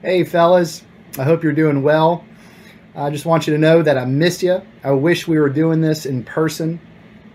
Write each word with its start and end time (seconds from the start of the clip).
Hey, 0.00 0.22
fellas. 0.22 0.84
I 1.18 1.24
hope 1.24 1.42
you're 1.42 1.52
doing 1.52 1.82
well. 1.82 2.24
I 2.94 3.10
just 3.10 3.26
want 3.26 3.48
you 3.48 3.52
to 3.52 3.58
know 3.58 3.82
that 3.82 3.98
I 3.98 4.04
miss 4.04 4.44
you. 4.44 4.62
I 4.84 4.92
wish 4.92 5.26
we 5.26 5.40
were 5.40 5.48
doing 5.48 5.80
this 5.80 6.06
in 6.06 6.22
person, 6.22 6.78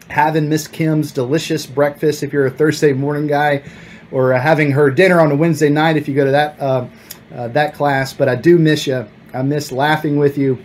having 0.07 0.47
Miss 0.47 0.65
Kim's 0.65 1.11
delicious 1.11 1.65
breakfast 1.65 2.23
if 2.23 2.31
you're 2.31 2.45
a 2.45 2.49
Thursday 2.49 2.93
morning 2.93 3.27
guy, 3.27 3.63
or 4.11 4.31
having 4.31 4.71
her 4.71 4.89
dinner 4.89 5.19
on 5.19 5.29
a 5.29 5.35
Wednesday 5.35 5.67
night 5.67 5.97
if 5.97 6.07
you 6.07 6.15
go 6.15 6.23
to 6.23 6.31
that 6.31 6.57
uh, 6.57 6.87
uh, 7.35 7.49
that 7.49 7.73
class. 7.73 8.13
But 8.13 8.29
I 8.29 8.35
do 8.35 8.57
miss 8.57 8.87
you. 8.87 9.05
I 9.33 9.41
miss 9.41 9.73
laughing 9.73 10.15
with 10.15 10.37
you. 10.37 10.57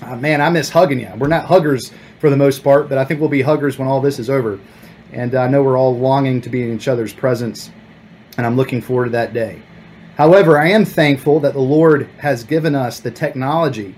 Uh, 0.00 0.16
man, 0.16 0.40
I 0.40 0.48
miss 0.48 0.70
hugging 0.70 1.00
you. 1.00 1.12
We're 1.18 1.28
not 1.28 1.44
huggers 1.44 1.92
for 2.18 2.30
the 2.30 2.36
most 2.38 2.64
part, 2.64 2.88
but 2.88 2.96
I 2.96 3.04
think 3.04 3.20
we'll 3.20 3.28
be 3.28 3.42
huggers 3.42 3.78
when 3.78 3.88
all 3.88 4.00
this 4.00 4.18
is 4.18 4.30
over. 4.30 4.58
And 5.12 5.34
I 5.34 5.48
know 5.48 5.62
we're 5.62 5.76
all 5.76 5.98
longing 5.98 6.40
to 6.40 6.48
be 6.48 6.62
in 6.62 6.74
each 6.74 6.88
other's 6.88 7.12
presence, 7.12 7.70
and 8.38 8.46
I'm 8.46 8.56
looking 8.56 8.80
forward 8.80 9.04
to 9.04 9.10
that 9.10 9.34
day. 9.34 9.60
However, 10.16 10.58
I 10.58 10.70
am 10.70 10.86
thankful 10.86 11.40
that 11.40 11.52
the 11.52 11.60
Lord 11.60 12.08
has 12.18 12.42
given 12.42 12.74
us 12.74 13.00
the 13.00 13.10
technology 13.10 13.94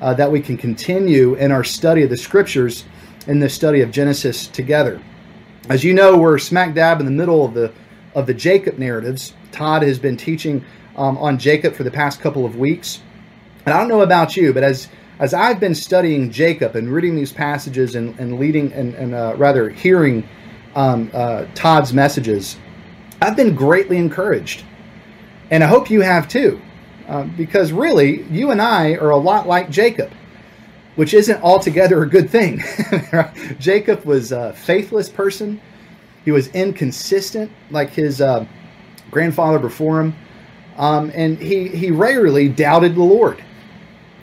uh, 0.00 0.14
that 0.14 0.30
we 0.30 0.40
can 0.40 0.56
continue 0.56 1.34
in 1.34 1.50
our 1.50 1.64
study 1.64 2.02
of 2.02 2.10
the 2.10 2.16
scriptures 2.16 2.84
in 3.26 3.38
the 3.38 3.48
study 3.48 3.80
of 3.80 3.90
Genesis 3.90 4.46
together. 4.46 5.00
As 5.68 5.84
you 5.84 5.94
know, 5.94 6.16
we're 6.16 6.38
smack 6.38 6.74
dab 6.74 7.00
in 7.00 7.06
the 7.06 7.12
middle 7.12 7.44
of 7.44 7.54
the 7.54 7.72
of 8.14 8.26
the 8.26 8.34
Jacob 8.34 8.78
narratives. 8.78 9.34
Todd 9.52 9.82
has 9.82 9.98
been 9.98 10.16
teaching 10.16 10.64
um, 10.96 11.16
on 11.18 11.38
Jacob 11.38 11.74
for 11.74 11.82
the 11.82 11.90
past 11.90 12.20
couple 12.20 12.44
of 12.44 12.56
weeks, 12.56 13.00
and 13.64 13.74
I 13.74 13.78
don't 13.78 13.88
know 13.88 14.00
about 14.02 14.36
you, 14.36 14.52
but 14.52 14.62
as 14.62 14.88
as 15.18 15.34
I've 15.34 15.60
been 15.60 15.74
studying 15.74 16.30
Jacob 16.30 16.76
and 16.76 16.92
reading 16.92 17.16
these 17.16 17.32
passages 17.32 17.94
and, 17.96 18.18
and 18.20 18.38
leading 18.38 18.72
and, 18.72 18.94
and 18.94 19.14
uh, 19.14 19.34
rather 19.36 19.68
hearing 19.70 20.28
um, 20.74 21.10
uh, 21.12 21.46
Todd's 21.54 21.92
messages, 21.92 22.56
I've 23.20 23.36
been 23.36 23.54
greatly 23.54 23.96
encouraged. 23.96 24.64
And 25.50 25.64
I 25.64 25.66
hope 25.66 25.90
you 25.90 26.02
have 26.02 26.28
too, 26.28 26.60
uh, 27.08 27.24
because 27.24 27.72
really, 27.72 28.22
you 28.24 28.50
and 28.50 28.60
I 28.60 28.94
are 28.94 29.10
a 29.10 29.16
lot 29.16 29.46
like 29.46 29.70
Jacob, 29.70 30.12
which 30.96 31.14
isn't 31.14 31.42
altogether 31.42 32.02
a 32.02 32.08
good 32.08 32.28
thing. 32.28 32.62
Jacob 33.58 34.04
was 34.04 34.32
a 34.32 34.52
faithless 34.52 35.08
person, 35.08 35.60
he 36.24 36.32
was 36.32 36.48
inconsistent, 36.48 37.50
like 37.70 37.90
his 37.90 38.20
uh, 38.20 38.44
grandfather 39.10 39.58
before 39.58 40.00
him, 40.00 40.14
um, 40.76 41.10
and 41.14 41.38
he, 41.38 41.68
he 41.68 41.90
rarely 41.90 42.48
doubted 42.48 42.94
the 42.94 43.02
Lord. 43.02 43.42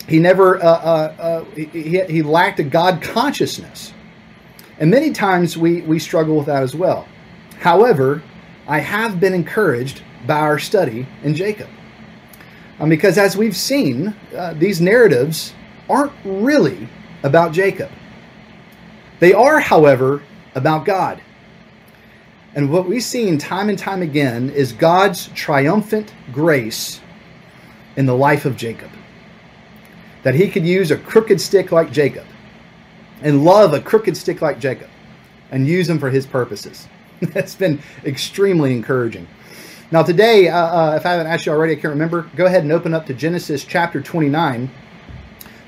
He 0.08 0.20
never, 0.20 0.64
uh, 0.64 0.68
uh, 0.68 1.16
uh 1.18 1.46
he, 1.56 2.02
he 2.04 2.22
lacked 2.22 2.60
a 2.60 2.64
God 2.64 3.02
consciousness. 3.02 3.92
And 4.78 4.92
many 4.92 5.12
times 5.12 5.58
we, 5.58 5.82
we 5.82 5.98
struggle 5.98 6.38
with 6.38 6.46
that 6.46 6.62
as 6.62 6.76
well. 6.76 7.08
However, 7.60 8.22
I 8.68 8.80
have 8.80 9.20
been 9.20 9.34
encouraged 9.34 10.04
by 10.26 10.40
our 10.40 10.60
study 10.60 11.08
in 11.24 11.36
Jacob. 11.36 11.70
Um, 12.80 12.90
because 12.90 13.18
as 13.18 13.38
we've 13.38 13.56
seen, 13.56 14.14
uh, 14.36 14.54
these 14.54 14.82
narratives 14.82 15.54
aren't 15.90 16.12
really 16.24 16.88
about 17.24 17.54
Jacob. 17.54 17.90
They 19.20 19.34
are, 19.34 19.60
however, 19.60 20.22
about 20.56 20.86
God. 20.86 21.22
And 22.54 22.72
what 22.72 22.88
we've 22.88 23.04
seen 23.04 23.38
time 23.38 23.70
and 23.70 23.78
time 23.78 24.02
again 24.02 24.50
is 24.50 24.72
God's 24.72 25.28
triumphant 25.30 26.14
grace 26.32 27.02
in 27.98 28.06
the 28.06 28.16
life 28.16 28.46
of 28.46 28.56
Jacob. 28.56 28.90
That 30.24 30.36
he 30.36 30.50
could 30.50 30.66
use 30.66 30.92
a 30.92 30.98
crooked 30.98 31.40
stick 31.40 31.72
like 31.72 31.92
Jacob 31.92 32.26
and 33.22 33.44
love 33.44 33.74
a 33.74 33.82
crooked 33.82 34.16
stick 34.18 34.42
like 34.42 34.60
Jacob 34.60 34.90
and 35.52 35.68
use 35.68 35.88
them 35.88 36.00
for 36.00 36.10
his 36.10 36.26
purposes. 36.26 36.88
That's 37.22 37.56
been 37.56 37.80
extremely 38.06 38.74
encouraging. 38.74 39.28
Now, 39.92 40.02
today, 40.02 40.48
uh, 40.48 40.58
uh, 40.58 40.96
if 40.96 41.06
I 41.06 41.12
haven't 41.12 41.28
asked 41.28 41.46
you 41.46 41.52
already, 41.52 41.74
I 41.74 41.76
can't 41.76 41.94
remember, 41.94 42.24
go 42.36 42.48
ahead 42.48 42.64
and 42.64 42.72
open 42.72 42.96
up 42.96 43.06
to 43.06 43.14
Genesis 43.14 43.64
chapter 43.64 44.02
29. 44.02 44.72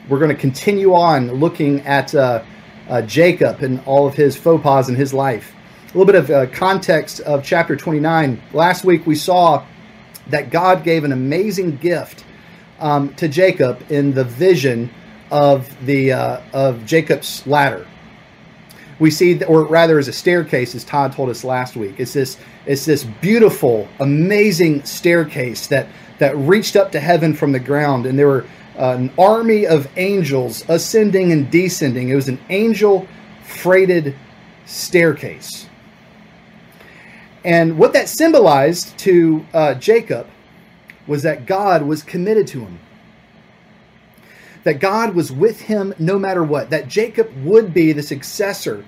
We're 0.10 0.18
going 0.18 0.36
to 0.36 0.42
continue 0.42 0.96
on 0.96 1.34
looking 1.34 1.82
at 1.82 2.16
uh, 2.16 2.44
uh, 2.90 3.04
Jacob 3.04 3.61
and 3.61 3.80
all 3.86 4.08
of 4.08 4.16
his 4.16 4.36
faux 4.36 4.64
pas 4.64 4.89
in 4.89 4.95
his 4.95 5.14
life. 5.14 5.54
A 5.83 5.98
little 5.98 6.06
bit 6.06 6.16
of 6.16 6.32
uh, 6.32 6.48
context 6.48 7.20
of 7.22 7.44
chapter 7.44 7.76
29. 7.76 8.42
Last 8.54 8.83
week, 8.83 9.06
we 9.06 9.14
saw 9.14 9.64
that 10.30 10.50
God 10.50 10.83
gave 10.83 11.04
an 11.04 11.11
amazing 11.11 11.77
gift 11.77 12.26
um, 12.80 13.14
to 13.16 13.27
Jacob 13.27 13.86
in 13.92 14.14
the 14.14 14.23
vision 14.23 14.89
of 15.30 15.70
the 15.86 16.14
uh, 16.14 16.42
of 16.54 16.86
Jacob's 16.86 17.45
ladder 17.45 17.86
we 18.99 19.11
see, 19.11 19.43
or 19.43 19.63
rather, 19.65 19.99
as 19.99 20.08
a 20.08 20.13
staircase, 20.13 20.73
as 20.73 20.83
Todd 20.83 21.13
told 21.13 21.30
us 21.30 21.43
last 21.43 21.75
week. 21.75 21.95
It's 21.99 22.13
this, 22.13 22.37
it's 22.65 22.85
this 22.85 23.03
beautiful, 23.03 23.87
amazing 23.99 24.83
staircase 24.85 25.67
that 25.67 25.87
that 26.19 26.35
reached 26.37 26.75
up 26.75 26.91
to 26.91 26.99
heaven 26.99 27.33
from 27.33 27.52
the 27.52 27.59
ground, 27.59 28.05
and 28.05 28.17
there 28.17 28.27
were 28.27 28.45
uh, 28.77 28.95
an 28.97 29.11
army 29.17 29.65
of 29.67 29.87
angels 29.97 30.67
ascending 30.69 31.31
and 31.31 31.49
descending. 31.52 32.09
It 32.09 32.15
was 32.15 32.27
an 32.27 32.39
angel 32.49 33.08
freighted 33.43 34.15
staircase. 34.65 35.67
And 37.45 37.77
what 37.77 37.93
that 37.93 38.09
symbolized 38.09 38.97
to 38.99 39.45
uh, 39.53 39.73
Jacob 39.75 40.27
was 41.05 41.23
that 41.23 41.45
God 41.45 41.83
was 41.83 42.03
committed 42.03 42.47
to 42.47 42.59
him 42.61 42.79
that 44.67 44.82
God 44.82 45.16
was 45.16 45.32
with 45.32 45.61
him 45.61 45.94
no 45.98 46.20
matter 46.20 46.44
what, 46.44 46.72
that 46.72 46.89
Jacob 46.89 47.32
would 47.45 47.73
be 47.73 47.94
the 47.94 48.04
successor 48.04 48.83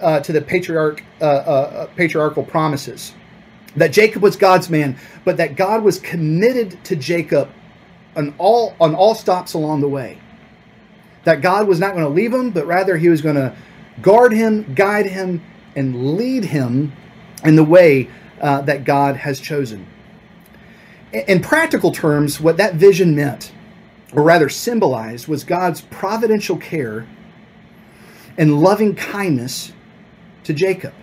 uh, 0.00 0.20
to 0.20 0.32
the 0.32 0.40
patriarch, 0.40 1.04
uh, 1.20 1.24
uh, 1.24 1.86
patriarchal 1.88 2.42
promises. 2.42 3.12
That 3.76 3.88
Jacob 3.92 4.22
was 4.22 4.34
God's 4.34 4.70
man, 4.70 4.96
but 5.26 5.36
that 5.36 5.56
God 5.56 5.84
was 5.84 5.98
committed 5.98 6.82
to 6.84 6.96
Jacob 6.96 7.50
on 8.16 8.34
all, 8.38 8.74
on 8.80 8.94
all 8.94 9.14
stops 9.14 9.52
along 9.52 9.82
the 9.82 9.88
way. 9.90 10.18
That 11.24 11.42
God 11.42 11.68
was 11.68 11.78
not 11.78 11.92
going 11.92 12.06
to 12.06 12.10
leave 12.10 12.32
him, 12.32 12.48
but 12.48 12.66
rather 12.66 12.96
he 12.96 13.10
was 13.10 13.20
going 13.20 13.36
to 13.36 13.54
guard 14.00 14.32
him, 14.32 14.72
guide 14.72 15.04
him, 15.04 15.42
and 15.76 16.16
lead 16.16 16.46
him 16.46 16.94
in 17.44 17.56
the 17.56 17.64
way 17.64 18.08
uh, 18.40 18.62
that 18.62 18.84
God 18.84 19.16
has 19.16 19.38
chosen. 19.38 19.86
In 21.12 21.42
practical 21.42 21.92
terms, 21.92 22.40
what 22.40 22.56
that 22.56 22.76
vision 22.76 23.14
meant 23.14 23.52
or 24.14 24.22
rather 24.22 24.48
symbolized, 24.48 25.28
was 25.28 25.44
God's 25.44 25.80
providential 25.80 26.56
care 26.56 27.06
and 28.38 28.60
loving 28.60 28.94
kindness 28.94 29.72
to 30.44 30.52
Jacob. 30.52 30.94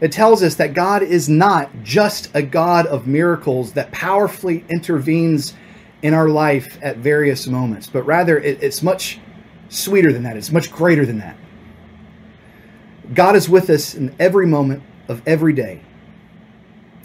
It 0.00 0.12
tells 0.12 0.42
us 0.42 0.54
that 0.56 0.74
God 0.74 1.02
is 1.02 1.28
not 1.28 1.70
just 1.82 2.30
a 2.34 2.42
God 2.42 2.86
of 2.86 3.06
miracles 3.06 3.72
that 3.72 3.90
powerfully 3.90 4.64
intervenes 4.68 5.54
in 6.02 6.14
our 6.14 6.28
life 6.28 6.78
at 6.80 6.98
various 6.98 7.48
moments, 7.48 7.88
but 7.88 8.04
rather 8.04 8.38
it's 8.38 8.82
much 8.82 9.18
sweeter 9.68 10.12
than 10.12 10.22
that. 10.22 10.36
It's 10.36 10.52
much 10.52 10.70
greater 10.70 11.04
than 11.04 11.18
that. 11.18 11.36
God 13.14 13.34
is 13.34 13.48
with 13.48 13.70
us 13.70 13.94
in 13.94 14.14
every 14.20 14.46
moment 14.46 14.82
of 15.08 15.26
every 15.26 15.52
day. 15.52 15.80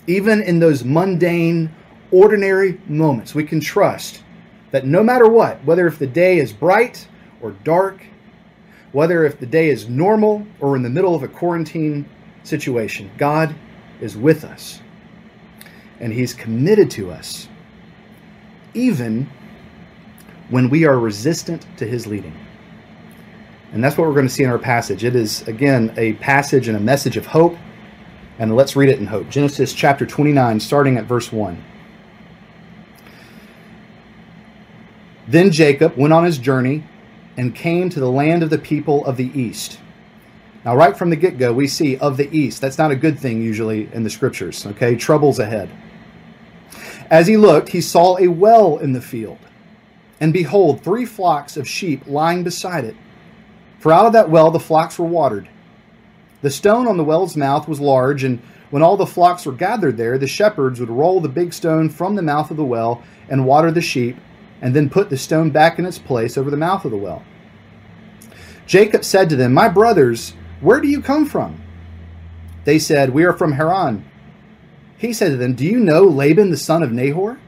Even 0.05 0.43
in 0.43 0.59
those 0.59 0.83
mundane, 0.83 1.73
ordinary 2.11 2.79
moments, 2.87 3.33
we 3.33 3.43
can 3.43 3.59
trust 3.59 4.21
that 4.73 4.87
no 4.87 5.03
matter 5.03 5.29
what, 5.29 5.63
whether 5.65 5.85
if 5.85 5.99
the 5.99 6.07
day 6.07 6.39
is 6.39 6.51
bright 6.51 7.07
or 7.41 7.51
dark, 7.63 8.03
whether 8.91 9.23
if 9.23 9.39
the 9.39 9.45
day 9.45 9.69
is 9.69 9.87
normal 9.87 10.47
or 10.59 10.75
in 10.75 10.81
the 10.81 10.89
middle 10.89 11.13
of 11.13 11.21
a 11.21 11.27
quarantine 11.27 12.09
situation, 12.43 13.11
God 13.19 13.53
is 14.01 14.17
with 14.17 14.43
us. 14.43 14.81
And 15.99 16.11
He's 16.11 16.33
committed 16.33 16.89
to 16.91 17.11
us, 17.11 17.47
even 18.73 19.29
when 20.49 20.71
we 20.71 20.85
are 20.85 20.99
resistant 20.99 21.67
to 21.77 21.85
His 21.85 22.07
leading. 22.07 22.35
And 23.73 23.83
that's 23.83 23.95
what 23.95 24.07
we're 24.07 24.15
going 24.15 24.27
to 24.27 24.33
see 24.33 24.43
in 24.43 24.49
our 24.49 24.57
passage. 24.57 25.03
It 25.03 25.15
is, 25.15 25.47
again, 25.47 25.93
a 25.97 26.13
passage 26.13 26.67
and 26.67 26.75
a 26.75 26.79
message 26.79 27.15
of 27.15 27.27
hope. 27.27 27.55
And 28.39 28.55
let's 28.55 28.75
read 28.75 28.89
it 28.89 28.97
in 28.97 29.05
hope. 29.05 29.29
Genesis 29.29 29.71
chapter 29.71 30.07
29, 30.07 30.59
starting 30.59 30.97
at 30.97 31.05
verse 31.05 31.31
1. 31.31 31.63
Then 35.27 35.51
Jacob 35.51 35.95
went 35.95 36.13
on 36.13 36.25
his 36.25 36.37
journey 36.37 36.83
and 37.37 37.55
came 37.55 37.89
to 37.89 37.99
the 37.99 38.11
land 38.11 38.43
of 38.43 38.49
the 38.49 38.57
people 38.57 39.05
of 39.05 39.17
the 39.17 39.31
east. 39.39 39.79
Now, 40.65 40.75
right 40.75 40.95
from 40.95 41.09
the 41.09 41.15
get 41.15 41.37
go, 41.37 41.51
we 41.51 41.67
see 41.67 41.97
of 41.97 42.17
the 42.17 42.29
east. 42.35 42.61
That's 42.61 42.77
not 42.77 42.91
a 42.91 42.95
good 42.95 43.19
thing 43.19 43.41
usually 43.41 43.89
in 43.93 44.03
the 44.03 44.09
scriptures, 44.09 44.65
okay? 44.65 44.95
Trouble's 44.95 45.39
ahead. 45.39 45.69
As 47.09 47.27
he 47.27 47.37
looked, 47.37 47.69
he 47.69 47.81
saw 47.81 48.17
a 48.17 48.27
well 48.27 48.77
in 48.77 48.93
the 48.93 49.01
field. 49.01 49.39
And 50.19 50.31
behold, 50.31 50.81
three 50.81 51.05
flocks 51.05 51.57
of 51.57 51.67
sheep 51.67 52.07
lying 52.07 52.43
beside 52.43 52.85
it. 52.85 52.95
For 53.79 53.91
out 53.91 54.05
of 54.05 54.13
that 54.13 54.29
well 54.29 54.51
the 54.51 54.59
flocks 54.59 54.97
were 54.97 55.05
watered. 55.05 55.49
The 56.41 56.51
stone 56.51 56.87
on 56.87 56.97
the 56.97 57.03
well's 57.03 57.35
mouth 57.35 57.67
was 57.67 57.81
large, 57.81 58.23
and 58.23 58.41
when 58.69 58.83
all 58.83 58.95
the 58.95 59.05
flocks 59.05 59.45
were 59.45 59.51
gathered 59.51 59.97
there, 59.97 60.17
the 60.17 60.27
shepherds 60.27 60.79
would 60.79 60.89
roll 60.89 61.19
the 61.19 61.29
big 61.29 61.53
stone 61.53 61.89
from 61.89 62.15
the 62.15 62.21
mouth 62.21 62.51
of 62.51 62.57
the 62.57 62.63
well 62.63 63.03
and 63.29 63.45
water 63.45 63.71
the 63.71 63.81
sheep 63.81 64.17
and 64.63 64.73
then 64.73 64.89
put 64.89 65.09
the 65.09 65.17
stone 65.17 65.51
back 65.51 65.77
in 65.77 65.85
its 65.85 65.99
place 65.99 66.37
over 66.37 66.49
the 66.49 66.55
mouth 66.55 66.85
of 66.85 66.91
the 66.91 66.97
well. 66.97 67.21
Jacob 68.65 69.03
said 69.03 69.29
to 69.29 69.35
them, 69.35 69.53
My 69.53 69.67
brothers, 69.67 70.33
where 70.61 70.79
do 70.79 70.87
you 70.87 71.01
come 71.01 71.25
from? 71.25 71.61
They 72.63 72.79
said, 72.79 73.09
We 73.09 73.25
are 73.25 73.33
from 73.33 73.51
Haran. 73.51 74.05
he 74.97 75.11
said 75.11 75.31
to 75.31 75.37
them, 75.37 75.53
Do 75.53 75.65
you 75.65 75.79
know 75.79 76.05
Laban 76.05 76.49
the 76.49 76.55
son 76.55 76.81
of 76.81 76.93
Nahor? 76.93 77.39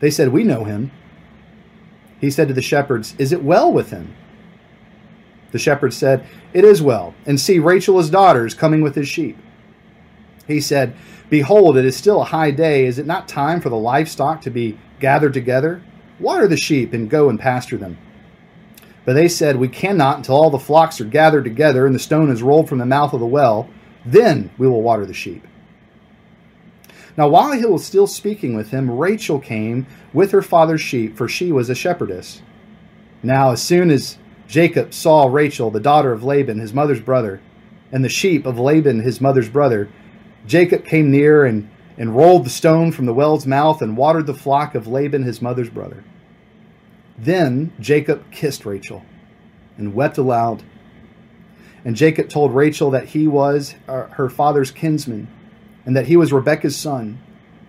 They 0.00 0.10
said, 0.10 0.30
We 0.30 0.42
know 0.42 0.64
him. 0.64 0.90
He 2.18 2.30
said 2.30 2.48
to 2.48 2.54
the 2.54 2.62
shepherds, 2.62 3.14
Is 3.18 3.30
it 3.30 3.44
well 3.44 3.70
with 3.70 3.90
him? 3.90 4.16
The 5.52 5.58
shepherds 5.58 5.98
said, 5.98 6.26
It 6.54 6.64
is 6.64 6.80
well, 6.80 7.14
and 7.26 7.38
see, 7.38 7.58
Rachel 7.58 7.98
his 7.98 8.08
daughter 8.08 8.46
is 8.46 8.54
coming 8.54 8.80
with 8.80 8.94
his 8.94 9.08
sheep. 9.08 9.36
He 10.46 10.62
said, 10.62 10.96
Behold, 11.28 11.76
it 11.76 11.84
is 11.84 11.94
still 11.94 12.22
a 12.22 12.24
high 12.24 12.52
day. 12.52 12.86
Is 12.86 12.98
it 12.98 13.04
not 13.06 13.28
time 13.28 13.60
for 13.60 13.68
the 13.68 13.76
livestock 13.76 14.40
to 14.42 14.50
be 14.50 14.78
gathered 14.98 15.34
together? 15.34 15.82
Water 16.20 16.46
the 16.46 16.56
sheep 16.56 16.92
and 16.92 17.10
go 17.10 17.28
and 17.28 17.40
pasture 17.40 17.76
them. 17.76 17.98
But 19.04 19.14
they 19.14 19.28
said, 19.28 19.56
We 19.56 19.68
cannot 19.68 20.18
until 20.18 20.36
all 20.36 20.50
the 20.50 20.58
flocks 20.58 21.00
are 21.00 21.04
gathered 21.04 21.44
together 21.44 21.86
and 21.86 21.94
the 21.94 21.98
stone 21.98 22.30
is 22.30 22.42
rolled 22.42 22.68
from 22.68 22.78
the 22.78 22.86
mouth 22.86 23.12
of 23.12 23.20
the 23.20 23.26
well. 23.26 23.68
Then 24.04 24.50
we 24.58 24.68
will 24.68 24.82
water 24.82 25.06
the 25.06 25.14
sheep. 25.14 25.46
Now, 27.16 27.28
while 27.28 27.52
he 27.52 27.64
was 27.64 27.84
still 27.84 28.06
speaking 28.06 28.54
with 28.54 28.70
him, 28.70 28.90
Rachel 28.90 29.40
came 29.40 29.86
with 30.12 30.30
her 30.30 30.42
father's 30.42 30.80
sheep, 30.80 31.16
for 31.16 31.28
she 31.28 31.52
was 31.52 31.68
a 31.68 31.74
shepherdess. 31.74 32.42
Now, 33.22 33.50
as 33.50 33.62
soon 33.62 33.90
as 33.90 34.16
Jacob 34.46 34.94
saw 34.94 35.26
Rachel, 35.26 35.70
the 35.70 35.80
daughter 35.80 36.12
of 36.12 36.24
Laban, 36.24 36.58
his 36.58 36.72
mother's 36.72 37.00
brother, 37.00 37.40
and 37.92 38.04
the 38.04 38.08
sheep 38.08 38.46
of 38.46 38.58
Laban, 38.58 39.00
his 39.00 39.20
mother's 39.20 39.48
brother, 39.48 39.88
Jacob 40.46 40.84
came 40.84 41.10
near 41.10 41.44
and, 41.44 41.68
and 41.98 42.16
rolled 42.16 42.46
the 42.46 42.50
stone 42.50 42.92
from 42.92 43.06
the 43.06 43.14
well's 43.14 43.46
mouth 43.46 43.82
and 43.82 43.96
watered 43.96 44.26
the 44.26 44.34
flock 44.34 44.74
of 44.74 44.86
Laban, 44.86 45.24
his 45.24 45.42
mother's 45.42 45.70
brother. 45.70 46.04
Then 47.20 47.72
Jacob 47.78 48.30
kissed 48.30 48.64
Rachel 48.64 49.04
and 49.76 49.94
wept 49.94 50.16
aloud. 50.16 50.62
And 51.84 51.94
Jacob 51.94 52.28
told 52.28 52.54
Rachel 52.54 52.90
that 52.92 53.08
he 53.08 53.28
was 53.28 53.74
uh, 53.86 54.06
her 54.08 54.30
father's 54.30 54.70
kinsman 54.70 55.28
and 55.84 55.94
that 55.96 56.06
he 56.06 56.16
was 56.16 56.32
Rebekah's 56.32 56.76
son. 56.76 57.20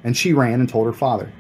And 0.04 0.16
she 0.16 0.34
ran 0.34 0.60
and 0.62 0.70
told 0.70 0.88
her 0.88 0.94
father. 0.94 1.32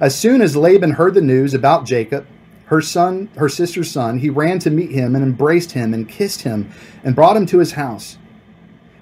As 0.00 0.18
soon 0.18 0.42
as 0.42 0.56
Laban 0.56 0.92
heard 0.92 1.14
the 1.14 1.20
news 1.20 1.54
about 1.54 1.86
Jacob, 1.86 2.26
her 2.66 2.82
son, 2.82 3.28
her 3.36 3.48
sister's 3.48 3.90
son, 3.90 4.18
he 4.18 4.28
ran 4.28 4.58
to 4.60 4.70
meet 4.70 4.90
him 4.90 5.14
and 5.14 5.24
embraced 5.24 5.72
him 5.72 5.94
and 5.94 6.08
kissed 6.08 6.42
him 6.42 6.70
and 7.04 7.14
brought 7.14 7.36
him 7.36 7.46
to 7.46 7.58
his 7.58 7.72
house. 7.72 8.18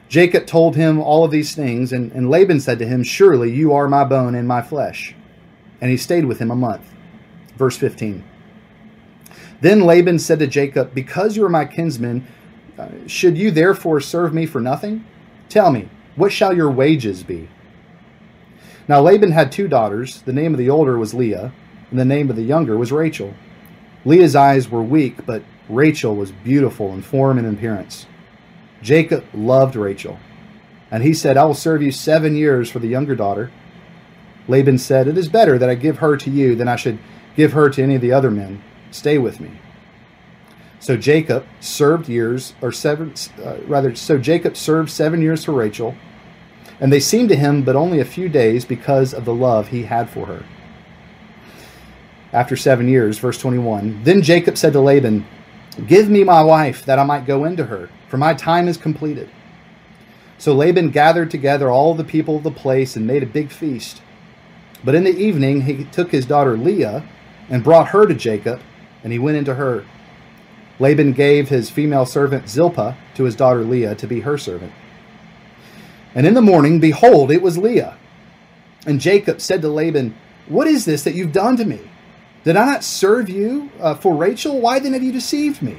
Jacob 0.09 0.47
told 0.47 0.77
him 0.77 1.01
all 1.01 1.25
of 1.25 1.31
these 1.31 1.55
things, 1.55 1.93
and, 1.93 2.13
and 2.13 2.31
Laban 2.31 2.61
said 2.61 2.79
to 2.79 2.87
him, 2.87 3.03
Surely 3.03 3.53
you 3.53 3.73
are 3.73 3.89
my 3.89 4.05
bone 4.05 4.35
and 4.35 4.49
my 4.49 4.63
flesh. 4.63 5.15
And 5.81 5.91
he 5.91 5.97
stayed 5.97 6.25
with 6.25 6.39
him 6.39 6.51
a 6.51 6.57
month. 6.57 6.95
Verse 7.59 7.77
15. 7.77 8.25
Then 9.61 9.81
Laban 9.81 10.21
said 10.21 10.39
to 10.39 10.47
Jacob, 10.47 10.95
Because 10.95 11.37
you 11.37 11.45
are 11.45 11.51
my 11.51 11.65
kinsman, 11.65 12.27
uh, 12.79 12.89
should 13.07 13.37
you 13.37 13.51
therefore 13.51 14.01
serve 14.01 14.33
me 14.33 14.47
for 14.47 14.61
nothing? 14.61 15.05
Tell 15.49 15.73
me, 15.73 15.89
what 16.15 16.33
shall 16.33 16.57
your 16.57 16.71
wages 16.71 17.25
be? 17.25 17.49
Now 18.87 19.01
Laban 19.01 19.33
had 19.33 19.51
two 19.51 19.67
daughters. 19.67 20.23
The 20.23 20.33
name 20.33 20.55
of 20.55 20.59
the 20.59 20.71
older 20.71 20.97
was 20.97 21.13
Leah, 21.13 21.53
and 21.91 21.99
the 21.99 22.05
name 22.05 22.31
of 22.31 22.37
the 22.37 22.43
younger 22.43 22.77
was 22.79 22.93
Rachel. 22.93 23.35
Leah's 24.05 24.37
eyes 24.37 24.71
were 24.71 24.83
weak, 24.83 25.27
but 25.27 25.43
Rachel 25.69 26.15
was 26.15 26.31
beautiful 26.31 26.95
in 26.95 27.03
form 27.03 27.37
and 27.39 27.47
appearance. 27.47 28.07
Jacob 28.81 29.25
loved 29.35 29.75
Rachel, 29.75 30.19
and 30.91 31.03
he 31.03 31.13
said, 31.13 31.37
I 31.37 31.45
will 31.45 31.55
serve 31.55 31.83
you 31.83 31.91
seven 31.91 32.37
years 32.37 32.71
for 32.71 32.79
the 32.79 32.89
younger 32.89 33.17
daughter. 33.17 33.51
Laban 34.47 34.79
said, 34.79 35.09
It 35.09 35.19
is 35.19 35.29
better 35.29 35.59
that 35.59 35.69
I 35.69 35.75
give 35.75 35.99
her 35.99 36.17
to 36.17 36.31
you 36.31 36.55
than 36.55 36.69
I 36.69 36.77
should 36.77 36.99
give 37.37 37.53
her 37.53 37.71
to 37.71 37.83
any 37.83 37.95
of 37.95 38.01
the 38.01 38.13
other 38.13 38.31
men. 38.31 38.63
Stay 38.91 39.19
with 39.19 39.41
me. 39.41 39.51
So 40.81 40.97
Jacob 40.97 41.45
served 41.61 42.09
years, 42.09 42.55
or 42.63 42.73
seven, 42.73 43.15
uh, 43.45 43.57
rather, 43.67 43.95
so 43.95 44.19
Jacob 44.19 44.57
served 44.57 44.91
seven 44.91 45.21
years 45.21 45.45
for 45.45 45.53
Rachel, 45.53 45.95
and 46.81 46.93
they 46.93 47.01
seemed 47.01 47.29
to 47.31 47.37
him 47.37 47.63
but 47.63 47.77
only 47.77 48.01
a 48.01 48.05
few 48.05 48.29
days 48.29 48.65
because 48.65 49.13
of 49.13 49.25
the 49.25 49.35
love 49.35 49.69
he 49.69 49.85
had 49.85 50.09
for 50.09 50.27
her. 50.27 50.45
After 52.33 52.57
seven 52.57 52.89
years, 52.89 53.19
verse 53.19 53.39
21, 53.39 54.05
then 54.05 54.23
Jacob 54.23 54.57
said 54.57 54.73
to 54.75 54.81
Laban, 54.81 55.27
Give 55.87 56.09
me 56.09 56.25
my 56.25 56.43
wife, 56.43 56.85
that 56.85 56.99
I 56.99 57.05
might 57.05 57.27
go 57.27 57.45
into 57.45 57.67
her 57.67 57.89
for 58.09 58.17
my 58.17 58.35
time 58.35 58.67
is 58.67 58.77
completed. 58.77 59.29
So 60.39 60.55
Laban 60.55 60.91
gathered 60.91 61.31
together 61.31 61.71
all 61.71 61.95
the 61.95 62.05
people 62.05 62.37
of 62.37 62.43
the 62.43 62.51
place 62.51 62.97
and 62.97 63.07
made 63.07 63.23
a 63.23 63.27
big 63.27 63.51
feast. 63.51 64.03
But 64.85 64.95
in 64.95 65.05
the 65.05 65.17
evening 65.17 65.63
he 65.63 65.85
took 65.85 66.11
his 66.11 66.27
daughter 66.27 66.57
Leah 66.57 67.05
and 67.49 67.65
brought 67.65 67.89
her 67.89 68.07
to 68.07 68.15
Jacob, 68.15 68.61
and 69.03 69.13
he 69.13 69.19
went 69.19 69.37
into 69.37 69.55
her. 69.55 69.85
Laban 70.79 71.13
gave 71.13 71.49
his 71.49 71.71
female 71.71 72.07
servant 72.07 72.49
Zilpah 72.49 72.97
to 73.15 73.25
his 73.25 73.35
daughter 73.35 73.65
Leah 73.65 73.95
to 73.97 74.07
be 74.07 74.21
her 74.21 74.39
servant. 74.39 74.73
And 76.15 76.27
in 76.27 76.35
the 76.35 76.43
morning, 76.43 76.81
behold, 76.81 77.31
it 77.31 77.43
was 77.43 77.59
Leah. 77.59 77.97
And 78.87 79.01
Jacob 79.01 79.41
said 79.41 79.63
to 79.63 79.69
Laban, 79.69 80.17
What 80.47 80.67
is 80.67 80.85
this 80.85 81.03
that 81.05 81.15
you've 81.15 81.33
done 81.33 81.57
to 81.57 81.65
me? 81.65 81.81
Did 82.45 82.57
I 82.57 82.65
not 82.65 82.85
serve 82.85 83.29
you 83.29 83.71
uh, 83.81 83.95
for 83.95 84.15
Rachel? 84.15 84.61
Why 84.61 84.79
then 84.79 84.93
have 84.93 85.03
you 85.03 85.13
deceived 85.13 85.61
me? 85.61 85.79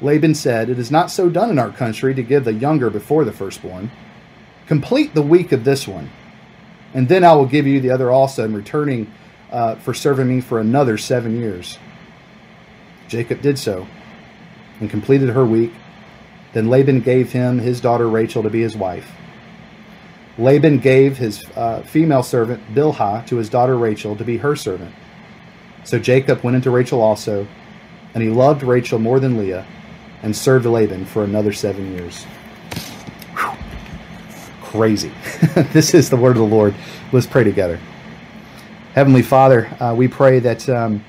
Laban 0.00 0.34
said, 0.34 0.70
It 0.70 0.78
is 0.78 0.90
not 0.90 1.10
so 1.10 1.28
done 1.28 1.50
in 1.50 1.58
our 1.58 1.70
country 1.70 2.14
to 2.14 2.22
give 2.22 2.44
the 2.44 2.52
younger 2.52 2.90
before 2.90 3.24
the 3.24 3.32
firstborn. 3.32 3.90
Complete 4.66 5.14
the 5.14 5.22
week 5.22 5.52
of 5.52 5.64
this 5.64 5.86
one, 5.86 6.10
and 6.94 7.08
then 7.08 7.22
I 7.22 7.34
will 7.34 7.46
give 7.46 7.66
you 7.66 7.80
the 7.80 7.90
other 7.90 8.10
also, 8.10 8.44
in 8.44 8.54
returning 8.54 9.12
uh, 9.54 9.76
for 9.76 9.94
serving 9.94 10.26
me 10.26 10.40
for 10.40 10.58
another 10.58 10.98
seven 10.98 11.38
years. 11.38 11.78
Jacob 13.06 13.40
did 13.40 13.56
so 13.56 13.86
and 14.80 14.90
completed 14.90 15.28
her 15.28 15.44
week. 15.46 15.72
Then 16.52 16.68
Laban 16.68 17.00
gave 17.00 17.30
him 17.30 17.60
his 17.60 17.80
daughter 17.80 18.08
Rachel 18.08 18.42
to 18.42 18.50
be 18.50 18.60
his 18.60 18.76
wife. 18.76 19.12
Laban 20.38 20.78
gave 20.78 21.16
his 21.16 21.44
uh, 21.54 21.82
female 21.82 22.24
servant 22.24 22.74
Bilhah 22.74 23.24
to 23.28 23.36
his 23.36 23.48
daughter 23.48 23.78
Rachel 23.78 24.16
to 24.16 24.24
be 24.24 24.38
her 24.38 24.56
servant. 24.56 24.92
So 25.84 26.00
Jacob 26.00 26.42
went 26.42 26.56
into 26.56 26.72
Rachel 26.72 27.00
also, 27.00 27.46
and 28.12 28.22
he 28.24 28.30
loved 28.30 28.64
Rachel 28.64 28.98
more 28.98 29.20
than 29.20 29.38
Leah 29.38 29.64
and 30.24 30.34
served 30.34 30.66
Laban 30.66 31.04
for 31.04 31.22
another 31.22 31.52
seven 31.52 31.92
years. 31.92 32.24
Whew. 33.36 33.56
Crazy. 34.62 35.12
this 35.72 35.94
is 35.94 36.10
the 36.10 36.16
word 36.16 36.30
of 36.30 36.38
the 36.38 36.42
Lord. 36.42 36.74
Let's 37.12 37.26
pray 37.26 37.44
together. 37.44 37.78
Heavenly 38.94 39.22
Father, 39.22 39.66
uh, 39.80 39.92
we 39.92 40.06
pray 40.06 40.38
that 40.38 40.68
um, 40.68 41.04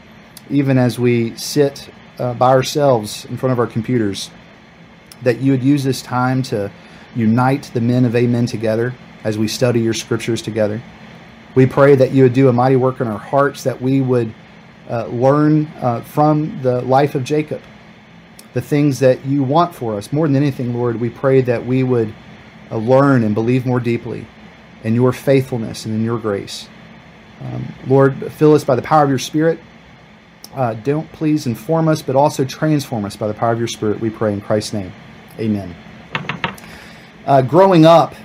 even 0.49 0.79
as 0.79 0.97
we 0.97 1.35
sit 1.35 1.87
uh, 2.17 2.33
by 2.33 2.49
ourselves 2.49 3.25
in 3.25 3.37
front 3.37 3.53
of 3.53 3.59
our 3.59 3.67
computers, 3.67 4.31
that 5.21 5.39
you 5.39 5.51
would 5.51 5.61
use 5.61 5.83
this 5.83 6.01
time 6.01 6.41
to 6.41 6.71
unite 7.15 7.69
the 7.75 7.81
men 7.81 8.03
of 8.03 8.15
Amen 8.15 8.47
together 8.47 8.95
as 9.23 9.37
we 9.37 9.47
study 9.47 9.81
your 9.81 9.93
scriptures 9.93 10.41
together. 10.41 10.81
We 11.53 11.67
pray 11.67 11.93
that 11.93 12.09
you 12.09 12.23
would 12.23 12.33
do 12.33 12.49
a 12.49 12.53
mighty 12.53 12.75
work 12.75 13.01
in 13.01 13.07
our 13.07 13.19
hearts, 13.19 13.63
that 13.65 13.79
we 13.79 14.01
would 14.01 14.33
uh, 14.89 15.05
learn 15.05 15.67
uh, 15.79 16.01
from 16.01 16.59
the 16.63 16.81
life 16.81 17.13
of 17.13 17.23
Jacob 17.23 17.61
the 18.55 18.61
things 18.61 18.97
that 19.01 19.23
you 19.27 19.43
want 19.43 19.75
for 19.75 19.95
us. 19.95 20.11
More 20.11 20.25
than 20.27 20.35
anything, 20.37 20.73
Lord, 20.73 20.99
we 20.99 21.11
pray 21.11 21.41
that 21.41 21.63
we 21.63 21.83
would 21.83 22.11
uh, 22.71 22.77
learn 22.77 23.23
and 23.23 23.35
believe 23.35 23.63
more 23.63 23.79
deeply 23.79 24.25
in 24.83 24.95
your 24.95 25.13
faithfulness 25.13 25.85
and 25.85 25.93
in 25.93 26.03
your 26.03 26.17
grace. 26.17 26.67
Um, 27.41 27.73
Lord, 27.87 28.31
fill 28.33 28.53
us 28.53 28.63
by 28.63 28.75
the 28.75 28.81
power 28.81 29.03
of 29.03 29.09
your 29.09 29.19
Spirit. 29.19 29.59
Uh, 30.53 30.73
don't 30.73 31.11
please 31.11 31.47
inform 31.47 31.87
us, 31.87 32.01
but 32.01 32.15
also 32.15 32.45
transform 32.45 33.05
us 33.05 33.15
by 33.15 33.27
the 33.27 33.33
power 33.33 33.51
of 33.51 33.59
your 33.59 33.67
Spirit, 33.67 33.99
we 33.99 34.09
pray 34.09 34.31
in 34.33 34.39
Christ's 34.39 34.73
name. 34.73 34.91
Amen. 35.37 35.75
Uh, 37.25 37.41
growing 37.41 37.85
up 37.85 38.15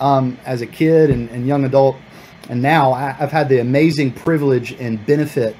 um, 0.00 0.38
as 0.46 0.62
a 0.62 0.66
kid 0.66 1.10
and, 1.10 1.28
and 1.30 1.46
young 1.46 1.64
adult, 1.64 1.96
and 2.48 2.62
now 2.62 2.92
I've 2.92 3.30
had 3.30 3.48
the 3.48 3.60
amazing 3.60 4.12
privilege 4.12 4.72
and 4.72 5.04
benefit 5.04 5.54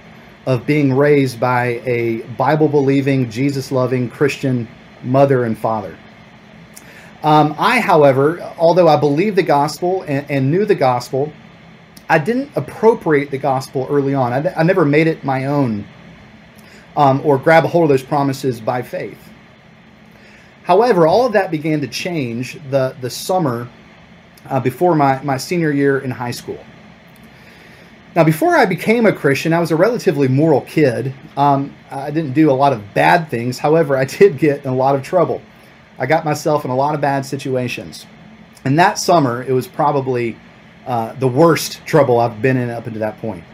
of 0.47 0.65
being 0.65 0.95
raised 0.95 1.39
by 1.39 1.83
a 1.85 2.23
Bible 2.39 2.69
believing, 2.69 3.31
Jesus 3.31 3.71
loving 3.71 4.09
Christian 4.09 4.67
mother 5.03 5.45
and 5.45 5.59
father. 5.59 5.99
Um, 7.23 7.55
I, 7.59 7.81
however, 7.81 8.41
although 8.57 8.89
I 8.89 8.97
believed 8.97 9.37
the 9.37 9.43
gospel 9.43 10.03
and, 10.03 10.31
and, 10.31 10.51
knew 10.51 10.65
the 10.65 10.75
gospel, 10.75 11.33
I 12.09 12.19
didn't 12.19 12.51
appropriate 12.57 13.31
the 13.31 13.39
gospel 13.39 13.87
early 13.91 14.15
on. 14.15 14.33
I, 14.33 14.53
I 14.55 14.63
never 14.63 14.85
made 14.85 15.07
it 15.07 15.25
my 15.25 15.47
own 15.47 15.87
um, 16.97 17.21
or 17.25 17.39
grab 17.39 17.65
a 17.65 17.69
hold 17.69 17.85
of 17.85 17.89
those 17.91 18.03
promises 18.03 18.61
by 18.61 18.83
faith. 18.83 19.19
However, 20.65 21.07
all 21.07 21.27
of 21.27 21.33
that 21.33 21.51
began 21.51 21.81
to 21.81 21.87
change 21.87 22.59
the, 22.71 22.95
the 23.01 23.09
summer 23.09 23.69
uh, 24.49 24.61
before 24.61 24.95
my, 24.95 25.23
my 25.23 25.37
senior 25.37 25.71
year 25.71 26.01
in 26.01 26.11
high 26.11 26.31
school. 26.31 26.63
Now, 28.15 28.25
before 28.25 28.57
I 28.57 28.67
became 28.67 29.07
a 29.07 29.13
Christian, 29.13 29.53
I 29.53 29.61
was 29.61 29.71
a 29.71 29.77
relatively 29.77 30.29
moral 30.29 30.63
kid. 30.63 31.15
Um, 31.37 31.75
I 31.91 32.11
didn't 32.11 32.33
do 32.33 32.51
a 32.51 32.53
lot 32.53 32.73
of 32.73 32.83
bad 32.95 33.29
things. 33.29 33.59
However, 33.59 33.97
I 33.97 34.05
did 34.05 34.39
get 34.39 34.65
in 34.65 34.71
a 34.71 34.75
lot 34.75 34.95
of 34.95 35.03
trouble. 35.03 35.41
I 35.99 36.07
got 36.07 36.25
myself 36.25 36.65
in 36.65 36.71
a 36.71 36.77
lot 36.77 36.95
of 36.95 37.01
bad 37.01 37.25
situations. 37.25 38.07
And 38.65 38.79
that 38.79 38.99
summer, 38.99 39.43
it 39.43 39.53
was 39.53 39.69
probably 39.69 40.37
uh, 40.89 41.13
the 41.13 41.29
worst 41.29 41.85
trouble 41.85 42.19
I've 42.19 42.41
been 42.41 42.57
in 42.57 42.71
up 42.71 42.87
until 42.87 43.01
that 43.01 43.19
point. 43.19 43.45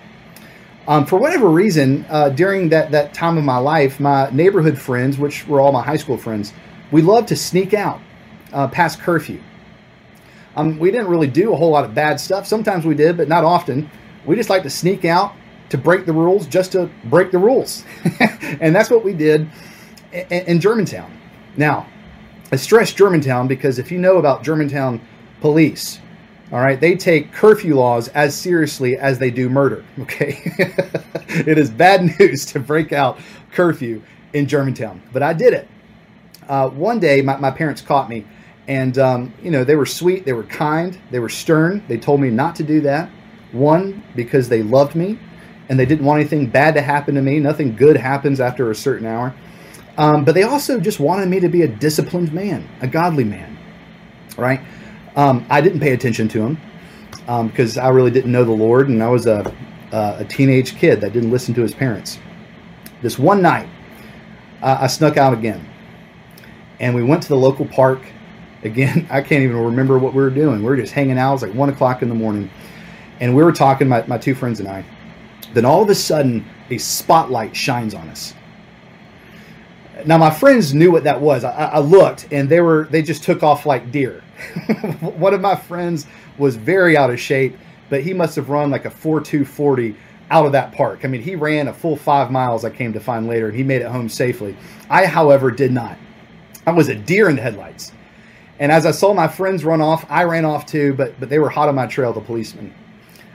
Um, 0.86 1.04
for 1.04 1.18
whatever 1.18 1.48
reason, 1.48 2.06
uh, 2.08 2.28
during 2.28 2.68
that, 2.68 2.92
that 2.92 3.12
time 3.12 3.36
of 3.36 3.42
my 3.42 3.56
life, 3.56 3.98
my 3.98 4.30
neighborhood 4.30 4.78
friends, 4.78 5.18
which 5.18 5.46
were 5.48 5.60
all 5.60 5.72
my 5.72 5.82
high 5.82 5.96
school 5.96 6.16
friends, 6.16 6.52
we 6.92 7.02
loved 7.02 7.26
to 7.28 7.36
sneak 7.36 7.74
out 7.74 8.00
uh, 8.52 8.68
past 8.68 9.00
curfew. 9.00 9.40
Um, 10.54 10.78
we 10.78 10.92
didn't 10.92 11.08
really 11.08 11.26
do 11.26 11.52
a 11.52 11.56
whole 11.56 11.70
lot 11.70 11.84
of 11.84 11.92
bad 11.92 12.20
stuff. 12.20 12.46
Sometimes 12.46 12.86
we 12.86 12.94
did, 12.94 13.16
but 13.16 13.26
not 13.26 13.42
often. 13.42 13.90
We 14.24 14.36
just 14.36 14.48
like 14.48 14.62
to 14.62 14.70
sneak 14.70 15.04
out 15.04 15.34
to 15.70 15.78
break 15.78 16.06
the 16.06 16.12
rules 16.12 16.46
just 16.46 16.70
to 16.72 16.88
break 17.06 17.32
the 17.32 17.38
rules. 17.38 17.84
and 18.60 18.72
that's 18.72 18.90
what 18.90 19.04
we 19.04 19.12
did 19.12 19.48
in, 20.12 20.44
in 20.46 20.60
Germantown. 20.60 21.10
Now, 21.56 21.88
I 22.52 22.56
stress 22.56 22.92
Germantown 22.92 23.48
because 23.48 23.80
if 23.80 23.90
you 23.90 23.98
know 23.98 24.18
about 24.18 24.44
Germantown 24.44 25.00
police, 25.40 25.98
all 26.54 26.60
right, 26.60 26.80
they 26.80 26.94
take 26.94 27.32
curfew 27.32 27.74
laws 27.74 28.06
as 28.10 28.32
seriously 28.32 28.96
as 28.96 29.18
they 29.18 29.28
do 29.32 29.48
murder. 29.48 29.84
Okay, 29.98 30.40
it 30.46 31.58
is 31.58 31.68
bad 31.68 32.16
news 32.20 32.46
to 32.46 32.60
break 32.60 32.92
out 32.92 33.18
curfew 33.50 34.00
in 34.34 34.46
Germantown, 34.46 35.02
but 35.12 35.20
I 35.20 35.32
did 35.32 35.52
it. 35.52 35.66
Uh, 36.48 36.68
one 36.68 37.00
day, 37.00 37.22
my, 37.22 37.36
my, 37.38 37.50
parents 37.50 37.80
caught 37.80 38.08
me, 38.08 38.24
and 38.68 38.98
um, 38.98 39.34
you 39.42 39.50
know 39.50 39.64
they 39.64 39.74
were 39.74 39.86
sweet, 39.86 40.24
they 40.24 40.32
were 40.32 40.44
kind, 40.44 40.96
they 41.10 41.18
were 41.18 41.28
stern. 41.28 41.82
They 41.88 41.98
told 41.98 42.20
me 42.20 42.30
not 42.30 42.54
to 42.56 42.62
do 42.62 42.80
that. 42.82 43.10
One 43.50 44.04
because 44.14 44.48
they 44.48 44.62
loved 44.62 44.94
me, 44.94 45.18
and 45.68 45.76
they 45.76 45.86
didn't 45.86 46.04
want 46.04 46.20
anything 46.20 46.46
bad 46.46 46.74
to 46.74 46.82
happen 46.82 47.16
to 47.16 47.22
me. 47.22 47.40
Nothing 47.40 47.74
good 47.74 47.96
happens 47.96 48.38
after 48.38 48.70
a 48.70 48.76
certain 48.76 49.08
hour. 49.08 49.34
Um, 49.98 50.24
but 50.24 50.36
they 50.36 50.44
also 50.44 50.78
just 50.78 51.00
wanted 51.00 51.28
me 51.28 51.40
to 51.40 51.48
be 51.48 51.62
a 51.62 51.68
disciplined 51.68 52.32
man, 52.32 52.68
a 52.80 52.86
godly 52.86 53.24
man, 53.24 53.58
right? 54.36 54.60
Um, 55.16 55.46
I 55.48 55.60
didn't 55.60 55.80
pay 55.80 55.92
attention 55.92 56.28
to 56.28 56.42
him 56.42 56.60
um, 57.28 57.48
because 57.48 57.78
I 57.78 57.88
really 57.88 58.10
didn't 58.10 58.32
know 58.32 58.44
the 58.44 58.52
Lord, 58.52 58.88
and 58.88 59.02
I 59.02 59.08
was 59.08 59.26
a, 59.26 59.54
a 59.92 60.24
teenage 60.24 60.76
kid 60.76 61.00
that 61.00 61.12
didn't 61.12 61.30
listen 61.30 61.54
to 61.54 61.62
his 61.62 61.74
parents. 61.74 62.18
This 63.00 63.18
one 63.18 63.40
night, 63.40 63.68
I 64.62 64.86
snuck 64.86 65.16
out 65.16 65.32
again, 65.32 65.64
and 66.80 66.94
we 66.94 67.02
went 67.02 67.22
to 67.22 67.28
the 67.28 67.36
local 67.36 67.66
park. 67.66 68.00
Again, 68.62 69.06
I 69.10 69.20
can't 69.20 69.42
even 69.42 69.56
remember 69.56 69.98
what 69.98 70.14
we 70.14 70.22
were 70.22 70.30
doing. 70.30 70.60
We 70.60 70.66
were 70.66 70.76
just 70.76 70.92
hanging 70.92 71.18
out. 71.18 71.30
It 71.30 71.34
was 71.34 71.42
like 71.42 71.54
one 71.54 71.68
o'clock 71.68 72.02
in 72.02 72.08
the 72.08 72.14
morning, 72.14 72.50
and 73.20 73.34
we 73.36 73.42
were 73.42 73.52
talking, 73.52 73.88
my, 73.88 74.04
my 74.06 74.18
two 74.18 74.34
friends 74.34 74.60
and 74.60 74.68
I. 74.68 74.84
Then 75.52 75.64
all 75.64 75.82
of 75.82 75.88
a 75.90 75.94
sudden, 75.94 76.44
a 76.70 76.78
spotlight 76.78 77.54
shines 77.54 77.94
on 77.94 78.08
us 78.08 78.34
now 80.06 80.18
my 80.18 80.30
friends 80.30 80.74
knew 80.74 80.90
what 80.90 81.04
that 81.04 81.20
was. 81.20 81.44
I, 81.44 81.50
I, 81.50 81.78
looked, 81.78 82.28
and 82.32 82.48
they 82.48 82.60
were 82.60 82.84
they 82.90 83.02
just 83.02 83.22
took 83.22 83.42
off 83.42 83.66
like 83.66 83.90
deer. 83.90 84.22
One 85.00 85.34
of 85.34 85.40
my 85.40 85.56
friends 85.56 86.06
was 86.38 86.56
very 86.56 86.96
out 86.96 87.10
of 87.10 87.20
shape, 87.20 87.56
but 87.90 88.02
he 88.02 88.12
must 88.12 88.36
have 88.36 88.48
run 88.48 88.70
like 88.70 88.84
a 88.84 88.90
four 88.90 89.20
two 89.20 89.44
forty 89.44 89.96
out 90.30 90.46
of 90.46 90.52
that 90.52 90.72
park. 90.72 91.00
I 91.04 91.08
mean, 91.08 91.22
he 91.22 91.36
ran 91.36 91.68
a 91.68 91.72
full 91.72 91.96
five 91.96 92.30
miles. 92.30 92.64
I 92.64 92.70
came 92.70 92.92
to 92.92 93.00
find 93.00 93.26
later, 93.26 93.48
and 93.48 93.56
he 93.56 93.62
made 93.62 93.82
it 93.82 93.88
home 93.88 94.08
safely. 94.08 94.56
I, 94.88 95.06
however, 95.06 95.50
did 95.50 95.72
not. 95.72 95.96
I 96.66 96.72
was 96.72 96.88
a 96.88 96.94
deer 96.94 97.28
in 97.28 97.36
the 97.36 97.42
headlights. 97.42 97.92
And 98.58 98.70
as 98.70 98.86
I 98.86 98.92
saw 98.92 99.12
my 99.12 99.28
friends 99.28 99.64
run 99.64 99.80
off, 99.80 100.06
I 100.08 100.24
ran 100.24 100.44
off 100.44 100.66
too, 100.66 100.94
but 100.94 101.18
but 101.18 101.28
they 101.28 101.38
were 101.38 101.50
hot 101.50 101.68
on 101.68 101.74
my 101.74 101.86
trail. 101.86 102.12
The 102.12 102.20
policemen. 102.20 102.74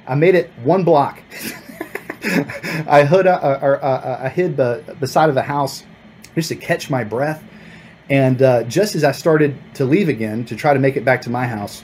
I 0.07 0.15
made 0.15 0.33
it 0.33 0.51
one 0.63 0.83
block. 0.83 1.21
I 2.23 3.05
hid, 3.05 3.27
uh, 3.27 3.29
uh, 3.29 3.79
uh, 3.81 4.19
I 4.23 4.29
hid 4.29 4.57
beside 4.99 5.29
of 5.29 5.35
the 5.35 5.41
house 5.41 5.83
just 6.36 6.50
to 6.50 6.55
catch 6.55 6.89
my 6.89 7.03
breath. 7.03 7.43
And 8.09 8.41
uh, 8.41 8.63
just 8.63 8.95
as 8.95 9.03
I 9.03 9.12
started 9.12 9.55
to 9.75 9.86
leave 9.86 10.09
again 10.09 10.45
to 10.45 10.55
try 10.55 10.74
to 10.74 10.79
make 10.79 10.98
it 10.98 11.05
back 11.05 11.21
to 11.24 11.29
my 11.29 11.45
house, 11.45 11.83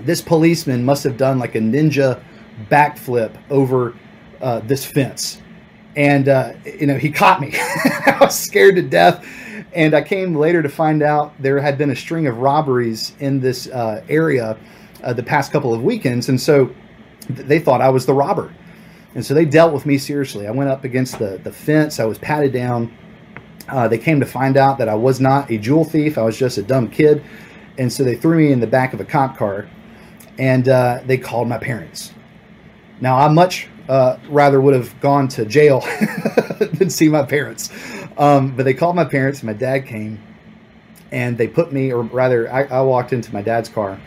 this 0.00 0.20
policeman 0.20 0.84
must 0.84 1.04
have 1.04 1.16
done 1.16 1.38
like 1.38 1.54
a 1.54 1.60
ninja 1.60 2.22
backflip 2.70 3.36
over 3.50 3.94
uh, 4.40 4.60
this 4.60 4.84
fence. 4.84 5.40
And, 5.96 6.28
uh, 6.28 6.54
you 6.64 6.86
know, 6.86 6.98
he 6.98 7.10
caught 7.10 7.40
me. 7.40 7.52
I 7.54 8.18
was 8.20 8.36
scared 8.36 8.76
to 8.76 8.82
death. 8.82 9.26
And 9.72 9.94
I 9.94 10.02
came 10.02 10.34
later 10.34 10.62
to 10.62 10.68
find 10.68 11.02
out 11.02 11.32
there 11.40 11.60
had 11.60 11.78
been 11.78 11.90
a 11.90 11.96
string 11.96 12.26
of 12.26 12.38
robberies 12.38 13.12
in 13.20 13.40
this 13.40 13.68
uh, 13.68 14.04
area 14.08 14.56
uh, 15.02 15.12
the 15.12 15.22
past 15.22 15.52
couple 15.52 15.72
of 15.72 15.82
weekends. 15.82 16.28
And 16.28 16.40
so 16.40 16.66
th- 17.26 17.46
they 17.46 17.58
thought 17.58 17.80
I 17.80 17.88
was 17.88 18.06
the 18.06 18.14
robber. 18.14 18.52
And 19.14 19.24
so 19.24 19.34
they 19.34 19.44
dealt 19.44 19.72
with 19.72 19.86
me 19.86 19.98
seriously. 19.98 20.46
I 20.46 20.50
went 20.50 20.70
up 20.70 20.84
against 20.84 21.18
the, 21.18 21.38
the 21.42 21.52
fence, 21.52 22.00
I 22.00 22.04
was 22.04 22.18
patted 22.18 22.52
down 22.52 22.96
uh, 23.68 23.88
they 23.88 23.98
came 23.98 24.20
to 24.20 24.26
find 24.26 24.56
out 24.56 24.78
that 24.78 24.88
I 24.88 24.94
was 24.94 25.20
not 25.20 25.50
a 25.50 25.58
jewel 25.58 25.84
thief. 25.84 26.18
I 26.18 26.22
was 26.22 26.36
just 26.36 26.58
a 26.58 26.62
dumb 26.62 26.88
kid. 26.88 27.22
And 27.78 27.92
so 27.92 28.04
they 28.04 28.14
threw 28.14 28.38
me 28.38 28.52
in 28.52 28.60
the 28.60 28.66
back 28.66 28.92
of 28.92 29.00
a 29.00 29.04
cop 29.04 29.36
car 29.36 29.68
and 30.38 30.68
uh, 30.68 31.00
they 31.06 31.16
called 31.16 31.48
my 31.48 31.58
parents. 31.58 32.12
Now, 33.00 33.16
I 33.16 33.28
much 33.28 33.68
uh, 33.88 34.18
rather 34.28 34.60
would 34.60 34.74
have 34.74 34.98
gone 35.00 35.28
to 35.28 35.44
jail 35.44 35.80
than 36.58 36.90
see 36.90 37.08
my 37.08 37.24
parents. 37.24 37.70
Um, 38.16 38.54
but 38.56 38.64
they 38.64 38.74
called 38.74 38.96
my 38.96 39.04
parents, 39.04 39.42
my 39.42 39.52
dad 39.52 39.86
came 39.86 40.22
and 41.10 41.38
they 41.38 41.48
put 41.48 41.72
me, 41.72 41.92
or 41.92 42.02
rather, 42.02 42.52
I, 42.52 42.64
I 42.64 42.80
walked 42.82 43.12
into 43.12 43.32
my 43.32 43.42
dad's 43.42 43.68
car 43.68 44.00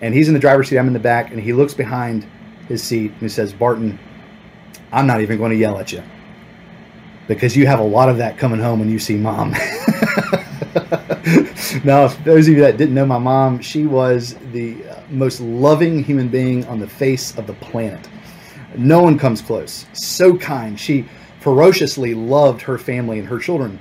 and 0.00 0.14
he's 0.14 0.28
in 0.28 0.34
the 0.34 0.40
driver's 0.40 0.68
seat. 0.68 0.78
I'm 0.78 0.86
in 0.86 0.94
the 0.94 0.98
back, 0.98 1.30
and 1.30 1.38
he 1.38 1.52
looks 1.52 1.74
behind 1.74 2.26
his 2.68 2.82
seat 2.82 3.10
and 3.12 3.20
he 3.20 3.28
says, 3.28 3.52
Barton, 3.52 3.98
I'm 4.92 5.06
not 5.06 5.20
even 5.20 5.38
going 5.38 5.50
to 5.50 5.56
yell 5.56 5.78
at 5.78 5.92
you 5.92 6.02
because 7.30 7.56
you 7.56 7.64
have 7.64 7.78
a 7.78 7.84
lot 7.84 8.08
of 8.08 8.16
that 8.16 8.36
coming 8.36 8.58
home 8.58 8.80
when 8.80 8.90
you 8.90 8.98
see 8.98 9.16
mom. 9.16 9.52
now, 11.84 12.08
those 12.24 12.48
of 12.48 12.54
you 12.54 12.60
that 12.60 12.74
didn't 12.76 12.92
know 12.92 13.06
my 13.06 13.18
mom, 13.18 13.60
she 13.60 13.86
was 13.86 14.34
the 14.50 14.84
uh, 14.88 15.00
most 15.10 15.40
loving 15.40 16.02
human 16.02 16.26
being 16.26 16.66
on 16.66 16.80
the 16.80 16.88
face 16.88 17.38
of 17.38 17.46
the 17.46 17.52
planet. 17.54 18.08
No 18.76 19.00
one 19.00 19.16
comes 19.16 19.40
close. 19.40 19.86
So 19.92 20.36
kind. 20.36 20.78
She 20.78 21.08
ferociously 21.38 22.14
loved 22.14 22.62
her 22.62 22.78
family 22.78 23.20
and 23.20 23.28
her 23.28 23.38
children. 23.38 23.78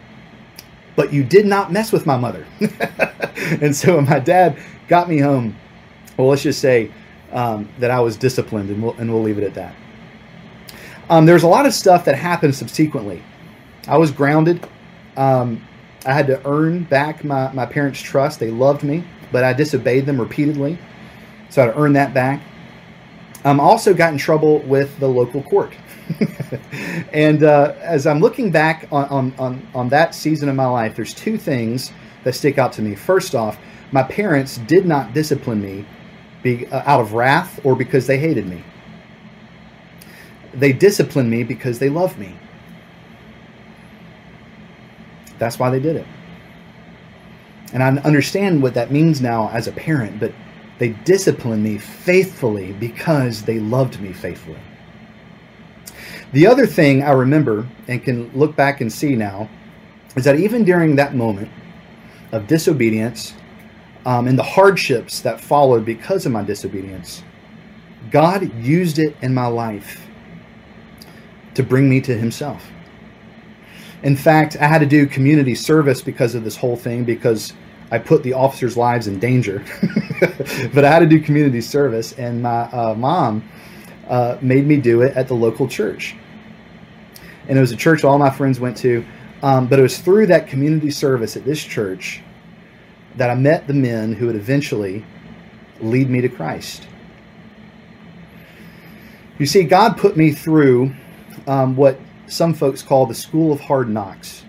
But 0.96 1.12
you 1.12 1.24
did 1.24 1.48
not 1.48 1.72
mess 1.72 1.92
with 1.92 2.06
my 2.06 2.18
mother. 2.18 2.46
and 3.62 3.76
so 3.76 3.96
when 3.96 4.06
my 4.06 4.20
dad 4.20 4.60
got 4.88 5.10
me 5.10 5.18
home, 5.18 5.56
well, 6.18 6.28
let's 6.28 6.44
just 6.44 6.62
say 6.62 6.92
um, 7.32 7.68
that 7.80 7.90
I 7.90 8.00
was 8.00 8.16
disciplined, 8.16 8.70
and 8.70 8.84
we'll, 8.84 8.94
and 9.00 9.12
we'll 9.12 9.24
leave 9.24 9.40
it 9.40 9.44
at 9.44 9.56
that. 9.56 9.74
Um, 11.10 11.26
there's 11.26 11.42
a 11.42 11.48
lot 11.48 11.66
of 11.66 11.74
stuff 11.74 12.06
that 12.06 12.14
happened 12.14 12.54
subsequently 12.54 13.24
I 13.88 13.98
was 13.98 14.12
grounded. 14.12 14.68
Um, 15.18 15.66
I 16.06 16.14
had 16.14 16.28
to 16.28 16.42
earn 16.48 16.84
back 16.84 17.24
my, 17.24 17.52
my 17.52 17.66
parents' 17.66 18.02
trust. 18.02 18.40
They 18.40 18.52
loved 18.52 18.84
me, 18.84 19.04
but 19.32 19.44
I 19.44 19.54
disobeyed 19.54 20.06
them 20.06 20.20
repeatedly. 20.20 20.78
So 21.50 21.62
I 21.62 21.66
had 21.66 21.74
to 21.74 21.80
earn 21.80 21.94
that 21.94 22.14
back. 22.14 22.42
I 23.44 23.50
um, 23.50 23.60
also 23.60 23.94
got 23.94 24.12
in 24.12 24.20
trouble 24.20 24.60
with 24.60 24.98
the 25.00 25.08
local 25.08 25.42
court. 25.44 25.74
and 27.14 27.44
uh, 27.44 27.74
as 27.80 28.06
I'm 28.06 28.20
looking 28.20 28.52
back 28.52 28.88
on, 28.92 29.06
on, 29.06 29.34
on, 29.40 29.68
on 29.74 29.90
that 29.90 30.14
season 30.14 30.50
of 30.50 30.56
my 30.56 30.66
life, 30.66 30.96
there's 30.96 31.14
two 31.14 31.38
things 31.38 31.92
that 32.24 32.34
stick 32.34 32.58
out 32.58 32.74
to 32.74 32.82
me. 32.82 32.96
First 32.96 33.36
off, 33.36 33.58
my 33.92 34.04
parents 34.04 34.58
did 34.60 34.86
not 34.86 35.14
discipline 35.14 35.62
me 35.62 35.86
be, 36.44 36.68
uh, 36.68 36.84
out 36.86 37.00
of 37.00 37.14
wrath 37.14 37.60
or 37.64 37.76
because 37.76 38.08
they 38.08 38.18
hated 38.18 38.48
me. 38.48 38.64
They 40.54 40.74
disciplined 40.74 41.30
me 41.30 41.44
because 41.44 41.80
they 41.80 41.90
loved 41.90 42.18
me. 42.18 42.36
That's 45.40 45.58
why 45.58 45.70
they 45.70 45.80
did 45.80 45.96
it. 45.96 46.06
And 47.74 47.84
I 47.84 47.90
understand 48.02 48.62
what 48.62 48.74
that 48.74 48.92
means 48.92 49.22
now 49.22 49.50
as 49.50 49.68
a 49.68 49.72
parent, 49.72 50.20
but 50.20 50.34
they 50.80 50.90
disciplined 50.90 51.64
me 51.64 51.78
faithfully 51.78 52.74
because 52.74 53.44
they 53.44 53.60
loved 53.60 54.00
me 54.02 54.14
faithfully. 54.14 54.60
The 56.32 56.48
other 56.48 56.66
thing 56.66 57.04
I 57.04 57.12
remember 57.12 57.68
and 57.88 58.04
can 58.04 58.32
look 58.38 58.56
back 58.56 58.82
and 58.82 58.92
see 58.92 59.16
now 59.16 59.50
is 60.16 60.24
that 60.26 60.40
even 60.40 60.64
during 60.64 60.96
that 60.96 61.16
moment 61.16 61.50
of 62.32 62.48
disobedience 62.48 63.34
um, 64.06 64.28
and 64.28 64.38
the 64.38 64.44
hardships 64.44 65.22
that 65.22 65.42
followed 65.42 65.86
because 65.86 66.26
of 66.26 66.32
my 66.32 66.44
disobedience, 66.44 67.24
God 68.12 68.54
used 68.64 69.00
it 69.00 69.16
in 69.22 69.34
my 69.34 69.48
life 69.48 70.08
to 71.56 71.64
bring 71.64 71.90
me 71.90 72.00
to 72.02 72.16
Himself. 72.16 72.72
In 74.04 74.16
fact, 74.16 74.56
I 74.58 74.68
had 74.68 74.80
to 74.80 74.86
do 74.86 75.06
community 75.06 75.56
service 75.56 76.02
because 76.02 76.36
of 76.36 76.44
this 76.44 76.56
whole 76.56 76.78
thing 76.78 77.04
because 77.04 77.54
I 77.92 77.98
put 77.98 78.24
the 78.24 78.34
officers' 78.34 78.78
lives 78.78 79.08
in 79.08 79.20
danger. 79.20 79.64
but 80.74 80.86
I 80.86 80.90
had 80.90 81.00
to 81.00 81.08
do 81.08 81.20
community 81.20 81.62
service, 81.62 82.14
and 82.14 82.42
my 82.42 82.62
uh, 82.72 82.96
mom 82.96 83.50
uh, 84.08 84.38
made 84.42 84.66
me 84.66 84.78
do 84.78 85.02
it 85.02 85.16
at 85.18 85.28
the 85.28 85.34
local 85.34 85.68
church. 85.68 86.16
And 87.48 87.58
it 87.58 87.62
was 87.62 87.72
a 87.72 87.76
church 87.78 88.04
all 88.04 88.18
my 88.18 88.30
friends 88.30 88.60
went 88.60 88.78
to. 88.78 89.04
Um, 89.42 89.68
but 89.68 89.80
it 89.80 89.82
was 89.82 89.98
through 89.98 90.28
that 90.28 90.48
community 90.48 90.92
service 90.92 91.38
at 91.38 91.46
this 91.46 91.64
church 91.64 92.22
that 93.16 93.30
I 93.30 93.36
met 93.36 93.68
the 93.68 93.74
men 93.74 94.14
who 94.14 94.28
would 94.28 94.36
eventually 94.36 95.06
lead 95.82 96.10
me 96.10 96.22
to 96.22 96.30
Christ. 96.30 96.88
You 99.38 99.46
see, 99.46 99.64
God 99.64 99.98
put 99.98 100.18
me 100.18 100.32
through 100.32 100.94
um, 101.48 101.76
what 101.76 102.00
some 102.30 102.54
folks 102.54 102.82
call 102.82 103.06
the 103.06 103.16
school 103.16 103.52
of 103.52 103.60
hard 103.60 103.90
knocks 103.90 104.44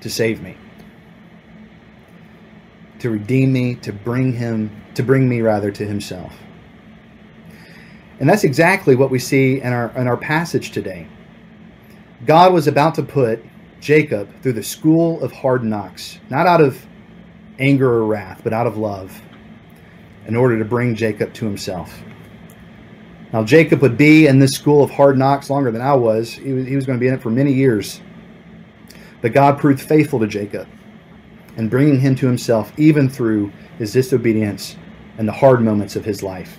to 0.00 0.10
save 0.10 0.42
me 0.42 0.56
to 2.98 3.10
redeem 3.10 3.52
me 3.52 3.74
to 3.74 3.92
bring 3.92 4.32
him 4.32 4.70
to 4.94 5.02
bring 5.02 5.28
me 5.28 5.40
rather 5.40 5.70
to 5.70 5.84
himself 5.86 6.34
and 8.20 8.28
that's 8.28 8.44
exactly 8.44 8.94
what 8.94 9.10
we 9.10 9.18
see 9.18 9.60
in 9.60 9.72
our 9.72 9.90
in 9.96 10.06
our 10.06 10.16
passage 10.16 10.70
today 10.70 11.06
god 12.26 12.52
was 12.52 12.66
about 12.66 12.94
to 12.94 13.02
put 13.02 13.44
jacob 13.80 14.28
through 14.42 14.52
the 14.52 14.62
school 14.62 15.22
of 15.22 15.32
hard 15.32 15.64
knocks 15.64 16.18
not 16.30 16.46
out 16.46 16.60
of 16.60 16.86
anger 17.58 17.90
or 17.90 18.04
wrath 18.04 18.40
but 18.44 18.52
out 18.52 18.66
of 18.66 18.76
love 18.76 19.20
in 20.26 20.36
order 20.36 20.58
to 20.58 20.64
bring 20.64 20.94
Jacob 20.94 21.32
to 21.34 21.44
himself. 21.44 22.02
Now, 23.34 23.42
Jacob 23.42 23.82
would 23.82 23.96
be 23.96 24.28
in 24.28 24.38
this 24.38 24.52
school 24.52 24.84
of 24.84 24.92
hard 24.92 25.18
knocks 25.18 25.50
longer 25.50 25.72
than 25.72 25.82
I 25.82 25.92
was. 25.92 26.32
He 26.32 26.52
was, 26.52 26.68
he 26.68 26.76
was 26.76 26.86
going 26.86 26.96
to 26.96 27.00
be 27.00 27.08
in 27.08 27.14
it 27.14 27.20
for 27.20 27.30
many 27.30 27.52
years. 27.52 28.00
But 29.22 29.32
God 29.32 29.58
proved 29.58 29.80
faithful 29.80 30.20
to 30.20 30.28
Jacob 30.28 30.68
and 31.56 31.68
bringing 31.68 31.98
him 31.98 32.14
to 32.14 32.28
himself, 32.28 32.72
even 32.78 33.08
through 33.08 33.50
his 33.76 33.92
disobedience 33.92 34.76
and 35.18 35.26
the 35.26 35.32
hard 35.32 35.62
moments 35.62 35.96
of 35.96 36.04
his 36.04 36.22
life. 36.22 36.58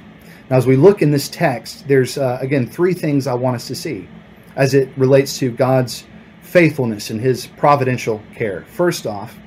Now, 0.50 0.58
as 0.58 0.68
we 0.68 0.76
look 0.76 1.02
in 1.02 1.12
this 1.12 1.30
text, 1.30 1.88
there's, 1.88 2.18
uh, 2.18 2.40
again, 2.42 2.68
three 2.68 2.94
things 2.94 3.26
I 3.26 3.36
want 3.36 3.56
us 3.56 3.68
to 3.70 3.76
see 3.76 4.10
as 4.58 4.74
it 4.74 4.90
relates 4.98 5.40
to 5.40 5.52
God's 5.52 6.04
faithfulness 6.42 7.10
and 7.10 7.22
his 7.22 7.48
providential 7.48 8.22
care. 8.36 8.66
First 8.66 9.08
off, 9.08 9.40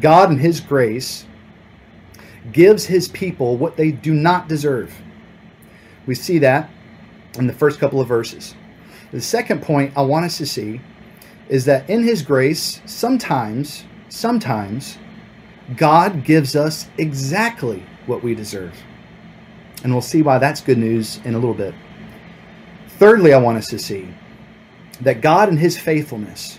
God 0.00 0.30
in 0.30 0.38
his 0.38 0.60
grace 0.60 1.26
gives 2.52 2.84
his 2.84 3.08
people 3.08 3.56
what 3.56 3.76
they 3.76 3.90
do 3.90 4.14
not 4.14 4.46
deserve. 4.46 4.94
We 6.10 6.16
see 6.16 6.40
that 6.40 6.68
in 7.38 7.46
the 7.46 7.52
first 7.52 7.78
couple 7.78 8.00
of 8.00 8.08
verses. 8.08 8.56
The 9.12 9.20
second 9.20 9.62
point 9.62 9.92
I 9.96 10.02
want 10.02 10.24
us 10.24 10.38
to 10.38 10.44
see 10.44 10.80
is 11.48 11.66
that 11.66 11.88
in 11.88 12.02
his 12.02 12.20
grace, 12.20 12.82
sometimes, 12.84 13.84
sometimes, 14.08 14.98
God 15.76 16.24
gives 16.24 16.56
us 16.56 16.88
exactly 16.98 17.84
what 18.06 18.24
we 18.24 18.34
deserve. 18.34 18.74
And 19.84 19.92
we'll 19.92 20.02
see 20.02 20.20
why 20.20 20.38
that's 20.38 20.60
good 20.60 20.78
news 20.78 21.20
in 21.24 21.36
a 21.36 21.38
little 21.38 21.54
bit. 21.54 21.76
Thirdly, 22.98 23.32
I 23.32 23.38
want 23.38 23.58
us 23.58 23.68
to 23.68 23.78
see 23.78 24.12
that 25.02 25.20
God 25.20 25.48
in 25.48 25.58
his 25.58 25.78
faithfulness 25.78 26.58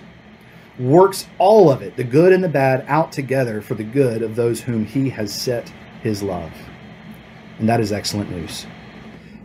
works 0.80 1.26
all 1.40 1.70
of 1.70 1.82
it, 1.82 1.98
the 1.98 2.06
good 2.06 2.32
and 2.32 2.42
the 2.42 2.48
bad, 2.48 2.86
out 2.88 3.12
together 3.12 3.62
for 3.62 3.74
the 3.74 3.84
good 3.84 4.22
of 4.22 4.38
those 4.38 4.62
whom 4.62 4.86
he 4.86 5.10
has 5.10 5.30
set 5.34 5.68
his 6.02 6.24
love. 6.24 6.54
And 7.60 7.68
that 7.68 7.82
is 7.82 7.92
excellent 7.92 8.32
news. 8.32 8.66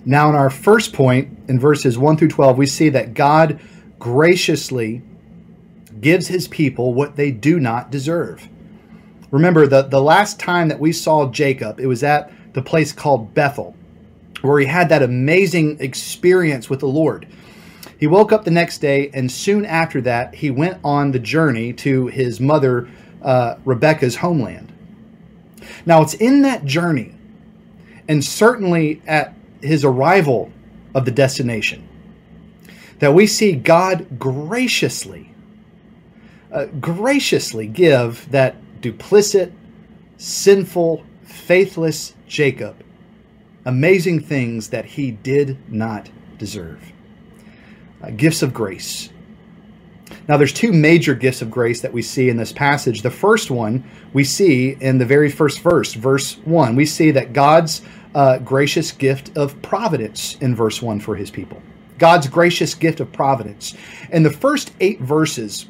Now, 0.08 0.28
in 0.28 0.36
our 0.36 0.50
first 0.50 0.92
point, 0.92 1.36
in 1.48 1.58
verses 1.58 1.98
1 1.98 2.16
through 2.16 2.28
12, 2.28 2.56
we 2.56 2.66
see 2.66 2.88
that 2.90 3.12
God 3.12 3.58
graciously 3.98 5.02
gives 6.00 6.28
his 6.28 6.46
people 6.46 6.94
what 6.94 7.16
they 7.16 7.32
do 7.32 7.58
not 7.58 7.90
deserve. 7.90 8.48
Remember, 9.32 9.66
the, 9.66 9.82
the 9.82 10.00
last 10.00 10.38
time 10.38 10.68
that 10.68 10.78
we 10.78 10.92
saw 10.92 11.28
Jacob, 11.28 11.80
it 11.80 11.86
was 11.86 12.04
at 12.04 12.30
the 12.54 12.62
place 12.62 12.92
called 12.92 13.34
Bethel, 13.34 13.74
where 14.42 14.60
he 14.60 14.66
had 14.66 14.88
that 14.90 15.02
amazing 15.02 15.80
experience 15.80 16.70
with 16.70 16.78
the 16.78 16.86
Lord. 16.86 17.26
He 17.98 18.06
woke 18.06 18.30
up 18.30 18.44
the 18.44 18.52
next 18.52 18.78
day, 18.78 19.10
and 19.12 19.32
soon 19.32 19.64
after 19.64 20.00
that, 20.02 20.36
he 20.36 20.50
went 20.52 20.78
on 20.84 21.10
the 21.10 21.18
journey 21.18 21.72
to 21.72 22.06
his 22.06 22.38
mother 22.38 22.88
uh, 23.22 23.56
Rebecca's 23.64 24.16
homeland. 24.16 24.72
Now, 25.84 26.02
it's 26.02 26.14
in 26.14 26.42
that 26.42 26.64
journey, 26.64 27.12
and 28.06 28.24
certainly 28.24 29.02
at 29.04 29.34
his 29.66 29.84
arrival 29.84 30.50
of 30.94 31.04
the 31.04 31.10
destination, 31.10 31.86
that 32.98 33.14
we 33.14 33.26
see 33.26 33.52
God 33.52 34.18
graciously, 34.18 35.34
uh, 36.52 36.66
graciously 36.80 37.66
give 37.66 38.30
that 38.30 38.56
duplicit, 38.80 39.52
sinful, 40.16 41.04
faithless 41.24 42.14
Jacob 42.26 42.82
amazing 43.66 44.20
things 44.20 44.68
that 44.70 44.84
he 44.84 45.10
did 45.10 45.58
not 45.70 46.08
deserve. 46.38 46.80
Uh, 48.00 48.10
gifts 48.10 48.42
of 48.42 48.54
grace. 48.54 49.10
Now, 50.28 50.36
there's 50.36 50.52
two 50.52 50.72
major 50.72 51.14
gifts 51.14 51.42
of 51.42 51.50
grace 51.50 51.80
that 51.82 51.92
we 51.92 52.00
see 52.00 52.28
in 52.28 52.36
this 52.36 52.52
passage. 52.52 53.02
The 53.02 53.10
first 53.10 53.50
one 53.50 53.84
we 54.12 54.22
see 54.22 54.76
in 54.80 54.98
the 54.98 55.04
very 55.04 55.30
first 55.30 55.60
verse, 55.60 55.94
verse 55.94 56.36
1. 56.38 56.76
We 56.76 56.86
see 56.86 57.10
that 57.10 57.32
God's 57.32 57.82
uh, 58.16 58.38
gracious 58.38 58.92
gift 58.92 59.36
of 59.36 59.60
providence 59.60 60.38
in 60.40 60.56
verse 60.56 60.80
1 60.80 61.00
for 61.00 61.14
his 61.14 61.30
people. 61.30 61.60
God's 61.98 62.26
gracious 62.28 62.74
gift 62.74 62.98
of 63.00 63.12
providence. 63.12 63.76
In 64.10 64.22
the 64.22 64.30
first 64.30 64.72
eight 64.80 65.00
verses, 65.02 65.66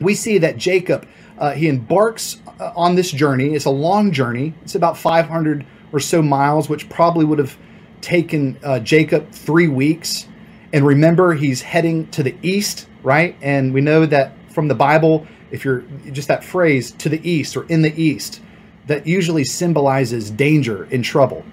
we 0.00 0.14
see 0.14 0.38
that 0.38 0.56
Jacob, 0.56 1.06
uh, 1.36 1.50
he 1.50 1.66
embarks 1.66 2.40
uh, 2.60 2.72
on 2.76 2.94
this 2.94 3.10
journey. 3.10 3.54
It's 3.54 3.64
a 3.64 3.70
long 3.70 4.12
journey, 4.12 4.54
it's 4.62 4.76
about 4.76 4.96
500 4.98 5.66
or 5.92 5.98
so 5.98 6.22
miles, 6.22 6.68
which 6.68 6.88
probably 6.88 7.24
would 7.24 7.40
have 7.40 7.58
taken 8.00 8.56
uh, 8.62 8.78
Jacob 8.78 9.32
three 9.32 9.66
weeks. 9.66 10.28
And 10.72 10.86
remember, 10.86 11.34
he's 11.34 11.60
heading 11.60 12.06
to 12.12 12.22
the 12.22 12.36
east, 12.40 12.86
right? 13.02 13.36
And 13.42 13.74
we 13.74 13.80
know 13.80 14.06
that 14.06 14.32
from 14.52 14.68
the 14.68 14.76
Bible, 14.76 15.26
if 15.50 15.64
you're 15.64 15.80
just 16.12 16.28
that 16.28 16.44
phrase, 16.44 16.92
to 16.92 17.08
the 17.08 17.28
east 17.28 17.56
or 17.56 17.64
in 17.64 17.82
the 17.82 18.00
east, 18.00 18.40
that 18.86 19.08
usually 19.08 19.42
symbolizes 19.42 20.30
danger 20.30 20.84
and 20.92 21.04
trouble. 21.04 21.44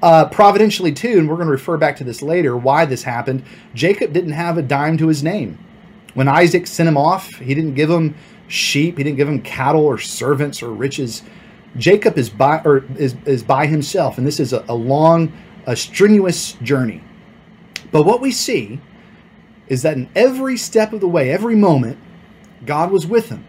Uh, 0.00 0.28
providentially, 0.28 0.92
too, 0.92 1.18
and 1.18 1.28
we're 1.28 1.34
going 1.34 1.46
to 1.46 1.52
refer 1.52 1.76
back 1.76 1.96
to 1.96 2.04
this 2.04 2.22
later, 2.22 2.56
why 2.56 2.84
this 2.84 3.02
happened, 3.02 3.42
Jacob 3.74 4.12
didn't 4.12 4.32
have 4.32 4.56
a 4.56 4.62
dime 4.62 4.96
to 4.96 5.08
his 5.08 5.24
name. 5.24 5.58
When 6.14 6.28
Isaac 6.28 6.68
sent 6.68 6.88
him 6.88 6.96
off, 6.96 7.34
he 7.34 7.54
didn't 7.54 7.74
give 7.74 7.90
him 7.90 8.14
sheep, 8.46 8.96
he 8.96 9.04
didn't 9.04 9.16
give 9.16 9.28
him 9.28 9.42
cattle 9.42 9.84
or 9.84 9.98
servants 9.98 10.62
or 10.62 10.70
riches. 10.70 11.22
Jacob 11.76 12.16
is 12.16 12.30
by 12.30 12.60
or 12.64 12.84
is, 12.96 13.16
is 13.24 13.42
by 13.42 13.66
himself, 13.66 14.18
and 14.18 14.26
this 14.26 14.38
is 14.38 14.52
a, 14.52 14.64
a 14.68 14.74
long, 14.74 15.32
a 15.66 15.74
strenuous 15.74 16.52
journey. 16.54 17.02
But 17.90 18.04
what 18.04 18.20
we 18.20 18.30
see 18.30 18.80
is 19.66 19.82
that 19.82 19.96
in 19.96 20.08
every 20.14 20.56
step 20.56 20.92
of 20.92 21.00
the 21.00 21.08
way, 21.08 21.30
every 21.30 21.56
moment, 21.56 21.98
God 22.64 22.90
was 22.90 23.06
with 23.06 23.30
him. 23.30 23.44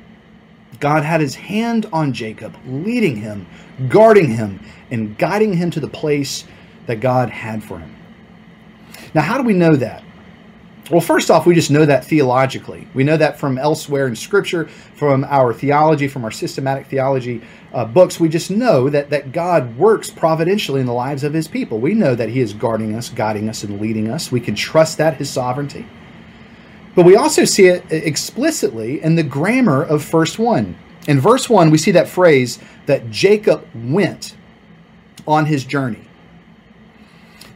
God 0.79 1.03
had 1.03 1.21
his 1.21 1.35
hand 1.35 1.87
on 1.91 2.13
Jacob, 2.13 2.55
leading 2.65 3.17
him, 3.17 3.47
guarding 3.89 4.31
him, 4.31 4.59
and 4.91 5.17
guiding 5.17 5.53
him 5.53 5.71
to 5.71 5.79
the 5.79 5.89
place 5.89 6.45
that 6.85 6.99
God 6.99 7.29
had 7.29 7.63
for 7.63 7.79
him. 7.79 7.95
Now, 9.13 9.21
how 9.21 9.37
do 9.37 9.43
we 9.43 9.53
know 9.53 9.75
that? 9.75 10.03
Well, 10.89 11.01
first 11.01 11.29
off, 11.29 11.45
we 11.45 11.53
just 11.53 11.69
know 11.69 11.85
that 11.85 12.03
theologically. 12.05 12.87
We 12.95 13.03
know 13.03 13.15
that 13.15 13.39
from 13.39 13.59
elsewhere 13.59 14.07
in 14.07 14.15
Scripture, 14.15 14.65
from 14.67 15.23
our 15.25 15.53
theology, 15.53 16.07
from 16.07 16.23
our 16.23 16.31
systematic 16.31 16.87
theology 16.87 17.41
uh, 17.73 17.85
books. 17.85 18.19
We 18.19 18.27
just 18.27 18.49
know 18.49 18.89
that, 18.89 19.11
that 19.11 19.31
God 19.31 19.77
works 19.77 20.09
providentially 20.09 20.79
in 20.79 20.87
the 20.87 20.93
lives 20.93 21.23
of 21.23 21.33
His 21.33 21.47
people. 21.47 21.79
We 21.79 21.93
know 21.93 22.15
that 22.15 22.29
He 22.29 22.39
is 22.39 22.53
guarding 22.53 22.95
us, 22.95 23.09
guiding 23.09 23.49
us, 23.49 23.63
and 23.63 23.79
leading 23.79 24.09
us. 24.09 24.31
We 24.31 24.39
can 24.39 24.55
trust 24.55 24.97
that, 24.97 25.17
His 25.17 25.29
sovereignty. 25.29 25.85
But 26.99 27.05
we 27.05 27.15
also 27.15 27.45
see 27.45 27.67
it 27.67 27.85
explicitly 27.89 29.01
in 29.01 29.15
the 29.15 29.23
grammar 29.23 29.81
of 29.81 30.03
verse 30.03 30.37
1. 30.37 30.75
In 31.07 31.19
verse 31.21 31.49
1, 31.49 31.71
we 31.71 31.77
see 31.77 31.91
that 31.91 32.09
phrase 32.09 32.59
that 32.87 33.09
Jacob 33.09 33.65
went 33.73 34.35
on 35.25 35.45
his 35.45 35.63
journey. 35.63 36.09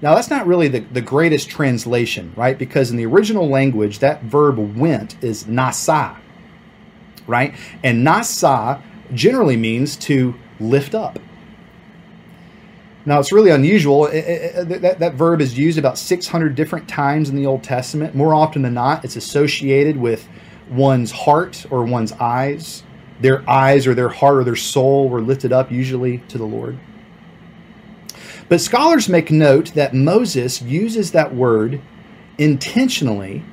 Now, 0.01 0.15
that's 0.15 0.29
not 0.29 0.47
really 0.47 0.69
the, 0.69 0.79
the 0.79 1.01
greatest 1.01 1.49
translation, 1.49 2.31
right? 2.37 2.57
Because 2.57 2.89
in 2.89 2.95
the 2.95 3.05
original 3.05 3.49
language, 3.49 3.99
that 3.99 4.23
verb 4.23 4.57
went 4.77 5.21
is 5.21 5.43
nasa, 5.43 6.15
right? 7.27 7.53
And 7.83 8.07
nasa 8.07 8.81
generally 9.13 9.57
means 9.57 9.97
to 9.97 10.35
lift 10.61 10.95
up. 10.95 11.19
Now, 13.05 13.19
it's 13.19 13.31
really 13.31 13.51
unusual. 13.51 14.05
It, 14.05 14.19
it, 14.19 14.81
that, 14.81 14.99
that 14.99 15.13
verb 15.15 15.41
is 15.41 15.57
used 15.57 15.77
about 15.77 15.97
600 15.97 16.55
different 16.55 16.87
times 16.87 17.29
in 17.29 17.35
the 17.35 17.45
Old 17.45 17.63
Testament. 17.63 18.15
More 18.15 18.33
often 18.33 18.61
than 18.61 18.73
not, 18.73 19.03
it's 19.03 19.17
associated 19.17 19.97
with 19.97 20.27
one's 20.69 21.11
heart 21.11 21.65
or 21.69 21.83
one's 21.83 22.13
eyes. 22.13 22.83
Their 23.19 23.47
eyes 23.49 23.87
or 23.87 23.93
their 23.93 24.09
heart 24.09 24.37
or 24.37 24.43
their 24.43 24.55
soul 24.55 25.09
were 25.09 25.21
lifted 25.21 25.51
up, 25.51 25.71
usually 25.71 26.19
to 26.29 26.37
the 26.37 26.45
Lord. 26.45 26.79
But 28.47 28.61
scholars 28.61 29.09
make 29.09 29.31
note 29.31 29.73
that 29.73 29.93
Moses 29.93 30.61
uses 30.61 31.11
that 31.11 31.33
word 31.33 31.81
intentionally 32.37 33.43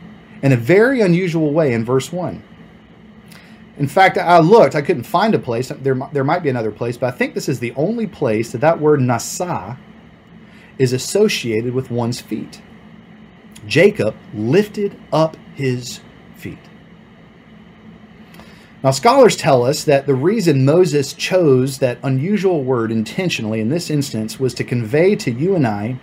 in 0.42 0.52
a 0.52 0.56
very 0.56 1.00
unusual 1.00 1.52
way 1.52 1.72
in 1.72 1.84
verse 1.84 2.12
1. 2.12 2.42
In 3.80 3.88
fact, 3.88 4.18
I 4.18 4.40
looked, 4.40 4.74
I 4.74 4.82
couldn't 4.82 5.04
find 5.04 5.34
a 5.34 5.38
place. 5.38 5.68
There, 5.68 5.98
there 6.12 6.22
might 6.22 6.42
be 6.42 6.50
another 6.50 6.70
place, 6.70 6.98
but 6.98 7.06
I 7.06 7.16
think 7.16 7.32
this 7.32 7.48
is 7.48 7.60
the 7.60 7.72
only 7.76 8.06
place 8.06 8.52
that 8.52 8.60
that 8.60 8.78
word 8.78 9.00
nasa 9.00 9.78
is 10.78 10.92
associated 10.92 11.72
with 11.72 11.90
one's 11.90 12.20
feet. 12.20 12.60
Jacob 13.66 14.14
lifted 14.34 15.00
up 15.14 15.38
his 15.54 16.00
feet. 16.36 16.58
Now, 18.84 18.90
scholars 18.90 19.34
tell 19.34 19.64
us 19.64 19.84
that 19.84 20.06
the 20.06 20.14
reason 20.14 20.66
Moses 20.66 21.14
chose 21.14 21.78
that 21.78 21.98
unusual 22.02 22.62
word 22.62 22.92
intentionally 22.92 23.60
in 23.62 23.70
this 23.70 23.88
instance 23.88 24.38
was 24.38 24.52
to 24.54 24.64
convey 24.64 25.16
to 25.16 25.30
you 25.30 25.54
and 25.54 25.66
I 25.66 25.98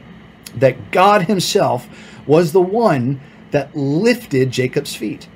that 0.55 0.89
God 0.89 1.23
Himself 1.23 1.87
was 2.25 2.53
the 2.53 2.61
one 2.61 3.21
that 3.51 3.75
lifted 3.75 4.49
Jacob's 4.49 4.95
feet. 4.95 5.27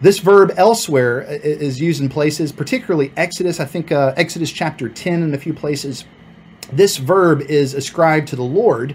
This 0.00 0.18
verb 0.18 0.52
elsewhere 0.56 1.22
is 1.22 1.80
used 1.80 2.02
in 2.02 2.10
places, 2.10 2.52
particularly 2.52 3.12
Exodus, 3.16 3.60
I 3.60 3.64
think 3.64 3.90
uh, 3.90 4.12
Exodus 4.16 4.52
chapter 4.52 4.90
10 4.90 5.22
in 5.22 5.34
a 5.34 5.38
few 5.38 5.54
places. 5.54 6.04
This 6.70 6.98
verb 6.98 7.40
is 7.42 7.72
ascribed 7.72 8.28
to 8.28 8.36
the 8.36 8.42
Lord, 8.42 8.94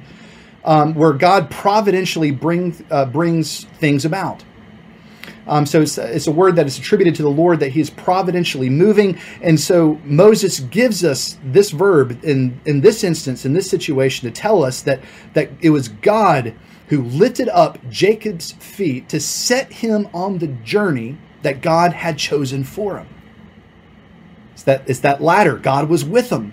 um, 0.63 0.93
where 0.93 1.13
God 1.13 1.49
providentially 1.49 2.29
bring, 2.29 2.85
uh, 2.91 3.05
brings 3.05 3.63
things 3.79 4.05
about. 4.05 4.43
Um, 5.47 5.65
so 5.65 5.81
it's, 5.81 5.97
it's 5.97 6.27
a 6.27 6.31
word 6.31 6.55
that 6.57 6.67
is 6.67 6.77
attributed 6.77 7.15
to 7.15 7.23
the 7.23 7.29
Lord 7.29 7.59
that 7.61 7.71
He 7.71 7.81
is 7.81 7.89
providentially 7.89 8.69
moving. 8.69 9.19
And 9.41 9.59
so 9.59 9.99
Moses 10.03 10.59
gives 10.59 11.03
us 11.03 11.39
this 11.43 11.71
verb 11.71 12.23
in, 12.23 12.61
in 12.65 12.81
this 12.81 13.03
instance, 13.03 13.43
in 13.43 13.53
this 13.53 13.67
situation, 13.67 14.31
to 14.31 14.39
tell 14.39 14.63
us 14.63 14.83
that, 14.83 15.01
that 15.33 15.49
it 15.61 15.71
was 15.71 15.87
God 15.87 16.53
who 16.91 17.01
lifted 17.03 17.47
up 17.47 17.79
Jacob's 17.89 18.51
feet 18.51 19.07
to 19.07 19.17
set 19.17 19.71
him 19.71 20.09
on 20.13 20.39
the 20.39 20.47
journey 20.47 21.17
that 21.41 21.61
God 21.61 21.93
had 21.93 22.17
chosen 22.17 22.65
for 22.65 22.97
him. 22.97 23.07
It's 24.51 24.63
that, 24.63 24.83
it's 24.87 24.99
that 24.99 25.21
ladder. 25.21 25.55
God 25.55 25.87
was 25.87 26.03
with 26.03 26.29
him. 26.29 26.51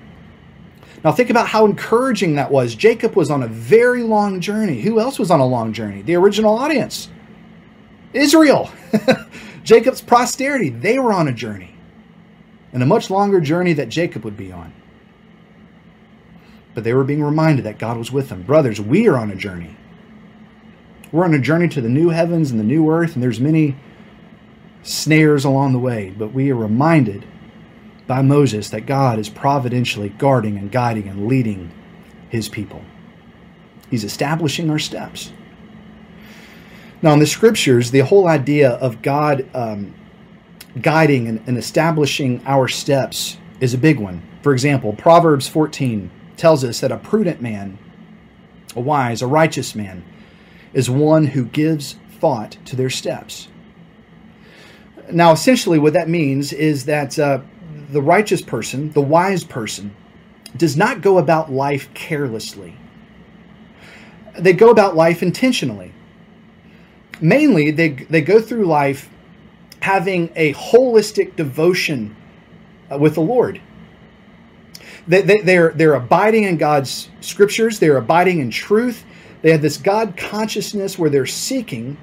Now, 1.03 1.11
think 1.11 1.29
about 1.29 1.49
how 1.49 1.65
encouraging 1.65 2.37
that 2.37 2.53
was. 2.53 2.77
Jacob 2.77 3.17
was 3.17 3.33
on 3.33 3.43
a 3.43 3.49
very 3.49 4.05
long 4.05 4.41
journey. 4.41 4.81
Who 4.83 5.01
else 5.01 5.19
was 5.19 5.33
on 5.33 5.41
a 5.41 5.47
long 5.47 5.73
journey? 5.73 6.03
The 6.03 6.15
original 6.15 6.57
audience 6.57 7.09
Israel, 8.13 8.71
Jacob's 9.65 10.03
posterity. 10.03 10.69
They 10.69 11.01
were 11.01 11.13
on 11.13 11.27
a 11.27 11.33
journey, 11.33 11.75
and 12.73 12.81
a 12.81 12.87
much 12.87 13.11
longer 13.11 13.41
journey 13.41 13.73
that 13.73 13.89
Jacob 13.89 14.25
would 14.25 14.37
be 14.37 14.53
on. 14.53 14.73
But 16.75 16.85
they 16.85 16.95
were 16.95 17.03
being 17.03 17.25
reminded 17.25 17.65
that 17.65 17.81
God 17.81 17.97
was 17.99 18.13
with 18.13 18.29
them. 18.29 18.43
Brothers, 18.43 18.81
we 18.81 19.09
are 19.09 19.19
on 19.19 19.33
a 19.33 19.37
journey. 19.37 19.75
We're 21.11 21.25
on 21.25 21.35
a 21.35 21.39
journey 21.39 21.69
to 21.69 21.81
the 21.81 21.89
new 21.89 22.11
heavens 22.11 22.51
and 22.51 22.61
the 22.61 22.65
new 22.65 22.91
earth, 22.91 23.15
and 23.15 23.23
there's 23.23 23.41
many 23.41 23.77
snares 24.83 25.45
along 25.45 25.73
the 25.73 25.79
way, 25.79 26.15
but 26.17 26.33
we 26.33 26.51
are 26.51 26.57
reminded 26.57 27.25
by 28.07 28.23
Moses 28.23 28.71
that 28.71 28.83
God 28.83 29.19
is 29.19 29.29
providentially 29.29 30.11
guarding 30.11 30.59
and 30.59 30.71
guiding 30.71 31.09
and 31.09 31.27
leading 31.27 31.73
his 32.29 32.49
people. 32.49 32.83
He's 33.91 34.05
establishing 34.05 34.71
our 34.71 34.79
steps. 34.79 35.33
Now, 37.01 37.13
in 37.13 37.21
the 37.21 37.27
scriptures, 37.27 37.91
the 37.91 38.01
whole 38.01 38.27
idea 38.27 38.73
of 38.73 39.03
God 39.03 39.49
um, 39.55 39.95
guiding 40.81 41.29
and, 41.29 41.43
and 41.47 41.57
establishing 41.57 42.43
our 42.45 42.69
steps 42.69 43.39
is 43.61 43.73
a 43.73 43.79
big 43.79 43.99
one. 43.99 44.23
For 44.43 44.53
example, 44.53 44.93
Proverbs 44.93 45.49
14 45.49 46.11
tells 46.37 46.65
us 46.65 46.81
that 46.81 46.93
a 46.93 46.99
prudent 46.99 47.41
man, 47.41 47.79
a 48.77 48.81
wise, 48.81 49.23
a 49.23 49.27
righteous 49.27 49.75
man, 49.75 50.05
is 50.73 50.91
one 50.91 51.27
who 51.27 51.45
gives 51.45 51.97
thought 52.21 52.57
to 52.65 52.77
their 52.77 52.91
steps. 52.91 53.49
Now, 55.11 55.33
essentially, 55.33 55.79
what 55.79 55.95
that 55.95 56.09
means 56.09 56.53
is 56.53 56.85
that 56.85 57.19
uh, 57.19 57.41
the 57.91 58.03
righteous 58.03 58.43
person, 58.43 58.91
the 58.93 59.01
wise 59.01 59.45
person, 59.45 59.95
does 60.57 60.77
not 60.77 61.01
go 61.01 61.19
about 61.19 61.51
life 61.51 61.93
carelessly. 61.95 62.77
They 64.39 64.53
go 64.53 64.71
about 64.71 64.97
life 64.97 65.23
intentionally. 65.23 65.93
Mainly, 67.21 67.71
they, 67.71 67.91
they 67.91 68.21
go 68.21 68.41
through 68.41 68.67
life 68.67 69.09
having 69.81 70.31
a 70.37 70.53
holistic 70.55 71.37
devotion 71.37 72.15
uh, 72.91 72.99
with 72.99 73.15
the 73.15 73.21
Lord. 73.21 73.61
They, 75.07 75.23
they, 75.23 75.41
they're, 75.41 75.71
they're 75.71 75.95
abiding 75.95 76.45
in 76.45 76.59
God's 76.59 77.09
scriptures, 77.21 77.79
they're 77.79 77.97
abiding 77.97 78.41
in 78.41 78.51
truth. 78.51 79.05
They 79.43 79.53
have 79.53 79.63
this 79.63 79.77
God 79.77 80.17
consciousness 80.17 80.99
where 80.99 81.11
they're 81.11 81.27
seeking 81.27 81.97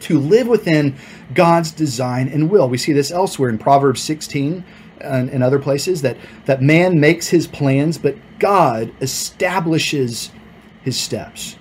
to 0.00 0.18
live 0.18 0.46
within 0.46 0.96
God's 1.34 1.70
design 1.70 2.28
and 2.28 2.50
will. 2.50 2.68
We 2.68 2.78
see 2.78 2.92
this 2.92 3.10
elsewhere 3.10 3.48
in 3.48 3.58
Proverbs 3.58 4.02
16 4.02 4.64
and, 5.00 5.30
and 5.30 5.42
other 5.42 5.58
places 5.58 6.02
that, 6.02 6.16
that 6.44 6.62
man 6.62 7.00
makes 7.00 7.28
his 7.28 7.46
plans, 7.46 7.98
but 7.98 8.16
God 8.38 8.92
establishes 9.00 10.30
his 10.82 10.98
steps. 10.98 11.56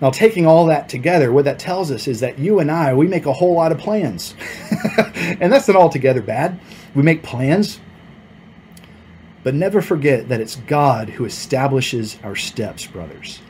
Now, 0.00 0.10
taking 0.10 0.46
all 0.46 0.66
that 0.66 0.88
together, 0.88 1.32
what 1.32 1.44
that 1.44 1.58
tells 1.58 1.90
us 1.90 2.08
is 2.08 2.20
that 2.20 2.38
you 2.38 2.58
and 2.58 2.70
I, 2.70 2.94
we 2.94 3.06
make 3.06 3.26
a 3.26 3.32
whole 3.32 3.54
lot 3.54 3.72
of 3.72 3.78
plans. 3.78 4.34
and 5.16 5.52
that's 5.52 5.68
not 5.68 5.76
altogether 5.76 6.20
bad. 6.20 6.60
We 6.94 7.02
make 7.02 7.22
plans, 7.22 7.80
but 9.44 9.54
never 9.54 9.80
forget 9.80 10.28
that 10.30 10.40
it's 10.40 10.56
God 10.56 11.10
who 11.10 11.26
establishes 11.26 12.18
our 12.24 12.34
steps, 12.34 12.86
brothers. 12.86 13.40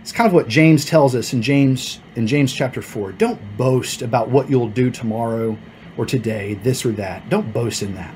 It's 0.00 0.12
kind 0.12 0.26
of 0.26 0.32
what 0.32 0.48
James 0.48 0.84
tells 0.86 1.14
us 1.14 1.34
in 1.34 1.42
James 1.42 2.00
in 2.16 2.26
James 2.26 2.52
chapter 2.52 2.82
4. 2.82 3.12
Don't 3.12 3.38
boast 3.56 4.02
about 4.02 4.30
what 4.30 4.50
you'll 4.50 4.70
do 4.70 4.90
tomorrow 4.90 5.56
or 5.96 6.06
today, 6.06 6.54
this 6.54 6.84
or 6.86 6.92
that. 6.92 7.28
Don't 7.28 7.52
boast 7.52 7.82
in 7.82 7.94
that. 7.94 8.14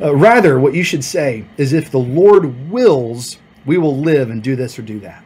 Uh, 0.00 0.14
rather, 0.14 0.58
what 0.58 0.74
you 0.74 0.82
should 0.82 1.04
say 1.04 1.44
is 1.56 1.72
if 1.72 1.90
the 1.90 1.98
Lord 1.98 2.70
wills, 2.70 3.38
we 3.66 3.78
will 3.78 3.96
live 3.96 4.30
and 4.30 4.42
do 4.42 4.56
this 4.56 4.78
or 4.78 4.82
do 4.82 4.98
that. 5.00 5.24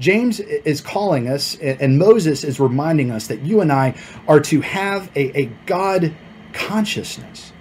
James 0.00 0.40
is 0.40 0.80
calling 0.80 1.28
us, 1.28 1.56
and 1.56 1.96
Moses 1.96 2.42
is 2.42 2.58
reminding 2.58 3.12
us 3.12 3.28
that 3.28 3.40
you 3.42 3.60
and 3.60 3.70
I 3.70 3.94
are 4.26 4.40
to 4.40 4.60
have 4.60 5.08
a, 5.16 5.38
a 5.38 5.46
God 5.66 6.12
consciousness. 6.52 7.53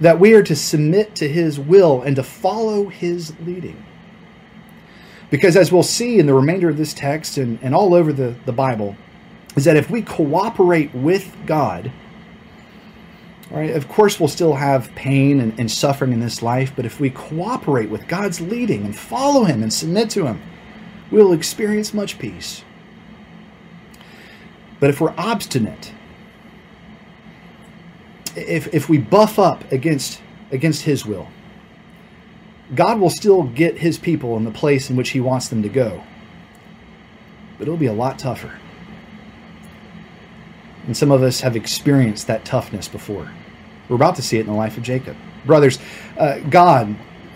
That 0.00 0.18
we 0.18 0.34
are 0.34 0.42
to 0.42 0.56
submit 0.56 1.14
to 1.16 1.28
his 1.28 1.58
will 1.58 2.02
and 2.02 2.16
to 2.16 2.22
follow 2.22 2.88
his 2.88 3.34
leading. 3.40 3.84
Because 5.30 5.56
as 5.56 5.70
we'll 5.70 5.82
see 5.82 6.18
in 6.18 6.26
the 6.26 6.34
remainder 6.34 6.68
of 6.68 6.76
this 6.76 6.92
text 6.92 7.38
and, 7.38 7.58
and 7.62 7.74
all 7.74 7.94
over 7.94 8.12
the, 8.12 8.34
the 8.46 8.52
Bible, 8.52 8.96
is 9.56 9.64
that 9.64 9.76
if 9.76 9.90
we 9.90 10.02
cooperate 10.02 10.94
with 10.94 11.36
God, 11.46 11.92
right, 13.50 13.70
of 13.70 13.88
course 13.88 14.18
we'll 14.18 14.28
still 14.28 14.54
have 14.54 14.92
pain 14.94 15.40
and, 15.40 15.58
and 15.58 15.70
suffering 15.70 16.12
in 16.12 16.20
this 16.20 16.42
life, 16.42 16.72
but 16.74 16.84
if 16.84 16.98
we 16.98 17.10
cooperate 17.10 17.90
with 17.90 18.08
God's 18.08 18.40
leading 18.40 18.84
and 18.84 18.96
follow 18.96 19.44
Him 19.44 19.62
and 19.62 19.72
submit 19.72 20.10
to 20.10 20.26
Him, 20.26 20.42
we'll 21.10 21.32
experience 21.32 21.94
much 21.94 22.18
peace. 22.18 22.64
But 24.80 24.90
if 24.90 25.00
we're 25.00 25.14
obstinate, 25.16 25.92
if, 28.36 28.72
if 28.74 28.88
we 28.88 28.98
buff 28.98 29.38
up 29.38 29.70
against, 29.72 30.20
against 30.50 30.82
His 30.82 31.04
will, 31.06 31.28
God 32.74 33.00
will 33.00 33.10
still 33.10 33.42
get 33.42 33.78
his 33.78 33.98
people 33.98 34.36
in 34.36 34.44
the 34.44 34.50
place 34.50 34.90
in 34.90 34.96
which 34.96 35.10
he 35.10 35.20
wants 35.20 35.48
them 35.48 35.62
to 35.62 35.68
go. 35.68 36.02
But 37.58 37.62
it'll 37.66 37.76
be 37.76 37.86
a 37.86 37.92
lot 37.92 38.18
tougher. 38.18 38.58
And 40.86 40.96
some 40.96 41.10
of 41.10 41.22
us 41.22 41.40
have 41.40 41.56
experienced 41.56 42.26
that 42.28 42.44
toughness 42.44 42.88
before. 42.88 43.30
We're 43.88 43.96
about 43.96 44.16
to 44.16 44.22
see 44.22 44.38
it 44.38 44.42
in 44.42 44.46
the 44.46 44.52
life 44.52 44.76
of 44.76 44.82
Jacob. 44.82 45.16
Brothers, 45.44 45.78
uh, 46.16 46.38
God, 46.38 46.94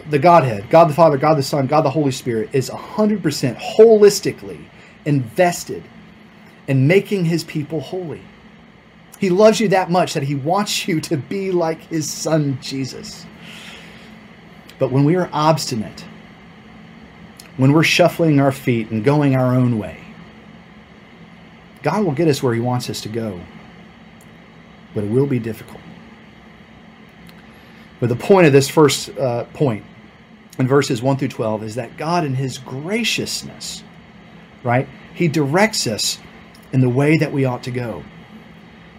the 0.09 0.19
Godhead, 0.19 0.71
God 0.71 0.85
the 0.85 0.95
Father, 0.95 1.19
God 1.19 1.35
the 1.35 1.43
Son, 1.43 1.67
God 1.67 1.83
the 1.83 1.91
Holy 1.91 2.13
Spirit, 2.13 2.51
is 2.53 2.71
100% 2.71 3.77
holistically 3.77 4.65
invested 5.05 5.83
in 6.69 6.87
making 6.87 7.25
his 7.25 7.45
people 7.45 7.81
holy. 7.81 8.23
He 9.25 9.31
loves 9.31 9.59
you 9.59 9.69
that 9.69 9.91
much 9.91 10.13
that 10.13 10.23
he 10.23 10.35
wants 10.35 10.87
you 10.87 11.01
to 11.01 11.17
be 11.17 11.51
like 11.51 11.81
his 11.89 12.07
son, 12.11 12.59
Jesus. 12.61 13.25
But 14.79 14.93
when 14.93 15.05
we 15.05 15.17
are 15.17 15.31
obstinate, 15.33 16.05
when 17.57 17.73
we're 17.73 17.85
shuffling 17.85 18.39
our 18.39 18.53
feet 18.53 18.91
and 18.91 19.03
going 19.03 19.35
our 19.35 19.55
own 19.55 19.79
way, 19.79 19.99
God 21.83 22.05
will 22.05 22.13
get 22.13 22.29
us 22.29 22.43
where 22.43 22.53
He 22.53 22.61
wants 22.61 22.91
us 22.91 23.01
to 23.01 23.09
go. 23.09 23.41
But 24.95 25.05
it 25.05 25.11
will 25.11 25.27
be 25.27 25.39
difficult. 25.39 25.81
But 28.01 28.11
the 28.11 28.17
point 28.17 28.47
of 28.47 28.53
this 28.53 28.69
first 28.69 29.09
uh, 29.17 29.45
point 29.55 29.87
in 30.59 30.69
verses 30.69 31.01
1 31.01 31.17
through 31.17 31.29
12 31.29 31.63
is 31.63 31.75
that 31.77 31.97
God, 31.97 32.27
in 32.27 32.35
His 32.35 32.59
graciousness, 32.59 33.83
right, 34.63 34.87
He 35.15 35.29
directs 35.29 35.87
us 35.87 36.19
in 36.75 36.83
the 36.83 36.91
way 36.91 37.17
that 37.17 37.33
we 37.33 37.47
ought 37.47 37.63
to 37.63 37.71
go. 37.71 38.05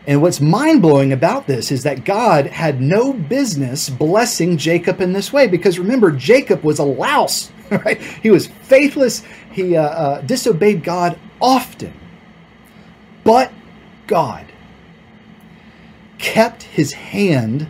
And 0.07 0.21
what's 0.21 0.39
mind 0.39 0.81
blowing 0.81 1.11
about 1.13 1.47
this 1.47 1.71
is 1.71 1.83
that 1.83 2.05
God 2.05 2.45
had 2.45 2.79
no 2.79 3.11
business 3.11 3.89
blessing 3.89 4.57
Jacob 4.57 5.01
in 5.01 5.13
this 5.13 5.33
way 5.33 5.47
because 5.47 5.79
remember, 5.79 6.11
Jacob 6.11 6.63
was 6.63 6.77
a 6.77 6.83
louse, 6.83 7.51
right? 7.71 7.99
He 8.01 8.29
was 8.29 8.47
faithless, 8.47 9.23
he 9.51 9.75
uh, 9.75 9.81
uh, 9.81 10.21
disobeyed 10.21 10.83
God 10.83 11.17
often. 11.41 11.93
But 13.23 13.51
God 14.05 14.45
kept 16.19 16.63
his 16.63 16.93
hand 16.93 17.67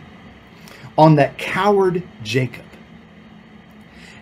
on 0.98 1.14
that 1.14 1.38
coward 1.38 2.02
Jacob 2.22 2.64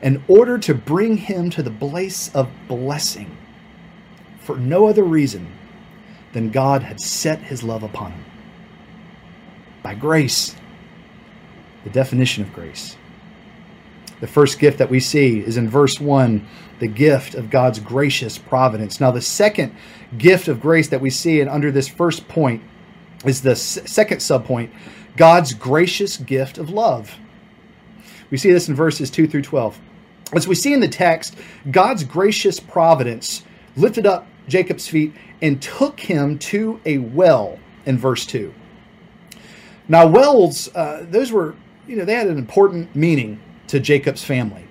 in 0.03 0.23
order 0.29 0.59
to 0.59 0.75
bring 0.75 1.17
him 1.17 1.51
to 1.51 1.63
the 1.63 1.71
place 1.71 2.33
of 2.35 2.49
blessing 2.69 3.37
for 4.39 4.57
no 4.57 4.87
other 4.87 5.03
reason 5.03 5.51
than 6.35 6.51
God 6.51 6.83
had 6.83 7.01
set 7.01 7.41
his 7.41 7.63
love 7.63 7.83
upon 7.83 8.13
him. 8.13 8.25
By 9.83 9.95
grace, 9.95 10.55
the 11.85 11.91
definition 11.91 12.43
of 12.43 12.53
grace. 12.53 12.97
The 14.21 14.27
first 14.27 14.59
gift 14.59 14.79
that 14.79 14.91
we 14.91 15.01
see 15.01 15.39
is 15.39 15.57
in 15.57 15.69
verse 15.69 16.01
1, 16.01 16.47
the 16.81 16.89
gift 16.89 17.35
of 17.35 17.51
God's 17.51 17.79
gracious 17.79 18.37
providence. 18.37 19.01
Now, 19.01 19.11
the 19.11 19.21
second 19.21 19.75
gift 20.19 20.49
of 20.49 20.61
grace 20.61 20.89
that 20.89 21.01
we 21.01 21.11
see 21.11 21.41
and 21.41 21.49
under 21.49 21.71
this 21.71 21.89
first 21.89 22.27
point 22.29 22.63
is 23.25 23.43
the 23.43 23.57
second 23.57 24.19
subpoint 24.19 24.71
God's 25.17 25.55
gracious 25.55 26.17
gift 26.17 26.59
of 26.59 26.71
love. 26.71 27.17
We 28.31 28.37
see 28.37 28.51
this 28.51 28.69
in 28.69 28.75
verses 28.75 29.11
2 29.11 29.29
through 29.29 29.43
12. 29.43 29.79
As 30.33 30.49
we 30.49 30.57
see 30.57 30.73
in 30.73 30.81
the 30.81 30.89
text, 30.89 31.37
God's 31.71 32.03
gracious 32.03 32.59
providence 32.59 33.45
lifted 33.77 34.07
up 34.07 34.27
Jacob's 34.49 34.89
feet 34.89 35.13
and 35.43 35.61
took 35.61 36.01
him 36.01 36.39
to 36.39 36.81
a 36.85 36.99
well 36.99 37.59
in 37.87 37.99
verse 37.99 38.27
2. 38.27 38.53
Now, 39.89 40.07
wells, 40.07 40.75
uh, 40.75 41.05
those 41.09 41.31
were, 41.31 41.55
you 41.87 41.97
know, 41.97 42.05
they 42.05 42.15
had 42.15 42.27
an 42.27 42.39
important 42.39 42.95
meaning 42.97 43.41
to 43.69 43.81
Jacob's 43.81 44.25
family. 44.25 44.67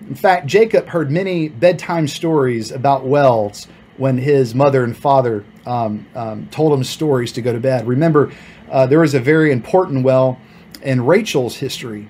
In 0.00 0.14
fact, 0.14 0.46
Jacob 0.46 0.88
heard 0.88 1.10
many 1.10 1.48
bedtime 1.48 2.08
stories 2.08 2.70
about 2.70 3.06
wells 3.06 3.66
when 3.96 4.18
his 4.18 4.54
mother 4.54 4.84
and 4.84 4.96
father 4.96 5.44
um, 5.64 6.06
um, 6.14 6.46
told 6.48 6.72
him 6.72 6.84
stories 6.84 7.32
to 7.32 7.42
go 7.42 7.52
to 7.52 7.60
bed. 7.60 7.86
Remember, 7.86 8.32
uh, 8.70 8.86
there 8.86 9.00
was 9.00 9.14
a 9.14 9.20
very 9.20 9.52
important 9.52 10.04
well 10.04 10.38
in 10.82 11.04
Rachel's 11.04 11.56
history 11.56 12.08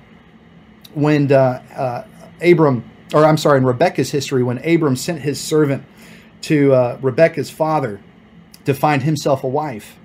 when 0.95 1.31
uh, 1.31 1.62
uh, 1.75 2.07
Abram, 2.43 2.91
or 3.15 3.25
I'm 3.25 3.37
sorry, 3.37 3.59
in 3.59 3.67
Rebecca's 3.67 4.11
history, 4.11 4.43
when 4.43 4.59
Abram 4.67 4.97
sent 4.97 5.21
his 5.21 5.41
servant 5.41 5.85
to 6.47 6.73
uh, 6.73 6.99
Rebecca's 7.03 7.51
father 7.51 8.01
to 8.65 8.75
find 8.75 9.03
himself 9.03 9.45
a 9.45 9.49
wife. 9.49 9.99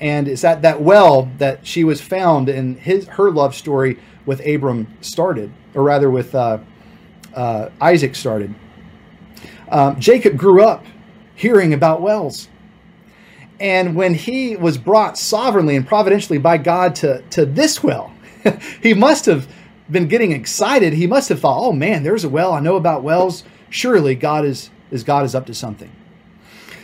And 0.00 0.28
it's 0.28 0.44
at 0.44 0.62
that 0.62 0.82
well 0.82 1.30
that 1.38 1.66
she 1.66 1.84
was 1.84 2.00
found, 2.00 2.48
and 2.48 2.78
his 2.78 3.06
her 3.08 3.30
love 3.30 3.54
story 3.54 3.98
with 4.26 4.46
Abram 4.46 4.88
started, 5.00 5.52
or 5.74 5.82
rather 5.82 6.10
with 6.10 6.34
uh, 6.34 6.58
uh, 7.34 7.70
Isaac 7.80 8.14
started. 8.14 8.54
Um, 9.68 9.98
Jacob 9.98 10.36
grew 10.36 10.62
up 10.62 10.84
hearing 11.34 11.72
about 11.72 12.02
wells. 12.02 12.48
And 13.58 13.96
when 13.96 14.14
he 14.14 14.56
was 14.56 14.76
brought 14.76 15.16
sovereignly 15.16 15.76
and 15.76 15.86
providentially 15.86 16.38
by 16.38 16.58
God 16.58 16.94
to, 16.96 17.22
to 17.30 17.46
this 17.46 17.82
well, 17.82 18.12
he 18.82 18.92
must 18.94 19.24
have 19.26 19.48
been 19.90 20.08
getting 20.08 20.32
excited. 20.32 20.92
He 20.92 21.06
must 21.06 21.28
have 21.30 21.40
thought, 21.40 21.60
oh 21.60 21.72
man, 21.72 22.02
there's 22.02 22.24
a 22.24 22.28
well. 22.28 22.52
I 22.52 22.60
know 22.60 22.76
about 22.76 23.02
wells. 23.02 23.44
Surely 23.70 24.14
God 24.14 24.44
is, 24.44 24.70
is 24.90 25.04
God 25.04 25.24
is 25.24 25.34
up 25.34 25.46
to 25.46 25.54
something. 25.54 25.90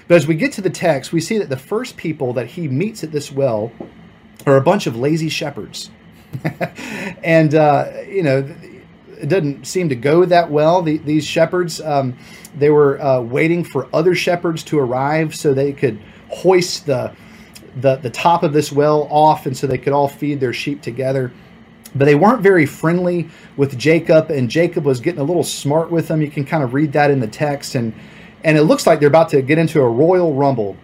But 0.09 0.17
as 0.17 0.27
we 0.27 0.35
get 0.35 0.53
to 0.53 0.61
the 0.61 0.71
text, 0.71 1.13
we 1.13 1.21
see 1.21 1.39
that 1.39 1.49
the 1.49 1.57
first 1.57 1.97
people 1.97 2.33
that 2.35 2.49
he 2.49 2.69
meets 2.69 3.05
at 3.05 3.13
this 3.13 3.31
well 3.31 3.73
are 4.47 4.57
a 4.57 4.61
bunch 4.61 4.87
of 4.87 4.97
lazy 4.97 5.29
shepherds. 5.29 5.91
and, 7.23 7.55
uh, 7.55 7.93
you 8.07 8.23
know, 8.23 8.55
it 9.23 9.29
doesn't 9.29 9.67
seem 9.67 9.89
to 9.89 9.95
go 9.95 10.25
that 10.25 10.51
well. 10.51 10.83
The, 10.83 10.99
these 10.99 11.25
shepherds, 11.25 11.81
um, 11.81 12.19
they 12.57 12.71
were 12.71 13.01
uh, 13.01 13.21
waiting 13.21 13.63
for 13.65 13.89
other 13.95 14.15
shepherds 14.15 14.65
to 14.65 14.79
arrive 14.79 15.35
so 15.35 15.55
they 15.55 15.73
could 15.73 16.01
hoist 16.29 16.87
the, 16.87 17.15
the 17.77 17.97
the 17.97 18.11
top 18.11 18.43
of 18.43 18.53
this 18.53 18.73
well 18.73 19.07
off, 19.11 19.47
and 19.47 19.57
so 19.57 19.67
they 19.67 19.79
could 19.79 19.93
all 19.93 20.09
feed 20.09 20.41
their 20.41 20.53
sheep 20.53 20.83
together. 20.83 21.33
But 21.95 22.07
they 22.07 22.15
weren't 22.15 22.41
very 22.41 22.65
friendly 22.65 23.29
with 23.57 23.79
Jacob, 23.79 24.31
and 24.31 24.49
Jacob 24.49 24.85
was 24.85 25.01
getting 25.01 25.21
a 25.21 25.25
little 25.25 25.45
smart 25.45 25.91
with 25.91 26.09
them. 26.09 26.23
You 26.23 26.31
can 26.31 26.45
kind 26.45 26.63
of 26.63 26.73
read 26.73 26.93
that 26.93 27.11
in 27.11 27.21
the 27.21 27.27
text, 27.27 27.75
and 27.75 27.93
and 28.45 28.59
it 28.59 28.63
looks 28.63 28.87
like 28.87 28.99
they're 28.99 29.09
about 29.09 29.29
to 29.31 29.43
get 29.43 29.59
into 29.59 29.81
a 29.81 29.89
royal 29.89 30.35
rumble. 30.35 30.77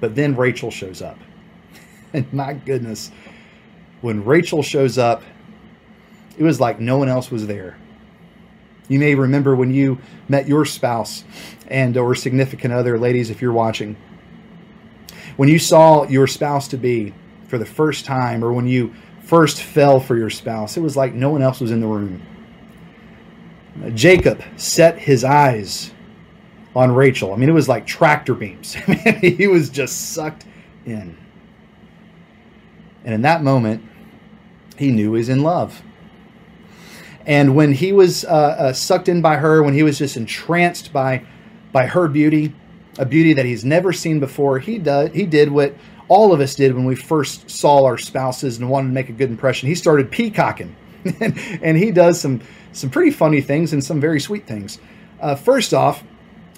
But 0.00 0.14
then 0.14 0.36
Rachel 0.36 0.70
shows 0.70 1.02
up, 1.02 1.18
and 2.12 2.30
my 2.32 2.52
goodness, 2.52 3.10
when 4.00 4.24
Rachel 4.24 4.62
shows 4.62 4.98
up, 4.98 5.22
it 6.38 6.42
was 6.42 6.60
like 6.60 6.78
no 6.80 6.98
one 6.98 7.08
else 7.08 7.30
was 7.30 7.46
there. 7.46 7.76
You 8.88 8.98
may 8.98 9.14
remember 9.14 9.56
when 9.56 9.72
you 9.72 9.98
met 10.28 10.46
your 10.46 10.64
spouse 10.64 11.24
and 11.66 11.96
or 11.96 12.14
significant 12.14 12.72
other, 12.72 12.98
ladies, 12.98 13.30
if 13.30 13.42
you're 13.42 13.52
watching. 13.52 13.96
When 15.36 15.48
you 15.48 15.58
saw 15.58 16.06
your 16.06 16.26
spouse 16.26 16.68
to 16.68 16.76
be 16.76 17.12
for 17.48 17.58
the 17.58 17.66
first 17.66 18.04
time, 18.04 18.44
or 18.44 18.52
when 18.52 18.66
you 18.66 18.94
first 19.26 19.60
fell 19.60 19.98
for 19.98 20.16
your 20.16 20.30
spouse, 20.30 20.76
it 20.76 20.80
was 20.80 20.96
like 20.96 21.12
no 21.12 21.30
one 21.30 21.42
else 21.42 21.60
was 21.60 21.72
in 21.72 21.80
the 21.80 21.86
room. 21.86 22.22
Jacob 23.94 24.42
set 24.56 24.98
his 24.98 25.24
eyes 25.24 25.90
on 26.76 26.92
Rachel. 26.92 27.32
I 27.32 27.36
mean, 27.36 27.48
it 27.48 27.52
was 27.52 27.68
like 27.68 27.86
tractor 27.86 28.34
beams. 28.34 28.74
he 29.20 29.48
was 29.48 29.68
just 29.68 30.12
sucked 30.12 30.46
in. 30.84 31.16
And 33.04 33.14
in 33.14 33.22
that 33.22 33.42
moment, 33.42 33.82
he 34.78 34.92
knew 34.92 35.12
he 35.12 35.18
was 35.18 35.28
in 35.28 35.42
love. 35.42 35.82
And 37.26 37.56
when 37.56 37.72
he 37.72 37.92
was 37.92 38.24
uh, 38.24 38.28
uh, 38.28 38.72
sucked 38.72 39.08
in 39.08 39.20
by 39.20 39.36
her, 39.38 39.60
when 39.62 39.74
he 39.74 39.82
was 39.82 39.98
just 39.98 40.16
entranced 40.16 40.92
by 40.92 41.26
by 41.72 41.86
her 41.86 42.06
beauty, 42.06 42.54
a 42.96 43.04
beauty 43.04 43.32
that 43.32 43.44
he's 43.44 43.64
never 43.64 43.92
seen 43.92 44.20
before, 44.20 44.60
he 44.60 44.78
did 44.78 45.14
he 45.14 45.26
did 45.26 45.50
what 45.50 45.74
all 46.08 46.32
of 46.32 46.40
us 46.40 46.54
did 46.54 46.74
when 46.74 46.84
we 46.84 46.94
first 46.94 47.50
saw 47.50 47.84
our 47.84 47.98
spouses 47.98 48.58
and 48.58 48.68
wanted 48.70 48.88
to 48.88 48.94
make 48.94 49.08
a 49.08 49.12
good 49.12 49.30
impression. 49.30 49.68
He 49.68 49.74
started 49.74 50.10
peacocking, 50.10 50.74
and, 51.20 51.76
he 51.76 51.90
does 51.90 52.20
some 52.20 52.40
some 52.72 52.90
pretty 52.90 53.10
funny 53.10 53.40
things 53.40 53.72
and 53.72 53.82
some 53.82 54.00
very 54.00 54.20
sweet 54.20 54.46
things. 54.46 54.78
Uh, 55.20 55.34
first 55.34 55.72
off, 55.72 56.04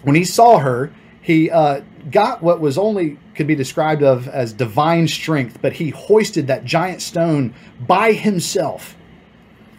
when 0.02 0.16
he 0.16 0.24
saw 0.24 0.58
her, 0.58 0.92
he 1.22 1.50
uh, 1.50 1.82
got 2.10 2.42
what 2.42 2.60
was 2.60 2.76
only 2.76 3.18
could 3.34 3.46
be 3.46 3.54
described 3.54 4.02
of 4.02 4.28
as 4.28 4.52
divine 4.52 5.06
strength, 5.06 5.58
but 5.62 5.74
he 5.74 5.90
hoisted 5.90 6.48
that 6.48 6.64
giant 6.64 7.00
stone 7.00 7.54
by 7.86 8.12
himself 8.12 8.96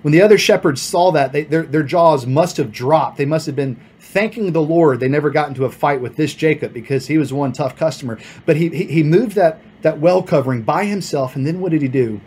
when 0.02 0.14
the 0.14 0.22
other 0.22 0.38
shepherds 0.38 0.82
saw 0.82 1.12
that, 1.12 1.34
they, 1.34 1.44
their, 1.44 1.64
their 1.64 1.84
jaws 1.84 2.26
must 2.26 2.58
have 2.58 2.72
dropped. 2.72 3.18
They 3.18 3.26
must 3.26 3.46
have 3.46 3.56
been 3.56 3.80
thanking 4.00 4.54
the 4.54 4.62
Lord 4.62 5.00
they 5.00 5.08
never 5.08 5.30
got 5.30 5.50
into 5.50 5.66
a 5.66 5.72
fight 5.72 6.02
with 6.02 6.16
this 6.16 6.34
Jacob 6.34 6.74
because 6.74 7.08
he 7.08 7.18
was 7.18 7.34
one 7.34 7.52
tough 7.52 7.76
customer. 7.76 8.18
But 8.46 8.56
he, 8.56 8.70
he, 8.70 8.86
he 8.86 9.04
moved 9.04 9.36
that, 9.36 9.62
that 9.82 10.00
well 10.00 10.24
covering 10.24 10.64
by 10.64 10.86
himself. 10.86 11.36
And 11.36 11.46
then 11.46 11.60
what 11.60 11.72
did 11.72 11.82
he 11.82 11.88
do? 11.88 12.22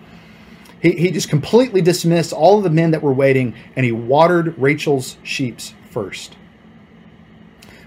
He, 0.80 0.92
he 0.92 1.10
just 1.10 1.28
completely 1.28 1.80
dismissed 1.80 2.32
all 2.32 2.58
of 2.58 2.64
the 2.64 2.70
men 2.70 2.90
that 2.90 3.02
were 3.02 3.12
waiting 3.12 3.54
and 3.74 3.84
he 3.84 3.92
watered 3.92 4.58
Rachel's 4.58 5.16
sheeps 5.22 5.74
first. 5.90 6.36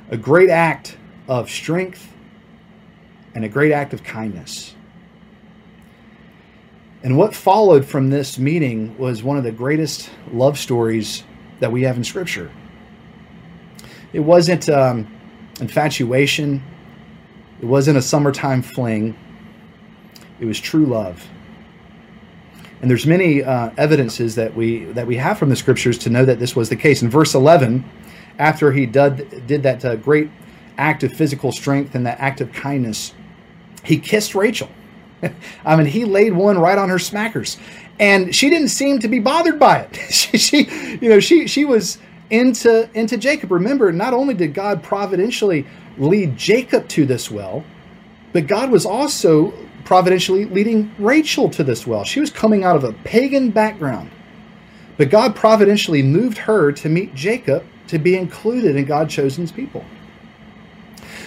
A 0.10 0.18
great 0.18 0.50
act 0.50 0.98
of 1.28 1.50
strength 1.50 2.12
and 3.34 3.44
a 3.44 3.50
great 3.50 3.72
act 3.72 3.94
of 3.94 4.04
kindness. 4.04 4.75
And 7.06 7.20
what 7.20 7.36
followed 7.36 7.86
from 7.86 8.10
this 8.10 8.40
meeting 8.40 8.98
was 8.98 9.22
one 9.22 9.38
of 9.38 9.44
the 9.44 9.52
greatest 9.52 10.10
love 10.34 10.58
stories 10.58 11.24
that 11.60 11.72
we 11.72 11.84
have 11.84 11.98
in 11.98 12.04
Scripture. 12.04 12.52
It 14.12 14.22
wasn't 14.22 14.68
um, 14.70 15.06
infatuation, 15.62 16.64
it 17.62 17.66
wasn't 17.66 18.00
a 18.00 18.02
summertime 18.02 18.64
fling, 18.64 19.16
it 20.40 20.46
was 20.46 20.60
true 20.60 20.88
love. 20.88 21.24
And 22.82 22.90
there's 22.90 23.06
many 23.06 23.44
uh, 23.44 23.70
evidences 23.78 24.34
that 24.34 24.56
we 24.56 24.86
that 24.86 25.06
we 25.06 25.18
have 25.18 25.38
from 25.38 25.50
the 25.50 25.56
scriptures 25.56 26.00
to 26.00 26.10
know 26.10 26.26
that 26.26 26.40
this 26.40 26.56
was 26.56 26.70
the 26.70 26.76
case. 26.76 27.04
In 27.04 27.10
verse 27.12 27.36
11, 27.36 27.86
after 28.40 28.72
he 28.72 28.88
did, 28.88 29.46
did 29.46 29.62
that 29.62 29.86
uh, 29.86 29.96
great 29.96 30.32
act 30.80 31.04
of 31.04 31.14
physical 31.14 31.52
strength 31.52 31.94
and 31.94 32.04
that 32.08 32.20
act 32.20 32.42
of 32.42 32.52
kindness, 32.52 33.14
he 33.84 34.00
kissed 34.00 34.34
Rachel. 34.34 34.70
I 35.66 35.76
mean, 35.76 35.88
he 35.88 36.06
laid 36.06 36.34
one 36.34 36.58
right 36.58 36.78
on 36.78 36.90
her 36.90 36.98
smackers, 36.98 37.58
and 38.00 38.34
she 38.36 38.50
didn't 38.50 38.70
seem 38.70 39.00
to 39.00 39.08
be 39.08 39.20
bothered 39.20 39.60
by 39.60 39.80
it. 39.80 39.96
she, 40.12 40.38
she, 40.38 40.98
you 41.02 41.10
know, 41.10 41.20
she 41.20 41.48
she 41.48 41.66
was 41.66 41.98
into 42.30 42.90
into 42.94 43.18
Jacob. 43.18 43.52
Remember, 43.52 43.92
not 43.92 44.14
only 44.14 44.34
did 44.34 44.54
God 44.54 44.84
providentially 44.84 45.66
lead 45.98 46.38
Jacob 46.38 46.88
to 46.90 47.06
this 47.06 47.32
well, 47.32 47.64
but 48.34 48.48
God 48.48 48.70
was 48.70 48.86
also 48.86 49.54
providentially 49.86 50.46
leading 50.46 50.94
Rachel 50.98 51.50
to 51.52 51.64
this 51.64 51.86
well. 51.86 52.04
She 52.04 52.20
was 52.20 52.32
coming 52.32 52.64
out 52.64 52.76
of 52.76 52.84
a 52.84 52.94
pagan 53.04 53.52
background, 53.52 54.10
but 54.98 55.10
God 55.10 55.36
providentially 55.36 56.02
moved 56.02 56.40
her 56.40 56.72
to 56.72 56.90
meet 56.90 57.14
Jacob 57.16 57.64
to 57.88 58.00
be 58.00 58.16
included 58.16 58.76
in 58.76 58.86
God's 58.86 59.14
chosen 59.14 59.48
people. 59.48 59.86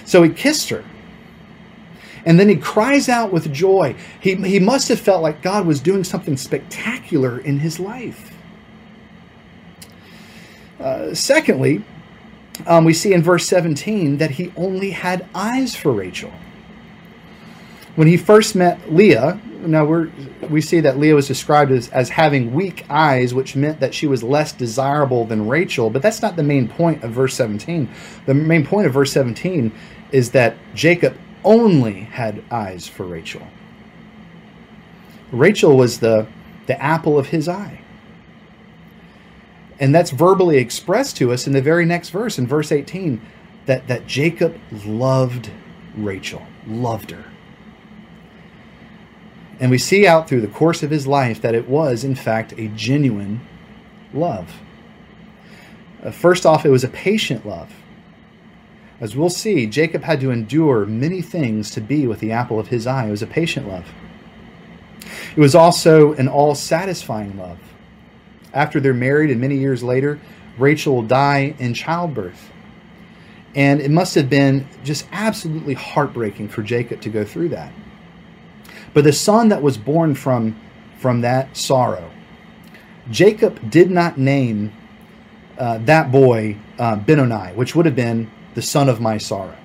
So 0.04 0.22
he 0.22 0.30
kissed 0.30 0.68
her. 0.70 0.84
And 2.28 2.38
then 2.38 2.50
he 2.50 2.56
cries 2.56 3.08
out 3.08 3.32
with 3.32 3.50
joy. 3.54 3.96
He, 4.20 4.34
he 4.34 4.60
must 4.60 4.88
have 4.88 5.00
felt 5.00 5.22
like 5.22 5.40
God 5.40 5.66
was 5.66 5.80
doing 5.80 6.04
something 6.04 6.36
spectacular 6.36 7.38
in 7.38 7.60
his 7.60 7.80
life. 7.80 8.34
Uh, 10.78 11.14
secondly, 11.14 11.82
um, 12.66 12.84
we 12.84 12.92
see 12.92 13.14
in 13.14 13.22
verse 13.22 13.46
17 13.46 14.18
that 14.18 14.32
he 14.32 14.52
only 14.58 14.90
had 14.90 15.26
eyes 15.34 15.74
for 15.74 15.90
Rachel. 15.90 16.30
When 17.96 18.06
he 18.06 18.18
first 18.18 18.54
met 18.54 18.92
Leah, 18.92 19.40
now 19.62 19.86
we're, 19.86 20.10
we 20.50 20.60
see 20.60 20.80
that 20.80 20.98
Leah 20.98 21.14
was 21.14 21.26
described 21.26 21.72
as, 21.72 21.88
as 21.88 22.10
having 22.10 22.52
weak 22.52 22.84
eyes, 22.90 23.32
which 23.32 23.56
meant 23.56 23.80
that 23.80 23.94
she 23.94 24.06
was 24.06 24.22
less 24.22 24.52
desirable 24.52 25.24
than 25.24 25.48
Rachel, 25.48 25.88
but 25.88 26.02
that's 26.02 26.20
not 26.20 26.36
the 26.36 26.42
main 26.42 26.68
point 26.68 27.02
of 27.02 27.10
verse 27.10 27.34
17. 27.36 27.88
The 28.26 28.34
main 28.34 28.66
point 28.66 28.86
of 28.86 28.92
verse 28.92 29.12
17 29.12 29.72
is 30.12 30.32
that 30.32 30.56
Jacob 30.74 31.16
only 31.44 32.00
had 32.00 32.42
eyes 32.50 32.86
for 32.86 33.04
Rachel. 33.04 33.46
Rachel 35.30 35.76
was 35.76 36.00
the, 36.00 36.26
the 36.66 36.80
apple 36.82 37.18
of 37.18 37.28
his 37.28 37.48
eye. 37.48 37.80
And 39.80 39.94
that's 39.94 40.10
verbally 40.10 40.58
expressed 40.58 41.16
to 41.18 41.32
us 41.32 41.46
in 41.46 41.52
the 41.52 41.62
very 41.62 41.84
next 41.84 42.10
verse, 42.10 42.38
in 42.38 42.46
verse 42.46 42.72
18, 42.72 43.20
that, 43.66 43.86
that 43.86 44.06
Jacob 44.06 44.58
loved 44.84 45.50
Rachel, 45.96 46.42
loved 46.66 47.10
her. 47.10 47.24
And 49.60 49.70
we 49.70 49.78
see 49.78 50.06
out 50.06 50.28
through 50.28 50.40
the 50.40 50.48
course 50.48 50.82
of 50.82 50.90
his 50.90 51.06
life 51.06 51.42
that 51.42 51.54
it 51.54 51.68
was, 51.68 52.04
in 52.04 52.14
fact, 52.14 52.52
a 52.58 52.68
genuine 52.68 53.40
love. 54.14 54.60
Uh, 56.02 56.10
first 56.10 56.46
off, 56.46 56.64
it 56.64 56.70
was 56.70 56.84
a 56.84 56.88
patient 56.88 57.46
love. 57.46 57.72
As 59.00 59.14
we'll 59.14 59.30
see, 59.30 59.66
Jacob 59.66 60.02
had 60.02 60.20
to 60.20 60.30
endure 60.30 60.84
many 60.84 61.22
things 61.22 61.70
to 61.72 61.80
be 61.80 62.06
with 62.06 62.18
the 62.18 62.32
apple 62.32 62.58
of 62.58 62.68
his 62.68 62.86
eye. 62.86 63.06
It 63.06 63.10
was 63.10 63.22
a 63.22 63.28
patient 63.28 63.68
love. 63.68 63.86
It 65.36 65.40
was 65.40 65.54
also 65.54 66.14
an 66.14 66.26
all 66.26 66.54
satisfying 66.54 67.38
love. 67.38 67.58
After 68.52 68.80
they're 68.80 68.94
married 68.94 69.30
and 69.30 69.40
many 69.40 69.56
years 69.56 69.82
later, 69.82 70.18
Rachel 70.58 70.96
will 70.96 71.02
die 71.02 71.54
in 71.58 71.74
childbirth. 71.74 72.50
And 73.54 73.80
it 73.80 73.90
must 73.90 74.14
have 74.16 74.28
been 74.28 74.66
just 74.82 75.06
absolutely 75.12 75.74
heartbreaking 75.74 76.48
for 76.48 76.62
Jacob 76.62 77.00
to 77.02 77.08
go 77.08 77.24
through 77.24 77.50
that. 77.50 77.72
But 78.94 79.04
the 79.04 79.12
son 79.12 79.48
that 79.50 79.62
was 79.62 79.78
born 79.78 80.14
from, 80.14 80.58
from 80.98 81.20
that 81.20 81.56
sorrow, 81.56 82.10
Jacob 83.10 83.70
did 83.70 83.90
not 83.90 84.18
name 84.18 84.72
uh, 85.56 85.78
that 85.78 86.10
boy 86.10 86.56
uh, 86.78 86.96
Benoni, 86.96 87.52
which 87.54 87.74
would 87.74 87.86
have 87.86 87.96
been 87.96 88.30
the 88.58 88.62
son 88.62 88.88
of 88.88 89.00
my 89.00 89.16
sorrow, 89.18 89.56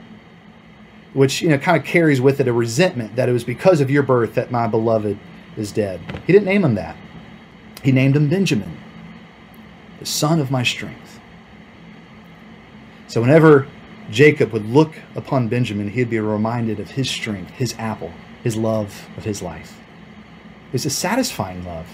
which 1.13 1.41
you 1.41 1.49
know 1.49 1.58
kind 1.58 1.75
of 1.75 1.84
carries 1.84 2.21
with 2.21 2.39
it 2.39 2.47
a 2.47 2.53
resentment 2.53 3.15
that 3.15 3.27
it 3.27 3.32
was 3.32 3.43
because 3.43 3.82
of 3.82 3.89
your 3.89 4.03
birth 4.03 4.36
that 4.36 4.51
my 4.51 4.67
beloved 4.67 5.17
is 5.58 5.71
dead. 5.71 5.99
He 6.27 6.32
didn't 6.32 6.45
name 6.45 6.63
him 6.63 6.75
that. 6.75 6.95
He 7.82 7.91
named 7.91 8.15
him 8.15 8.29
Benjamin, 8.29 8.77
the 9.97 10.06
son 10.06 10.39
of 10.39 10.51
my 10.51 10.62
strength. 10.62 11.19
So 13.08 13.19
whenever 13.19 13.67
Jacob 14.12 14.51
would 14.53 14.69
look 14.69 14.93
upon 15.15 15.47
Benjamin, 15.47 15.89
he'd 15.89 16.12
be 16.12 16.19
reminded 16.19 16.79
of 16.79 16.91
his 16.91 17.10
strength, 17.10 17.49
his 17.49 17.73
apple, 17.79 18.12
his 18.43 18.56
love 18.56 19.10
of 19.17 19.23
his 19.23 19.41
life. 19.41 19.75
It 20.67 20.73
was 20.73 20.86
a 20.86 20.91
satisfying 20.91 21.65
love. 21.65 21.88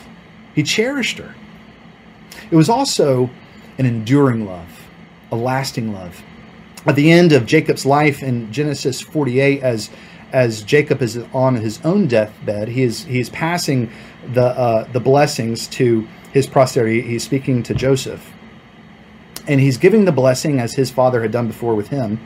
He 0.53 0.63
cherished 0.63 1.17
her. 1.17 1.33
It 2.51 2.57
was 2.57 2.67
also 2.67 3.29
an 3.77 3.85
enduring 3.85 4.45
love, 4.45 4.89
a 5.31 5.37
lasting 5.37 5.93
love. 5.93 6.21
At 6.85 6.95
the 6.95 7.11
end 7.11 7.33
of 7.33 7.45
Jacob's 7.45 7.85
life 7.85 8.23
in 8.23 8.51
Genesis 8.51 9.01
48, 9.01 9.61
as 9.61 9.89
as 10.31 10.61
Jacob 10.61 11.01
is 11.01 11.17
on 11.33 11.55
his 11.55 11.83
own 11.83 12.07
deathbed, 12.07 12.67
he 12.67 12.83
is 12.83 13.03
he's 13.03 13.29
passing 13.29 13.91
the 14.33 14.45
uh, 14.45 14.91
the 14.91 14.99
blessings 14.99 15.67
to 15.69 16.07
his 16.31 16.47
posterity. 16.47 17.01
He's 17.01 17.23
speaking 17.23 17.63
to 17.63 17.73
Joseph, 17.73 18.31
and 19.47 19.59
he's 19.59 19.77
giving 19.77 20.05
the 20.05 20.11
blessing 20.11 20.59
as 20.59 20.73
his 20.73 20.91
father 20.91 21.21
had 21.21 21.31
done 21.31 21.47
before 21.47 21.75
with 21.75 21.89
him. 21.89 22.19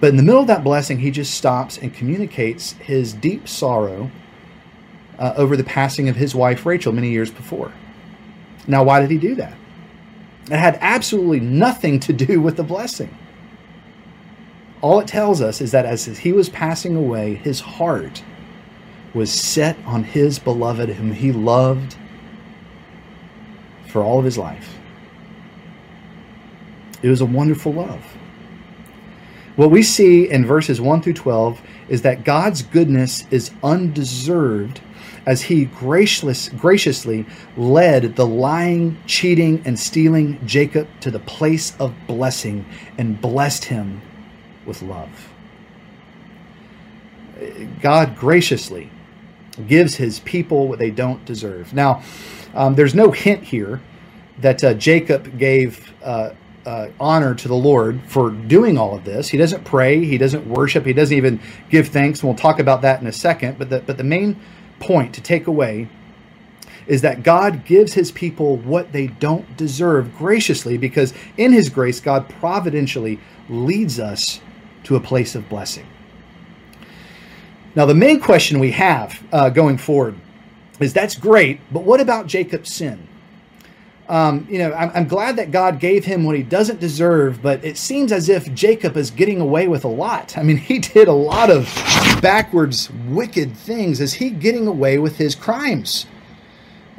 But 0.00 0.10
in 0.10 0.16
the 0.16 0.22
middle 0.22 0.40
of 0.40 0.46
that 0.48 0.64
blessing, 0.64 0.98
he 0.98 1.10
just 1.10 1.34
stops 1.34 1.78
and 1.78 1.94
communicates 1.94 2.72
his 2.72 3.12
deep 3.12 3.48
sorrow 3.48 4.10
uh, 5.18 5.34
over 5.36 5.56
the 5.56 5.64
passing 5.64 6.08
of 6.08 6.16
his 6.16 6.34
wife 6.34 6.66
Rachel 6.66 6.92
many 6.92 7.10
years 7.10 7.30
before. 7.30 7.72
Now, 8.66 8.82
why 8.82 9.00
did 9.00 9.10
he 9.10 9.18
do 9.18 9.34
that? 9.36 9.56
It 10.50 10.58
had 10.58 10.78
absolutely 10.80 11.40
nothing 11.40 11.98
to 12.00 12.12
do 12.12 12.40
with 12.40 12.56
the 12.56 12.62
blessing. 12.62 13.16
All 14.86 15.00
it 15.00 15.08
tells 15.08 15.42
us 15.42 15.60
is 15.60 15.72
that 15.72 15.84
as 15.84 16.06
he 16.06 16.30
was 16.30 16.48
passing 16.48 16.94
away, 16.94 17.34
his 17.34 17.58
heart 17.58 18.22
was 19.14 19.32
set 19.32 19.76
on 19.84 20.04
his 20.04 20.38
beloved, 20.38 20.90
whom 20.90 21.10
he 21.10 21.32
loved 21.32 21.96
for 23.88 24.00
all 24.00 24.20
of 24.20 24.24
his 24.24 24.38
life. 24.38 24.78
It 27.02 27.08
was 27.08 27.20
a 27.20 27.26
wonderful 27.26 27.72
love. 27.72 28.00
What 29.56 29.72
we 29.72 29.82
see 29.82 30.30
in 30.30 30.46
verses 30.46 30.80
1 30.80 31.02
through 31.02 31.14
12 31.14 31.60
is 31.88 32.02
that 32.02 32.22
God's 32.22 32.62
goodness 32.62 33.24
is 33.32 33.50
undeserved 33.64 34.80
as 35.26 35.42
he 35.42 35.64
gracious, 35.64 36.48
graciously 36.50 37.26
led 37.56 38.14
the 38.14 38.26
lying, 38.26 38.98
cheating, 39.08 39.62
and 39.64 39.76
stealing 39.76 40.38
Jacob 40.46 40.86
to 41.00 41.10
the 41.10 41.18
place 41.18 41.74
of 41.80 41.92
blessing 42.06 42.64
and 42.96 43.20
blessed 43.20 43.64
him 43.64 44.00
with 44.66 44.82
love. 44.82 45.28
God 47.80 48.16
graciously 48.16 48.90
gives 49.66 49.96
his 49.96 50.20
people 50.20 50.68
what 50.68 50.78
they 50.78 50.90
don't 50.90 51.24
deserve. 51.24 51.72
Now, 51.72 52.02
um, 52.54 52.74
there's 52.74 52.94
no 52.94 53.10
hint 53.10 53.42
here 53.42 53.80
that 54.38 54.62
uh, 54.62 54.74
Jacob 54.74 55.38
gave 55.38 55.92
uh, 56.02 56.30
uh, 56.64 56.88
honor 56.98 57.34
to 57.34 57.48
the 57.48 57.54
Lord 57.54 58.00
for 58.06 58.30
doing 58.30 58.76
all 58.76 58.94
of 58.94 59.04
this. 59.04 59.28
He 59.28 59.38
doesn't 59.38 59.64
pray, 59.64 60.04
he 60.04 60.18
doesn't 60.18 60.46
worship, 60.46 60.84
he 60.84 60.92
doesn't 60.92 61.16
even 61.16 61.40
give 61.70 61.88
thanks. 61.88 62.20
And 62.20 62.28
we'll 62.28 62.38
talk 62.38 62.58
about 62.58 62.82
that 62.82 63.00
in 63.00 63.06
a 63.06 63.12
second. 63.12 63.58
But 63.58 63.70
the, 63.70 63.80
but 63.80 63.96
the 63.96 64.04
main 64.04 64.38
point 64.80 65.14
to 65.14 65.20
take 65.20 65.46
away 65.46 65.88
is 66.86 67.02
that 67.02 67.22
God 67.22 67.64
gives 67.64 67.94
his 67.94 68.12
people 68.12 68.56
what 68.56 68.92
they 68.92 69.08
don't 69.08 69.56
deserve 69.56 70.16
graciously 70.16 70.76
because 70.76 71.12
in 71.36 71.52
his 71.52 71.68
grace, 71.68 72.00
God 72.00 72.28
providentially 72.28 73.18
leads 73.48 73.98
us 73.98 74.40
to 74.86 74.96
a 74.96 75.00
place 75.00 75.34
of 75.34 75.48
blessing. 75.48 75.86
Now, 77.74 77.86
the 77.86 77.94
main 77.94 78.20
question 78.20 78.60
we 78.60 78.70
have 78.70 79.20
uh, 79.32 79.50
going 79.50 79.78
forward 79.78 80.14
is 80.80 80.92
that's 80.92 81.16
great, 81.16 81.60
but 81.72 81.82
what 81.82 82.00
about 82.00 82.28
Jacob's 82.28 82.72
sin? 82.72 83.06
Um, 84.08 84.46
you 84.48 84.58
know, 84.58 84.72
I'm, 84.72 84.92
I'm, 84.94 85.08
glad 85.08 85.34
that 85.36 85.50
God 85.50 85.80
gave 85.80 86.04
him 86.04 86.22
what 86.22 86.36
he 86.36 86.44
doesn't 86.44 86.78
deserve, 86.78 87.42
but 87.42 87.64
it 87.64 87.76
seems 87.76 88.12
as 88.12 88.28
if 88.28 88.54
Jacob 88.54 88.96
is 88.96 89.10
getting 89.10 89.40
away 89.40 89.66
with 89.66 89.84
a 89.84 89.88
lot. 89.88 90.38
I 90.38 90.44
mean, 90.44 90.56
he 90.70 90.78
did 90.78 91.08
a 91.08 91.12
lot 91.12 91.50
of 91.50 91.64
backwards, 92.22 92.88
wicked 93.08 93.56
things. 93.56 94.00
Is 94.00 94.14
he 94.14 94.30
getting 94.30 94.68
away 94.68 94.98
with 94.98 95.16
his 95.16 95.34
crimes? 95.34 96.06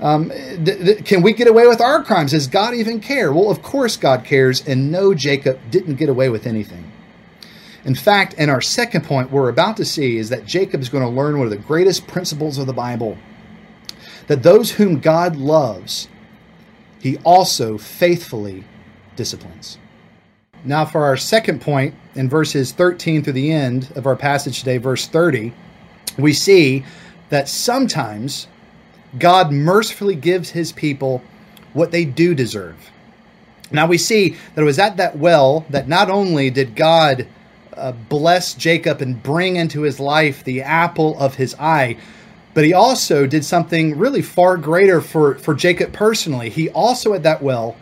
Um, 0.02 0.30
th- 0.30 0.66
th- 0.66 1.06
can 1.06 1.22
we 1.22 1.32
get 1.32 1.48
away 1.48 1.66
with 1.66 1.80
our 1.80 2.04
crimes? 2.04 2.32
Does 2.32 2.48
God 2.48 2.74
even 2.74 3.00
care? 3.00 3.32
Well, 3.32 3.50
of 3.50 3.62
course 3.64 3.96
God 3.96 4.26
cares, 4.26 4.68
and 4.68 4.92
no, 4.92 5.14
Jacob 5.14 5.60
didn't 5.72 5.96
get 5.96 6.10
away 6.10 6.28
with 6.28 6.46
anything. 6.46 6.87
In 7.88 7.96
fact, 7.96 8.34
in 8.34 8.50
our 8.50 8.60
second 8.60 9.06
point, 9.06 9.32
we're 9.32 9.48
about 9.48 9.78
to 9.78 9.86
see 9.86 10.18
is 10.18 10.28
that 10.28 10.46
Jacob 10.46 10.82
is 10.82 10.90
going 10.90 11.06
to 11.06 11.10
learn 11.10 11.38
one 11.38 11.48
of 11.48 11.52
the 11.52 11.58
greatest 11.58 12.06
principles 12.06 12.58
of 12.58 12.68
the 12.68 12.74
Bible 12.74 13.18
that 14.28 14.44
those 14.44 14.72
whom 14.72 15.00
God 15.00 15.38
loves, 15.38 16.10
he 17.00 17.16
also 17.20 17.78
faithfully 17.78 18.66
disciplines. 19.16 19.78
Now, 20.66 20.84
for 20.84 21.06
our 21.06 21.16
second 21.16 21.62
point, 21.62 21.96
in 22.14 22.28
verses 22.28 22.74
13 22.74 23.24
through 23.24 23.32
the 23.32 23.54
end 23.54 23.90
of 23.96 24.06
our 24.06 24.18
passage 24.18 24.60
today, 24.60 24.80
verse 24.80 25.08
30, 25.08 25.54
we 26.18 26.34
see 26.34 26.84
that 27.30 27.48
sometimes 27.48 28.48
God 29.18 29.54
mercifully 29.54 30.16
gives 30.16 30.50
his 30.50 30.74
people 30.74 31.22
what 31.72 31.92
they 31.92 32.04
do 32.04 32.36
deserve. 32.36 32.92
Now, 33.72 33.88
we 33.88 33.98
see 33.98 34.32
that 34.56 34.62
it 34.62 34.66
was 34.66 34.80
at 34.80 34.98
that 34.98 35.18
well 35.18 35.66
that 35.70 35.88
not 35.88 36.10
only 36.10 36.50
did 36.50 36.76
God 36.76 37.28
uh, 37.78 37.92
bless 38.10 38.54
Jacob 38.54 39.02
and 39.02 39.22
bring 39.22 39.56
into 39.56 39.82
his 39.82 40.00
life 40.00 40.44
the 40.44 40.62
apple 40.62 41.18
of 41.20 41.36
his 41.36 41.56
eye, 41.56 41.98
but 42.54 42.64
he 42.64 42.74
also 42.74 43.28
did 43.28 43.46
something 43.46 43.98
really 43.98 44.22
far 44.22 44.58
greater 44.58 45.02
for, 45.02 45.36
for 45.36 45.54
Jacob 45.54 45.94
personally. 45.94 46.50
He 46.50 46.70
also, 46.70 47.14
at 47.14 47.24
that 47.24 47.42
well, 47.42 47.78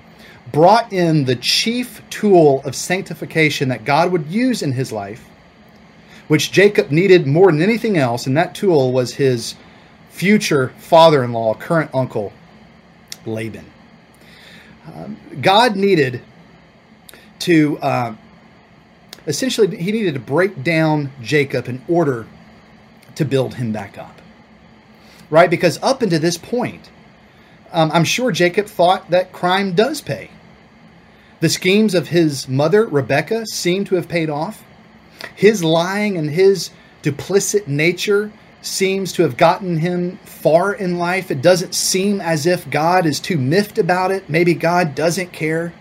brought 0.52 0.92
in 0.94 1.26
the 1.26 1.36
chief 1.38 2.02
tool 2.10 2.62
of 2.66 2.76
sanctification 2.76 3.70
that 3.70 3.86
God 3.86 4.12
would 4.12 4.28
use 4.28 4.62
in 4.62 4.72
his 4.72 4.92
life, 4.92 5.28
which 6.28 6.52
Jacob 6.52 6.92
needed 6.92 7.26
more 7.26 7.52
than 7.52 7.62
anything 7.62 7.98
else, 7.98 8.28
and 8.28 8.38
that 8.38 8.54
tool 8.54 8.92
was 8.92 9.14
his 9.14 9.56
future 10.10 10.70
father 10.78 11.24
in 11.24 11.34
law, 11.34 11.54
current 11.54 11.90
uncle, 11.94 12.32
Laban. 13.26 13.66
Um, 14.94 15.18
God 15.42 15.76
needed 15.76 16.22
to 17.40 17.78
uh, 17.80 18.16
essentially, 19.28 19.76
he 19.78 19.92
needed 19.92 20.14
to 20.14 20.20
break 20.20 20.64
down 20.64 21.12
Jacob 21.22 21.68
in 21.68 21.82
order 21.88 22.28
to 23.16 23.26
build 23.26 23.56
him 23.56 23.72
back 23.72 23.98
up 23.98 24.22
right? 25.30 25.50
Because 25.50 25.82
up 25.82 26.02
until 26.02 26.20
this 26.20 26.38
point, 26.38 26.90
um, 27.72 27.92
I'm 27.94 28.04
sure 28.04 28.32
Jacob 28.32 28.68
thought 28.68 29.10
that 29.10 29.34
crime 29.34 29.74
does 29.74 30.02
pay. 30.02 30.30
The 31.40 31.50
schemes 31.50 31.94
of 31.94 32.10
his 32.10 32.48
mother, 32.48 32.86
Rebecca, 32.86 33.46
seem 33.46 33.86
to 33.86 33.96
have 33.96 34.08
paid 34.08 34.30
off. 34.30 34.64
His 35.36 35.64
lying 35.64 36.18
and 36.18 36.30
his 36.30 36.70
duplicit 37.02 37.68
nature 37.68 38.32
seems 38.62 39.14
to 39.14 39.24
have 39.24 39.38
gotten 39.38 39.78
him 39.78 40.18
far 40.24 40.74
in 40.74 40.98
life. 40.98 41.30
It 41.30 41.42
doesn't 41.42 41.76
seem 41.76 42.22
as 42.22 42.46
if 42.46 42.70
God 42.70 43.06
is 43.06 43.20
too 43.20 43.38
miffed 43.38 43.78
about 43.78 44.12
it. 44.12 44.30
Maybe 44.30 44.54
God 44.54 44.96
doesn't 44.96 45.34
care. 45.34 45.74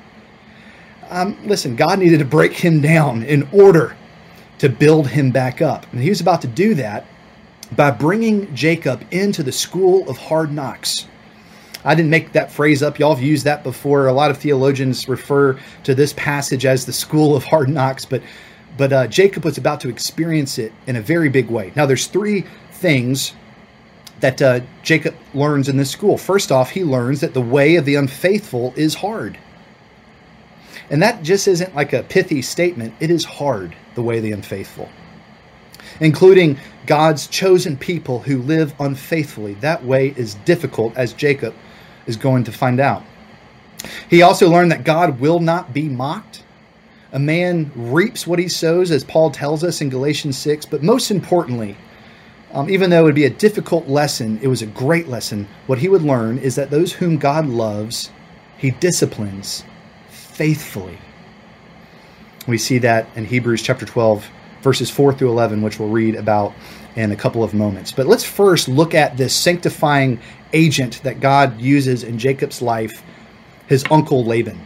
Um, 1.15 1.39
listen, 1.47 1.77
God 1.77 2.01
needed 2.01 2.19
to 2.19 2.25
break 2.25 2.53
him 2.55 2.81
down 2.81 3.23
in 3.23 3.49
order 3.53 3.97
to 4.59 4.69
build 4.69 5.07
him 5.07 5.31
back 5.31 5.63
up. 5.63 5.87
And 5.93 6.03
he 6.03 6.09
was 6.09 6.21
about 6.21 6.43
to 6.43 6.49
do 6.49 6.75
that 6.75 7.07
by 7.77 7.93
bringing 7.93 8.53
Jacob 8.53 9.05
into 9.13 9.45
the 9.45 9.53
school 9.53 10.11
of 10.11 10.19
hard 10.19 10.51
knocks. 10.51 11.07
I 11.85 11.95
didn't 11.95 12.11
make 12.11 12.33
that 12.33 12.51
phrase 12.51 12.83
up. 12.83 12.99
Y'all 12.99 13.15
have 13.15 13.23
used 13.23 13.45
that 13.45 13.63
before. 13.63 14.09
A 14.09 14.13
lot 14.13 14.33
of 14.33 14.39
theologians 14.39 15.09
refer 15.09 15.57
to 15.85 15.95
this 15.95 16.13
passage 16.15 16.67
as 16.67 16.85
the 16.85 16.93
school 16.93 17.37
of 17.37 17.45
hard 17.45 17.69
knocks, 17.69 18.05
but 18.05 18.21
but 18.77 18.93
uh, 18.93 19.07
Jacob 19.07 19.45
was 19.45 19.57
about 19.57 19.79
to 19.83 19.89
experience 19.89 20.59
it 20.59 20.73
in 20.89 20.97
a 20.97 21.01
very 21.01 21.29
big 21.29 21.49
way. 21.49 21.73
Now, 21.77 21.87
there's 21.87 22.09
three 22.09 22.45
things 22.73 23.35
that 24.19 24.43
uh, 24.43 24.61
Jacob 24.83 25.15
learns 25.33 25.69
in 25.69 25.77
this 25.77 25.93
school. 25.93 26.19
First 26.19 26.51
off, 26.51 26.71
he 26.71 26.83
learns 26.83 27.21
that 27.21 27.35
the 27.35 27.41
way 27.41 27.77
of 27.77 27.85
the 27.85 27.95
unfaithful 27.95 28.75
is 28.77 28.97
hard. 28.97 29.39
And 30.91 31.03
that 31.03 31.23
just 31.23 31.49
isn't 31.49 31.75
like 31.75 31.93
a 31.93 32.03
pithy 32.03 32.43
statement. 32.43 32.95
It 33.01 33.11
is 33.11 33.25
hard 33.25 33.75
the 33.95 34.03
way 34.03 34.21
the 34.21 34.33
unfaithful, 34.33 34.89
including 36.01 36.59
God's 36.87 37.27
chosen 37.27 37.77
people 37.77 38.21
who 38.21 38.43
live 38.43 38.75
unfaithfully. 38.79 39.55
That 39.55 39.85
way 39.85 40.09
is 40.17 40.35
difficult, 40.45 40.97
as 40.97 41.13
Jacob 41.13 41.55
is 42.07 42.17
going 42.17 42.45
to 42.45 42.53
find 42.53 42.81
out. 42.81 43.03
He 44.09 44.23
also 44.23 44.51
learned 44.51 44.73
that 44.73 44.85
God 44.85 45.21
will 45.21 45.41
not 45.41 45.73
be 45.73 45.89
mocked. 45.89 46.43
A 47.13 47.19
man 47.19 47.71
reaps 47.75 48.27
what 48.27 48.39
he 48.39 48.49
sows, 48.49 48.91
as 48.91 49.05
Paul 49.05 49.31
tells 49.31 49.63
us 49.63 49.81
in 49.81 49.89
Galatians 49.89 50.37
6. 50.37 50.67
But 50.67 50.83
most 50.83 51.11
importantly, 51.11 51.77
um, 52.53 52.69
even 52.69 52.91
though 52.91 53.01
it 53.01 53.05
would 53.05 53.15
be 53.15 53.25
a 53.25 53.31
difficult 53.31 53.89
lesson, 53.89 54.39
it 54.43 54.49
was 54.49 54.63
a 54.63 54.67
great 54.67 55.09
lesson. 55.09 55.49
What 55.67 55.79
he 55.79 55.89
would 55.89 56.03
learn 56.03 56.39
is 56.39 56.57
that 56.57 56.71
those 56.71 56.93
whom 56.93 57.17
God 57.17 57.47
loves, 57.47 58.11
he 58.59 58.71
disciplines 58.73 59.65
faithfully. 60.35 60.99
We 62.47 62.59
see 62.59 62.79
that 62.79 63.09
in 63.15 63.25
Hebrews 63.25 63.63
chapter 63.63 63.87
12, 63.87 64.29
verses 64.63 64.91
4 64.91 65.15
through 65.15 65.31
11, 65.31 65.63
which 65.63 65.79
we'll 65.79 65.89
read 65.89 66.17
about 66.17 66.53
in 66.97 67.13
a 67.13 67.17
couple 67.17 67.43
of 67.43 67.55
moments. 67.55 67.93
But 67.93 68.07
let's 68.07 68.25
first 68.25 68.69
look 68.69 68.95
at 68.95 69.17
this 69.17 69.35
sanctifying 69.35 70.21
agent 70.53 71.03
that 71.05 71.21
God 71.21 71.61
uses 71.61 72.03
in 72.03 72.19
Jacob's 72.19 72.61
life, 72.61 73.03
his 73.67 73.85
uncle 73.91 74.25
Laban. 74.25 74.61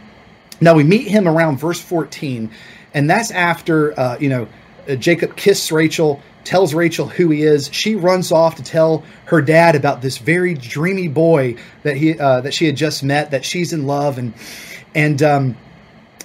Now 0.59 0.73
we 0.73 0.83
meet 0.83 1.07
him 1.07 1.27
around 1.27 1.57
verse 1.57 1.79
14, 1.79 2.49
and 2.93 3.09
that's 3.09 3.31
after, 3.31 3.97
uh, 3.97 4.17
you 4.19 4.29
know, 4.29 4.47
uh, 4.87 4.95
Jacob 4.95 5.35
kisses 5.35 5.71
Rachel 5.71 6.21
tells 6.43 6.73
Rachel 6.73 7.07
who 7.07 7.29
he 7.29 7.43
is. 7.43 7.69
She 7.71 7.95
runs 7.95 8.31
off 8.31 8.55
to 8.55 8.63
tell 8.63 9.03
her 9.25 9.41
dad 9.41 9.75
about 9.75 10.01
this 10.01 10.17
very 10.17 10.55
dreamy 10.55 11.07
boy 11.07 11.55
that 11.83 11.95
he 11.95 12.17
uh, 12.19 12.41
that 12.41 12.53
she 12.53 12.65
had 12.65 12.75
just 12.75 13.03
met, 13.03 13.31
that 13.31 13.45
she's 13.45 13.71
in 13.71 13.85
love, 13.85 14.17
and 14.17 14.33
and 14.95 15.21
um, 15.23 15.57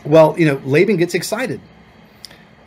well, 0.04 0.38
you 0.38 0.46
know, 0.46 0.60
Laban 0.64 0.96
gets 0.96 1.14
excited 1.14 1.60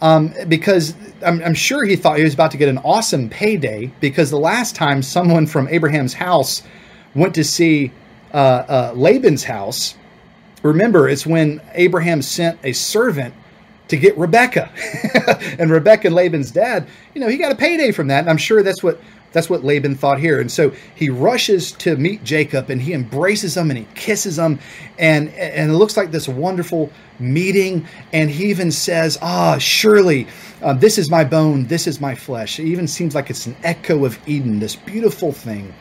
um, 0.02 0.34
because 0.48 0.96
I'm, 1.26 1.42
I'm 1.44 1.54
sure 1.54 1.84
he 1.84 1.96
thought 1.96 2.18
he 2.18 2.24
was 2.24 2.34
about 2.34 2.52
to 2.52 2.58
get 2.58 2.70
an 2.70 2.78
awesome 2.80 3.30
payday 3.30 3.92
because 4.00 4.30
the 4.30 4.40
last 4.40 4.76
time 4.76 5.02
someone 5.02 5.48
from 5.48 5.68
Abraham's 5.68 6.14
house 6.14 6.64
went 7.16 7.36
to 7.36 7.44
see 7.44 7.92
uh, 8.34 8.38
uh, 8.38 8.94
Laban's 8.96 9.44
house, 9.44 9.96
remember, 10.62 11.10
it's 11.10 11.26
when 11.26 11.62
Abraham 11.74 12.22
sent 12.22 12.60
a 12.64 12.74
servant 12.74 13.34
to 13.88 13.98
get 13.98 14.18
Rebecca. 14.18 14.70
and 15.60 15.72
Rebecca 15.72 16.08
and 16.08 16.16
Laban's 16.16 16.52
dad, 16.52 16.88
you 17.14 17.22
know, 17.22 17.28
he 17.28 17.38
got 17.38 17.52
a 17.52 17.56
payday 17.56 17.92
from 17.92 18.08
that. 18.08 18.20
And 18.20 18.30
I'm 18.30 18.38
sure 18.38 18.62
that's 18.62 18.84
what 18.84 19.00
that's 19.38 19.50
what 19.50 19.64
Laban 19.64 19.94
thought 19.96 20.20
here. 20.20 20.42
And 20.42 20.52
so 20.52 20.74
he 20.96 21.10
rushes 21.10 21.72
to 21.74 21.96
meet 21.96 22.24
Jacob 22.24 22.72
and 22.72 22.82
he 22.82 22.94
embraces 22.94 23.56
him 23.56 23.70
and 23.70 23.78
he 23.78 23.88
kisses 23.94 24.40
him. 24.40 24.60
And, 24.98 25.30
and 25.30 25.72
it 25.72 25.76
looks 25.76 25.96
like 25.96 26.10
this 26.10 26.28
wonderful 26.28 26.92
meeting. 27.20 27.88
And 28.12 28.32
he 28.32 28.46
even 28.46 28.72
says, 28.72 29.20
Ah, 29.22 29.60
surely 29.60 30.28
uh, 30.64 30.74
this 30.74 30.98
is 30.98 31.12
my 31.12 31.24
bone, 31.24 31.68
this 31.68 31.86
is 31.86 32.02
my 32.02 32.16
flesh. 32.16 32.60
It 32.60 32.66
even 32.66 32.88
seems 32.88 33.14
like 33.14 33.30
it's 33.30 33.46
an 33.46 33.56
echo 33.64 34.06
of 34.06 34.18
Eden, 34.28 34.60
this 34.60 34.76
beautiful 34.76 35.32
thing. 35.32 35.72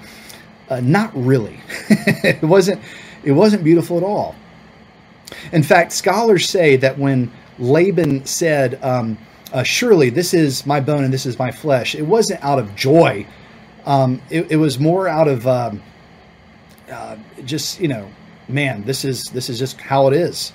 Uh, 0.68 0.80
not 0.80 1.10
really. 1.14 1.58
it 1.88 2.42
wasn't. 2.42 2.82
It 3.24 3.32
wasn't 3.32 3.64
beautiful 3.64 3.96
at 3.96 4.04
all. 4.04 4.36
In 5.52 5.62
fact, 5.62 5.92
scholars 5.92 6.48
say 6.48 6.76
that 6.76 6.98
when 6.98 7.32
Laban 7.58 8.24
said, 8.26 8.78
um, 8.84 9.18
uh, 9.52 9.62
Surely 9.62 10.10
this 10.10 10.34
is 10.34 10.66
my 10.66 10.80
bone 10.80 11.04
and 11.04 11.12
this 11.12 11.26
is 11.26 11.38
my 11.38 11.50
flesh. 11.50 11.94
It 11.94 12.02
wasn't 12.02 12.42
out 12.44 12.58
of 12.58 12.74
joy, 12.74 13.26
um, 13.86 14.20
it, 14.30 14.50
it, 14.50 14.56
was 14.56 14.78
more 14.78 15.08
out 15.08 15.28
of 15.28 15.46
um, 15.46 15.82
uh, 16.90 17.16
just, 17.44 17.80
you 17.80 17.88
know, 17.88 18.10
man, 18.48 18.84
this 18.84 19.04
is 19.04 19.24
this 19.24 19.48
is 19.48 19.58
just 19.58 19.80
how 19.80 20.08
it 20.08 20.12
is. 20.12 20.52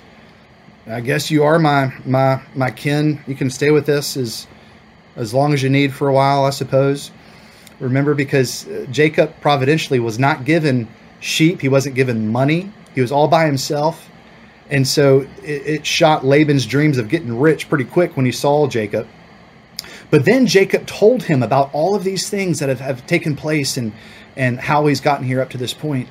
I 0.86 1.00
guess 1.00 1.30
you 1.30 1.44
are 1.44 1.58
my 1.58 1.92
my 2.04 2.42
my 2.54 2.70
kin. 2.70 3.22
You 3.26 3.34
can 3.34 3.50
stay 3.50 3.70
with 3.70 3.86
this 3.86 4.16
as 4.16 4.46
as 5.16 5.32
long 5.32 5.52
as 5.52 5.62
you 5.62 5.70
need 5.70 5.94
for 5.94 6.08
a 6.08 6.12
while, 6.12 6.44
I 6.44 6.50
suppose. 6.50 7.10
Remember, 7.80 8.14
because 8.14 8.66
uh, 8.68 8.86
Jacob 8.90 9.34
providentially 9.40 9.98
was 9.98 10.18
not 10.18 10.44
given 10.44 10.88
sheep, 11.20 11.60
he 11.60 11.68
wasn't 11.68 11.94
given 11.94 12.30
money. 12.30 12.70
He 12.94 13.00
was 13.00 13.10
all 13.10 13.28
by 13.28 13.46
himself. 13.46 14.08
And 14.70 14.86
so 14.86 15.20
it, 15.42 15.66
it 15.66 15.86
shot 15.86 16.24
Laban's 16.24 16.64
dreams 16.64 16.98
of 16.98 17.08
getting 17.08 17.38
rich 17.38 17.68
pretty 17.68 17.84
quick 17.84 18.16
when 18.16 18.24
he 18.24 18.32
saw 18.32 18.66
Jacob. 18.68 19.06
But 20.12 20.26
then 20.26 20.46
Jacob 20.46 20.86
told 20.86 21.22
him 21.22 21.42
about 21.42 21.70
all 21.72 21.94
of 21.94 22.04
these 22.04 22.28
things 22.28 22.58
that 22.58 22.68
have, 22.68 22.80
have 22.80 23.06
taken 23.06 23.34
place 23.34 23.78
and, 23.78 23.94
and 24.36 24.60
how 24.60 24.84
he's 24.84 25.00
gotten 25.00 25.26
here 25.26 25.40
up 25.40 25.48
to 25.50 25.58
this 25.58 25.72
point. 25.72 26.06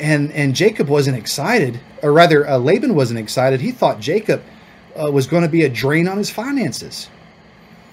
And, 0.00 0.32
and 0.32 0.56
Jacob 0.56 0.88
wasn't 0.88 1.16
excited, 1.16 1.78
or 2.02 2.12
rather, 2.12 2.44
uh, 2.48 2.58
Laban 2.58 2.96
wasn't 2.96 3.20
excited. 3.20 3.60
He 3.60 3.70
thought 3.70 4.00
Jacob 4.00 4.42
uh, 4.96 5.08
was 5.12 5.28
going 5.28 5.44
to 5.44 5.48
be 5.48 5.62
a 5.62 5.68
drain 5.68 6.08
on 6.08 6.18
his 6.18 6.30
finances. 6.30 7.08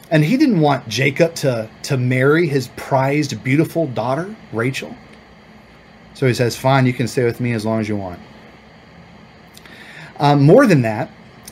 And 0.10 0.24
he 0.24 0.36
didn't 0.36 0.60
want 0.60 0.88
Jacob 0.88 1.36
to, 1.36 1.70
to 1.84 1.96
marry 1.96 2.48
his 2.48 2.70
prized, 2.76 3.44
beautiful 3.44 3.86
daughter, 3.86 4.36
Rachel. 4.52 4.96
So 6.16 6.26
he 6.26 6.34
says, 6.34 6.58
Fine, 6.58 6.88
you 6.88 6.94
can 6.94 7.08
stay 7.08 7.24
with 7.24 7.40
me 7.40 7.54
as 7.54 7.68
long 7.68 7.80
as 7.80 7.88
you 7.88 7.96
want. 7.96 8.20
Um, 10.18 10.42
more 10.42 10.66
than 10.66 10.82
that, 10.82 11.12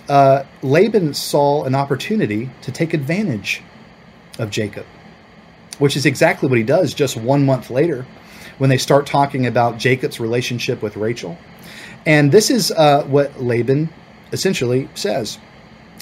uh, 0.09 0.43
Laban 0.61 1.13
saw 1.13 1.63
an 1.63 1.75
opportunity 1.75 2.49
to 2.61 2.71
take 2.71 2.93
advantage 2.93 3.61
of 4.39 4.49
Jacob, 4.49 4.85
which 5.79 5.95
is 5.95 6.05
exactly 6.05 6.49
what 6.49 6.57
he 6.57 6.63
does 6.63 6.93
just 6.93 7.17
one 7.17 7.45
month 7.45 7.69
later 7.69 8.05
when 8.57 8.69
they 8.69 8.77
start 8.77 9.05
talking 9.05 9.47
about 9.47 9.77
Jacob's 9.77 10.19
relationship 10.19 10.81
with 10.81 10.95
Rachel. 10.97 11.37
And 12.05 12.31
this 12.31 12.49
is 12.49 12.71
uh, 12.71 13.03
what 13.03 13.41
Laban 13.41 13.89
essentially 14.31 14.89
says. 14.95 15.37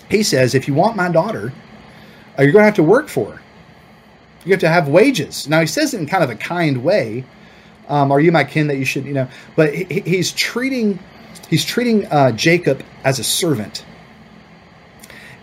He 0.10 0.24
says, 0.24 0.56
If 0.56 0.68
you 0.68 0.74
want 0.74 0.96
my 0.96 1.10
daughter, 1.10 1.54
uh, 2.38 2.44
you're 2.44 2.52
going 2.52 2.62
to 2.62 2.66
have 2.66 2.76
to 2.76 2.84
work 2.84 3.10
for 3.10 3.34
her. 3.34 3.42
You 4.46 4.52
have 4.52 4.62
to 4.62 4.70
have 4.70 4.88
wages. 4.88 5.48
Now, 5.48 5.60
he 5.60 5.68
says 5.68 5.94
it 5.94 6.00
in 6.00 6.08
kind 6.08 6.24
of 6.24 6.30
a 6.30 6.36
kind 6.36 6.84
way. 6.84 7.26
Um, 7.90 8.12
are 8.12 8.20
you 8.20 8.32
my 8.32 8.44
kin 8.44 8.68
that 8.68 8.78
you 8.78 8.86
should, 8.86 9.06
you 9.06 9.14
know? 9.14 9.28
But 9.56 9.74
he, 9.74 10.02
he's 10.02 10.32
treating 10.32 11.00
He's 11.50 11.66
treating 11.66 12.06
uh, 12.08 12.32
Jacob 12.32 12.84
as 13.04 13.18
a 13.18 13.24
servant. 13.24 13.84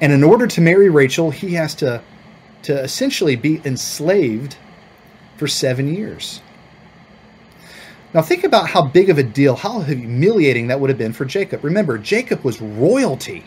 And 0.00 0.12
in 0.12 0.22
order 0.22 0.46
to 0.46 0.60
marry 0.60 0.88
Rachel, 0.88 1.30
he 1.30 1.54
has 1.54 1.74
to, 1.76 2.02
to 2.62 2.82
essentially 2.82 3.36
be 3.36 3.60
enslaved 3.64 4.56
for 5.36 5.46
seven 5.46 5.92
years. 5.94 6.42
Now, 8.14 8.22
think 8.22 8.44
about 8.44 8.68
how 8.68 8.82
big 8.82 9.10
of 9.10 9.18
a 9.18 9.22
deal, 9.22 9.56
how 9.56 9.80
humiliating 9.80 10.68
that 10.68 10.80
would 10.80 10.90
have 10.90 10.98
been 10.98 11.12
for 11.12 11.24
Jacob. 11.24 11.64
Remember, 11.64 11.98
Jacob 11.98 12.44
was 12.44 12.60
royalty. 12.60 13.44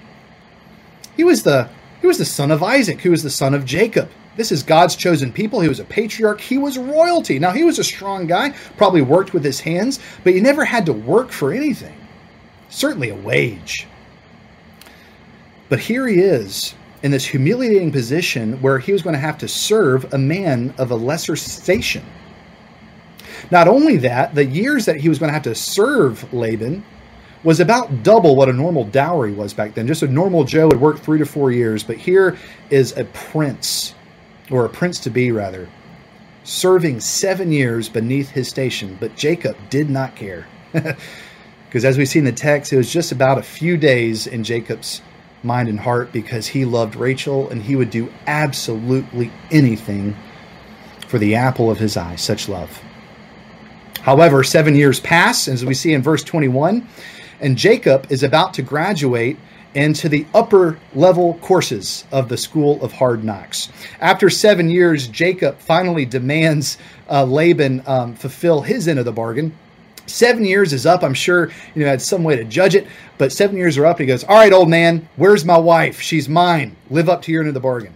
He 1.15 1.23
was 1.23 1.43
the 1.43 1.69
he 2.01 2.07
was 2.07 2.17
the 2.17 2.25
son 2.25 2.49
of 2.49 2.63
Isaac, 2.63 3.01
who 3.01 3.11
was 3.11 3.23
the 3.23 3.29
son 3.29 3.53
of 3.53 3.65
Jacob. 3.65 4.09
This 4.37 4.53
is 4.53 4.63
God's 4.63 4.95
chosen 4.95 5.33
people. 5.33 5.59
He 5.59 5.67
was 5.67 5.81
a 5.81 5.85
patriarch. 5.85 6.39
He 6.39 6.57
was 6.57 6.77
royalty. 6.77 7.39
Now, 7.39 7.51
he 7.51 7.65
was 7.65 7.77
a 7.77 7.83
strong 7.83 8.25
guy, 8.25 8.51
probably 8.77 9.01
worked 9.01 9.33
with 9.33 9.43
his 9.43 9.59
hands, 9.59 9.99
but 10.23 10.33
he 10.33 10.39
never 10.39 10.63
had 10.63 10.85
to 10.85 10.93
work 10.93 11.29
for 11.29 11.51
anything 11.51 11.99
certainly 12.69 13.09
a 13.09 13.15
wage. 13.15 13.87
But 15.69 15.79
here 15.79 16.07
he 16.07 16.19
is 16.19 16.73
in 17.03 17.11
this 17.11 17.25
humiliating 17.25 17.91
position 17.91 18.59
where 18.61 18.79
he 18.79 18.91
was 18.91 19.01
going 19.01 19.13
to 19.13 19.19
have 19.19 19.37
to 19.37 19.47
serve 19.47 20.13
a 20.13 20.17
man 20.17 20.73
of 20.77 20.91
a 20.91 20.95
lesser 20.95 21.35
station. 21.35 22.03
Not 23.51 23.67
only 23.67 23.97
that, 23.97 24.35
the 24.35 24.45
years 24.45 24.85
that 24.85 24.97
he 24.97 25.09
was 25.09 25.19
going 25.19 25.29
to 25.29 25.33
have 25.33 25.43
to 25.43 25.55
serve 25.55 26.31
Laban 26.33 26.83
was 27.43 27.59
about 27.61 28.03
double 28.03 28.35
what 28.35 28.49
a 28.49 28.53
normal 28.53 28.83
dowry 28.83 29.31
was 29.31 29.53
back 29.53 29.73
then. 29.73 29.87
Just 29.87 30.03
a 30.03 30.07
normal 30.07 30.43
Joe 30.43 30.67
would 30.67 30.81
work 30.81 30.99
three 30.99 31.19
to 31.19 31.25
four 31.25 31.51
years, 31.51 31.83
but 31.83 31.95
here 31.95 32.37
is 32.69 32.97
a 32.97 33.05
prince, 33.05 33.95
or 34.51 34.65
a 34.65 34.69
prince 34.69 34.99
to 34.99 35.09
be 35.09 35.31
rather, 35.31 35.69
serving 36.43 36.99
seven 36.99 37.51
years 37.51 37.87
beneath 37.87 38.29
his 38.29 38.49
station. 38.49 38.97
But 38.99 39.15
Jacob 39.15 39.55
did 39.69 39.89
not 39.89 40.15
care. 40.15 40.47
Because 41.69 41.85
as 41.85 41.99
we 41.99 42.05
see 42.07 42.17
in 42.17 42.25
the 42.25 42.31
text, 42.31 42.73
it 42.73 42.77
was 42.77 42.91
just 42.91 43.11
about 43.11 43.37
a 43.37 43.43
few 43.43 43.77
days 43.77 44.25
in 44.25 44.43
Jacob's 44.43 45.03
mind 45.43 45.69
and 45.69 45.79
heart 45.79 46.11
because 46.11 46.47
he 46.47 46.65
loved 46.65 46.95
Rachel 46.95 47.49
and 47.49 47.61
he 47.61 47.75
would 47.75 47.89
do 47.89 48.11
absolutely 48.27 49.31
anything 49.51 50.15
for 51.07 51.17
the 51.17 51.35
apple 51.35 51.71
of 51.71 51.79
his 51.79 51.97
eye, 51.97 52.15
such 52.15 52.49
love. 52.49 52.81
However, 54.01 54.43
seven 54.43 54.75
years 54.75 54.99
pass, 54.99 55.47
as 55.47 55.65
we 55.65 55.73
see 55.73 55.93
in 55.93 56.01
verse 56.01 56.23
21, 56.23 56.87
and 57.41 57.57
Jacob 57.57 58.07
is 58.09 58.23
about 58.23 58.53
to 58.55 58.61
graduate 58.61 59.37
into 59.75 60.09
the 60.09 60.25
upper 60.33 60.79
level 60.95 61.35
courses 61.41 62.05
of 62.11 62.27
the 62.27 62.37
school 62.37 62.83
of 62.83 62.91
hard 62.93 63.23
knocks. 63.23 63.69
After 63.99 64.29
seven 64.29 64.69
years, 64.69 65.07
Jacob 65.07 65.59
finally 65.59 66.05
demands 66.05 66.77
uh, 67.09 67.23
Laban 67.23 67.83
um, 67.85 68.15
fulfill 68.15 68.61
his 68.61 68.87
end 68.87 68.99
of 68.99 69.05
the 69.05 69.11
bargain 69.11 69.55
Seven 70.09 70.45
years 70.45 70.73
is 70.73 70.85
up. 70.85 71.03
I'm 71.03 71.13
sure 71.13 71.49
you 71.75 71.83
know 71.83 71.87
had 71.87 72.01
some 72.01 72.23
way 72.23 72.35
to 72.35 72.43
judge 72.43 72.75
it, 72.75 72.87
but 73.17 73.31
seven 73.31 73.57
years 73.57 73.77
are 73.77 73.85
up. 73.85 73.99
He 73.99 74.05
goes, 74.05 74.23
"All 74.23 74.35
right, 74.35 74.53
old 74.53 74.69
man, 74.69 75.07
where's 75.15 75.45
my 75.45 75.57
wife? 75.57 76.01
She's 76.01 76.27
mine. 76.27 76.75
Live 76.89 77.09
up 77.09 77.21
to 77.23 77.31
your 77.31 77.41
end 77.41 77.49
of 77.49 77.53
the 77.53 77.59
bargain." 77.59 77.93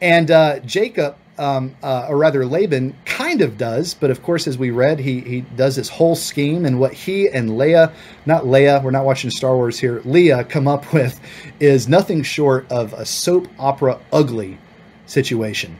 And 0.00 0.30
uh, 0.30 0.58
Jacob 0.60 1.16
um, 1.38 1.74
uh, 1.82 2.06
or 2.08 2.16
rather 2.16 2.46
Laban, 2.46 2.94
kind 3.04 3.40
of 3.40 3.58
does, 3.58 3.94
but 3.94 4.10
of 4.10 4.22
course, 4.22 4.46
as 4.46 4.56
we 4.56 4.70
read, 4.70 4.98
he 5.00 5.20
he 5.20 5.40
does 5.40 5.76
this 5.76 5.88
whole 5.88 6.14
scheme, 6.14 6.64
and 6.64 6.78
what 6.78 6.92
he 6.92 7.28
and 7.28 7.58
Leah, 7.58 7.92
not 8.26 8.46
Leah, 8.46 8.80
we're 8.82 8.90
not 8.90 9.04
watching 9.04 9.30
Star 9.30 9.56
Wars 9.56 9.78
here, 9.78 10.00
Leah 10.04 10.44
come 10.44 10.68
up 10.68 10.92
with 10.92 11.20
is 11.60 11.88
nothing 11.88 12.22
short 12.22 12.70
of 12.70 12.92
a 12.92 13.04
soap 13.04 13.48
opera 13.58 13.98
ugly 14.12 14.58
situation. 15.06 15.78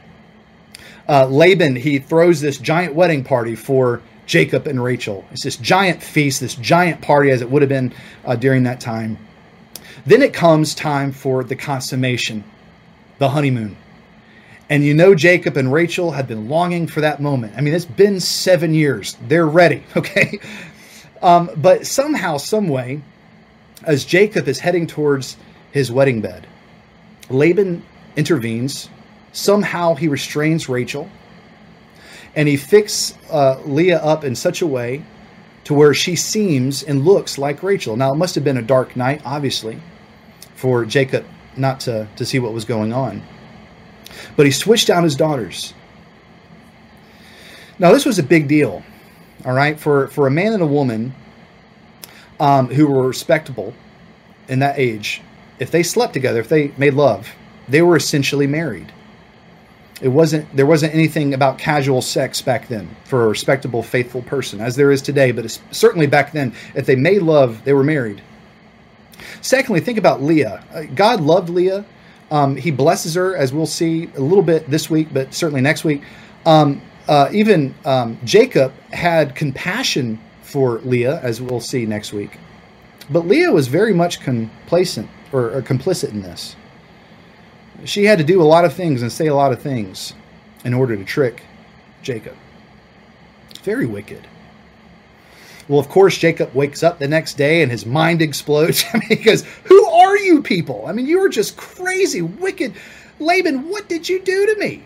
Uh, 1.07 1.27
Laban 1.27 1.75
he 1.75 1.99
throws 1.99 2.41
this 2.41 2.57
giant 2.57 2.95
wedding 2.95 3.23
party 3.23 3.55
for 3.55 4.01
Jacob 4.25 4.67
and 4.67 4.83
Rachel. 4.83 5.25
It's 5.31 5.43
this 5.43 5.57
giant 5.57 6.01
feast, 6.01 6.41
this 6.41 6.55
giant 6.55 7.01
party 7.01 7.31
as 7.31 7.41
it 7.41 7.49
would 7.49 7.61
have 7.61 7.69
been 7.69 7.93
uh, 8.25 8.35
during 8.35 8.63
that 8.63 8.79
time. 8.79 9.17
Then 10.05 10.21
it 10.21 10.33
comes 10.33 10.75
time 10.75 11.11
for 11.11 11.43
the 11.43 11.55
consummation, 11.55 12.43
the 13.17 13.29
honeymoon. 13.29 13.77
And 14.69 14.83
you 14.83 14.93
know, 14.93 15.13
Jacob 15.13 15.57
and 15.57 15.71
Rachel 15.71 16.11
had 16.11 16.27
been 16.27 16.49
longing 16.49 16.87
for 16.87 17.01
that 17.01 17.21
moment. 17.21 17.53
I 17.55 17.61
mean, 17.61 17.73
it's 17.73 17.85
been 17.85 18.19
seven 18.19 18.73
years. 18.73 19.15
They're 19.27 19.47
ready, 19.47 19.83
okay? 19.95 20.39
Um, 21.21 21.49
but 21.55 21.85
somehow, 21.85 22.37
someway, 22.37 23.01
as 23.83 24.05
Jacob 24.05 24.47
is 24.47 24.59
heading 24.59 24.87
towards 24.87 25.37
his 25.71 25.91
wedding 25.91 26.21
bed, 26.21 26.47
Laban 27.29 27.83
intervenes. 28.15 28.89
Somehow 29.33 29.95
he 29.95 30.07
restrains 30.07 30.69
Rachel 30.69 31.09
and 32.35 32.47
he 32.47 32.57
fixes 32.57 33.17
uh, 33.31 33.59
Leah 33.65 33.99
up 33.99 34.23
in 34.23 34.35
such 34.35 34.61
a 34.61 34.67
way 34.67 35.03
to 35.63 35.73
where 35.73 35.93
she 35.93 36.15
seems 36.15 36.83
and 36.83 37.03
looks 37.03 37.37
like 37.37 37.63
Rachel. 37.63 37.95
Now, 37.95 38.13
it 38.13 38.17
must 38.17 38.35
have 38.35 38.43
been 38.43 38.57
a 38.57 38.61
dark 38.61 38.95
night, 38.95 39.21
obviously, 39.25 39.81
for 40.55 40.85
Jacob 40.85 41.25
not 41.57 41.79
to, 41.81 42.07
to 42.17 42.25
see 42.25 42.39
what 42.39 42.53
was 42.53 42.65
going 42.65 42.93
on. 42.93 43.23
But 44.35 44.45
he 44.45 44.51
switched 44.51 44.89
out 44.89 45.03
his 45.03 45.15
daughters. 45.15 45.73
Now, 47.79 47.91
this 47.91 48.05
was 48.05 48.19
a 48.19 48.23
big 48.23 48.47
deal, 48.47 48.83
all 49.43 49.53
right, 49.53 49.79
for, 49.79 50.07
for 50.09 50.27
a 50.27 50.31
man 50.31 50.53
and 50.53 50.61
a 50.61 50.67
woman 50.67 51.13
um, 52.39 52.67
who 52.67 52.87
were 52.87 53.07
respectable 53.07 53.73
in 54.47 54.59
that 54.59 54.77
age. 54.77 55.21
If 55.59 55.71
they 55.71 55.83
slept 55.83 56.13
together, 56.13 56.39
if 56.39 56.49
they 56.49 56.73
made 56.77 56.93
love, 56.93 57.33
they 57.67 57.81
were 57.81 57.95
essentially 57.95 58.47
married. 58.47 58.91
It 60.01 60.09
wasn't 60.09 60.53
there 60.55 60.65
wasn't 60.65 60.93
anything 60.93 61.33
about 61.33 61.57
casual 61.57 62.01
sex 62.01 62.41
back 62.41 62.67
then 62.67 62.89
for 63.05 63.23
a 63.23 63.27
respectable, 63.27 63.81
faithful 63.81 64.21
person, 64.21 64.59
as 64.59 64.75
there 64.75 64.91
is 64.91 65.01
today. 65.01 65.31
But 65.31 65.59
certainly 65.71 66.05
back 66.07 66.33
then, 66.33 66.53
if 66.73 66.85
they 66.85 66.95
made 66.95 67.21
love, 67.21 67.63
they 67.63 67.73
were 67.73 67.83
married. 67.83 68.21
Secondly, 69.41 69.79
think 69.79 69.97
about 69.97 70.21
Leah. 70.21 70.63
Uh, 70.73 70.83
God 70.93 71.21
loved 71.21 71.49
Leah. 71.49 71.85
Um, 72.31 72.55
he 72.55 72.71
blesses 72.71 73.13
her, 73.15 73.35
as 73.35 73.53
we'll 73.53 73.65
see 73.65 74.09
a 74.15 74.19
little 74.19 74.43
bit 74.43 74.69
this 74.69 74.89
week, 74.89 75.09
but 75.13 75.33
certainly 75.33 75.61
next 75.61 75.83
week. 75.83 76.01
Um, 76.45 76.81
uh, 77.07 77.29
even 77.31 77.75
um, 77.85 78.17
Jacob 78.23 78.73
had 78.91 79.35
compassion 79.35 80.19
for 80.41 80.79
Leah, 80.79 81.19
as 81.21 81.41
we'll 81.41 81.59
see 81.61 81.85
next 81.85 82.11
week. 82.11 82.37
But 83.09 83.27
Leah 83.27 83.51
was 83.51 83.67
very 83.67 83.93
much 83.93 84.21
complacent 84.21 85.09
or, 85.31 85.51
or 85.51 85.61
complicit 85.61 86.09
in 86.09 86.21
this. 86.21 86.55
She 87.85 88.05
had 88.05 88.17
to 88.17 88.23
do 88.23 88.41
a 88.41 88.43
lot 88.43 88.65
of 88.65 88.73
things 88.73 89.01
and 89.01 89.11
say 89.11 89.27
a 89.27 89.35
lot 89.35 89.51
of 89.51 89.61
things 89.61 90.13
in 90.63 90.73
order 90.73 90.95
to 90.95 91.03
trick 91.05 91.43
Jacob. 92.01 92.35
Very 93.63 93.85
wicked. 93.85 94.27
Well, 95.67 95.79
of 95.79 95.89
course, 95.89 96.17
Jacob 96.17 96.53
wakes 96.53 96.83
up 96.83 96.99
the 96.99 97.07
next 97.07 97.35
day 97.35 97.61
and 97.63 97.71
his 97.71 97.85
mind 97.85 98.21
explodes. 98.21 98.83
I 98.93 98.97
mean, 98.97 99.07
he 99.09 99.15
goes, 99.23 99.43
Who 99.63 99.85
are 99.85 100.17
you 100.17 100.41
people? 100.41 100.85
I 100.85 100.91
mean, 100.91 101.07
you 101.07 101.23
are 101.23 101.29
just 101.29 101.57
crazy, 101.57 102.21
wicked. 102.21 102.73
Laban, 103.19 103.69
what 103.69 103.87
did 103.87 104.07
you 104.07 104.21
do 104.21 104.45
to 104.53 104.59
me? 104.59 104.83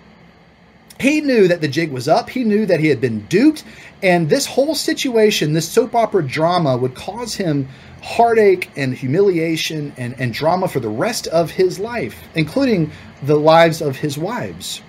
He 0.99 1.21
knew 1.21 1.47
that 1.47 1.61
the 1.61 1.67
jig 1.67 1.91
was 1.91 2.09
up. 2.09 2.29
He 2.29 2.43
knew 2.43 2.65
that 2.65 2.81
he 2.81 2.87
had 2.87 2.99
been 2.99 3.25
duped. 3.27 3.63
And 4.03 4.29
this 4.29 4.45
whole 4.45 4.75
situation, 4.75 5.53
this 5.53 5.69
soap 5.69 5.95
opera 5.95 6.27
drama, 6.27 6.75
would 6.75 6.93
cause 6.93 7.35
him 7.35 7.69
heartache 8.01 8.69
and 8.75 8.93
humiliation 8.93 9.93
and, 9.97 10.19
and 10.19 10.33
drama 10.33 10.67
for 10.67 10.81
the 10.81 10.89
rest 10.89 11.27
of 11.27 11.51
his 11.51 11.79
life, 11.79 12.21
including 12.35 12.91
the 13.23 13.37
lives 13.37 13.81
of 13.81 13.95
his 13.95 14.17
wives. 14.17 14.81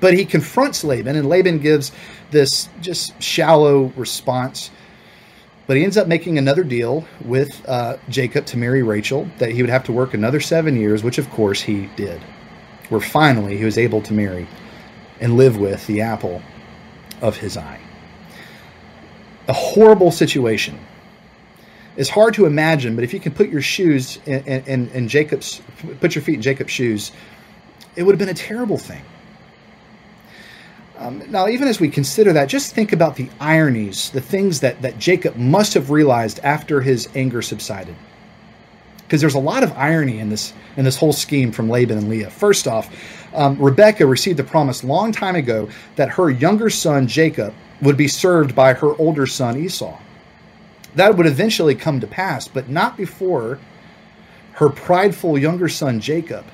But 0.00 0.14
he 0.14 0.24
confronts 0.24 0.84
Laban, 0.84 1.16
and 1.16 1.28
Laban 1.28 1.58
gives 1.58 1.92
this 2.30 2.70
just 2.80 3.20
shallow 3.22 3.92
response. 3.96 4.70
But 5.66 5.76
he 5.76 5.84
ends 5.84 5.98
up 5.98 6.08
making 6.08 6.38
another 6.38 6.64
deal 6.64 7.06
with 7.24 7.68
uh, 7.68 7.98
Jacob 8.08 8.46
to 8.46 8.56
marry 8.56 8.82
Rachel, 8.82 9.28
that 9.38 9.50
he 9.50 9.62
would 9.62 9.70
have 9.70 9.84
to 9.84 9.92
work 9.92 10.14
another 10.14 10.40
seven 10.40 10.76
years, 10.76 11.02
which 11.02 11.18
of 11.18 11.28
course 11.30 11.60
he 11.60 11.90
did. 11.96 12.22
Where 12.88 13.00
finally 13.00 13.58
he 13.58 13.64
was 13.64 13.76
able 13.76 14.00
to 14.02 14.14
marry 14.14 14.48
and 15.20 15.36
live 15.36 15.56
with 15.56 15.86
the 15.86 16.00
apple 16.00 16.42
of 17.20 17.36
his 17.36 17.56
eye. 17.56 17.80
A 19.48 19.52
horrible 19.52 20.10
situation 20.10 20.78
it's 21.96 22.08
hard 22.08 22.34
to 22.34 22.46
imagine, 22.46 22.94
but 22.94 23.04
if 23.04 23.12
you 23.12 23.20
can 23.20 23.32
put 23.32 23.50
your 23.50 23.62
shoes 23.62 24.18
in, 24.24 24.42
in, 24.44 24.88
in 24.90 25.08
Jacob's, 25.08 25.60
put 26.00 26.14
your 26.14 26.22
feet 26.22 26.36
in 26.36 26.42
Jacob's 26.42 26.72
shoes, 26.72 27.12
it 27.96 28.04
would 28.04 28.12
have 28.12 28.18
been 28.18 28.28
a 28.28 28.34
terrible 28.34 28.78
thing. 28.78 29.02
Um, 30.96 31.22
now, 31.30 31.48
even 31.48 31.66
as 31.66 31.80
we 31.80 31.88
consider 31.88 32.32
that, 32.34 32.48
just 32.48 32.74
think 32.74 32.92
about 32.92 33.16
the 33.16 33.28
ironies, 33.40 34.10
the 34.10 34.20
things 34.20 34.60
that, 34.60 34.80
that 34.82 34.98
Jacob 34.98 35.36
must 35.36 35.74
have 35.74 35.90
realized 35.90 36.40
after 36.40 36.80
his 36.80 37.08
anger 37.14 37.42
subsided. 37.42 37.96
Because 38.98 39.20
there's 39.20 39.34
a 39.34 39.40
lot 39.40 39.62
of 39.62 39.72
irony 39.72 40.20
in 40.20 40.28
this 40.28 40.52
in 40.76 40.84
this 40.84 40.96
whole 40.96 41.12
scheme 41.12 41.50
from 41.50 41.68
Laban 41.68 41.98
and 41.98 42.08
Leah. 42.08 42.30
First 42.30 42.68
off, 42.68 42.94
um, 43.34 43.58
Rebecca 43.58 44.06
received 44.06 44.38
the 44.38 44.44
promise 44.44 44.82
long 44.82 45.12
time 45.12 45.36
ago 45.36 45.68
that 45.96 46.10
her 46.10 46.30
younger 46.30 46.70
son 46.70 47.06
Jacob 47.06 47.54
would 47.82 47.96
be 47.96 48.08
served 48.08 48.54
by 48.54 48.74
her 48.74 48.94
older 48.96 49.26
son 49.26 49.56
Esau 49.56 49.98
that 50.94 51.16
would 51.16 51.26
eventually 51.26 51.74
come 51.74 52.00
to 52.00 52.06
pass, 52.06 52.48
but 52.48 52.68
not 52.68 52.96
before 52.96 53.58
her 54.52 54.68
prideful 54.68 55.38
younger 55.38 55.68
son 55.68 56.00
Jacob 56.00 56.44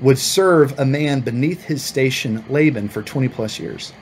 would 0.00 0.18
serve 0.18 0.78
a 0.78 0.84
man 0.84 1.20
beneath 1.20 1.64
his 1.64 1.82
station 1.82 2.44
Laban 2.50 2.88
for 2.88 3.02
20 3.02 3.28
plus 3.28 3.58
years. 3.58 3.92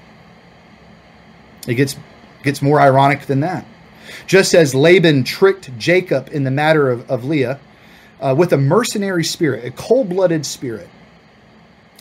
It 1.69 1.75
gets 1.75 1.97
gets 2.43 2.61
more 2.61 2.81
ironic 2.81 3.27
than 3.27 3.41
that. 3.41 3.65
Just 4.27 4.55
as 4.55 4.75
Laban 4.75 5.25
tricked 5.25 5.77
Jacob 5.79 6.29
in 6.33 6.45
the 6.45 6.51
matter 6.51 6.91
of, 6.91 7.11
of 7.11 7.25
Leah 7.25 7.59
uh, 8.21 8.35
with 8.37 8.53
a 8.53 8.59
mercenary 8.59 9.25
spirit, 9.25 9.65
a 9.65 9.71
cold 9.71 10.11
blooded 10.11 10.45
spirit, 10.45 10.89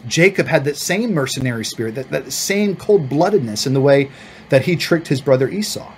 Jacob 0.07 0.47
had 0.47 0.65
that 0.65 0.77
same 0.77 1.13
mercenary 1.13 1.65
spirit, 1.65 1.95
that, 1.95 2.09
that 2.09 2.31
same 2.31 2.75
cold 2.75 3.09
bloodedness 3.09 3.65
in 3.65 3.73
the 3.73 3.81
way 3.81 4.11
that 4.49 4.65
he 4.65 4.75
tricked 4.75 5.07
his 5.07 5.21
brother 5.21 5.49
Esau. 5.49 5.91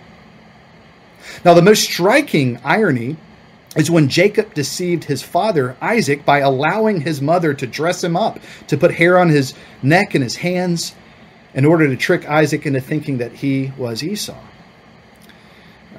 Now, 1.43 1.53
the 1.53 1.61
most 1.61 1.83
striking 1.83 2.59
irony 2.63 3.17
is 3.75 3.91
when 3.91 4.07
Jacob 4.07 4.53
deceived 4.53 5.03
his 5.03 5.21
father 5.21 5.75
Isaac 5.81 6.25
by 6.25 6.39
allowing 6.39 7.01
his 7.01 7.21
mother 7.21 7.53
to 7.53 7.67
dress 7.67 8.03
him 8.03 8.15
up, 8.15 8.39
to 8.67 8.77
put 8.77 8.93
hair 8.93 9.17
on 9.17 9.29
his 9.29 9.53
neck 9.83 10.15
and 10.15 10.23
his 10.23 10.37
hands, 10.37 10.95
in 11.53 11.65
order 11.65 11.87
to 11.87 11.97
trick 11.97 12.27
Isaac 12.27 12.65
into 12.65 12.81
thinking 12.81 13.17
that 13.17 13.33
he 13.33 13.73
was 13.77 14.03
Esau. 14.03 14.37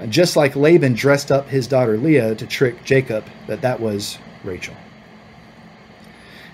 Just 0.09 0.37
like 0.37 0.55
Laban 0.55 0.95
dressed 0.95 1.33
up 1.33 1.49
his 1.49 1.67
daughter 1.67 1.97
Leah 1.97 2.35
to 2.35 2.47
trick 2.47 2.85
Jacob 2.85 3.25
that 3.47 3.63
that 3.63 3.81
was 3.81 4.19
Rachel. 4.45 4.75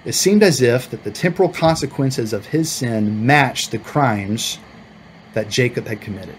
It 0.05 0.15
seemed 0.15 0.43
as 0.43 0.61
if 0.61 0.91
that 0.91 1.05
the 1.05 1.11
temporal 1.11 1.49
consequences 1.49 2.33
of 2.33 2.47
his 2.47 2.71
sin 2.71 3.25
matched 3.25 3.71
the 3.71 3.79
crimes 3.79 4.59
that 5.35 5.49
Jacob 5.49 5.87
had 5.87 6.01
committed. 6.01 6.37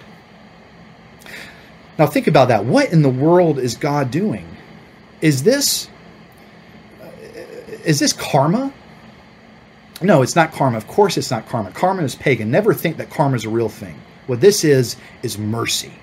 Now 1.98 2.08
think 2.08 2.28
about 2.28 2.50
that. 2.50 2.66
What 2.66 2.92
in 2.92 3.02
the 3.02 3.10
world 3.10 3.60
is 3.60 3.76
God 3.76 4.12
doing? 4.12 4.48
Is 5.22 5.44
this 5.44 5.88
uh, 7.02 7.08
is 7.86 8.00
this 8.00 8.14
karma? 8.14 8.74
No, 10.02 10.22
it's 10.22 10.36
not 10.36 10.52
karma. 10.52 10.76
Of 10.78 10.88
course 10.88 11.18
it's 11.18 11.32
not 11.32 11.48
karma. 11.48 11.72
Karma 11.72 12.04
is 12.04 12.16
pagan. 12.16 12.52
Never 12.52 12.74
think 12.74 12.98
that 12.98 13.10
karma 13.10 13.36
is 13.36 13.46
a 13.46 13.50
real 13.50 13.70
thing. 13.70 13.98
What 14.28 14.42
this 14.42 14.64
is 14.64 14.98
is 15.22 15.38
mercy. 15.38 15.94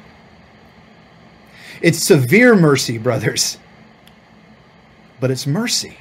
It's 1.82 1.98
severe 1.98 2.56
mercy, 2.56 2.96
brothers. 3.08 3.58
But 5.18 5.30
it's 5.30 5.46
mercy. 5.46 5.98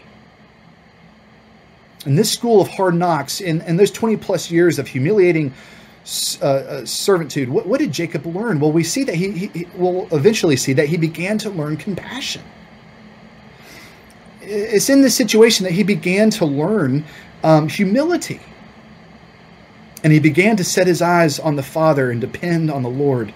In 2.10 2.16
this 2.16 2.32
school 2.32 2.60
of 2.60 2.68
hard 2.70 2.96
knocks, 2.96 3.40
in, 3.40 3.62
in 3.62 3.78
those 3.78 3.92
20 3.92 4.18
plus 4.18 4.50
years 4.50 4.80
of 4.80 4.88
humiliating 4.88 5.54
uh, 6.42 6.46
uh, 6.46 6.86
servitude. 6.86 7.50
What, 7.50 7.68
what, 7.68 7.80
did 7.80 7.92
Jacob 7.92 8.26
learn? 8.26 8.60
Well, 8.60 8.72
we 8.72 8.84
see 8.84 9.04
that 9.04 9.14
he, 9.14 9.30
he 9.30 9.68
will 9.76 10.08
eventually 10.12 10.56
see 10.56 10.74
that 10.74 10.88
he 10.88 10.98
began 10.98 11.38
to 11.38 11.52
learn 11.52 11.78
compassion. 11.78 12.42
It's 14.42 14.90
in 14.90 15.04
this 15.04 15.14
situation 15.14 15.66
that 15.66 15.74
he 15.74 15.84
began 15.84 16.32
to 16.32 16.48
learn 16.48 17.06
um, 17.44 17.70
humility. 17.70 18.42
And 20.04 20.12
he 20.12 20.18
began 20.18 20.58
to 20.58 20.64
set 20.64 20.88
his 20.88 21.04
eyes 21.04 21.38
on 21.38 21.58
the 21.58 21.64
Father 21.64 22.10
and 22.10 22.20
depend 22.20 22.72
on 22.72 22.82
the 22.82 22.90
Lord 22.90 23.32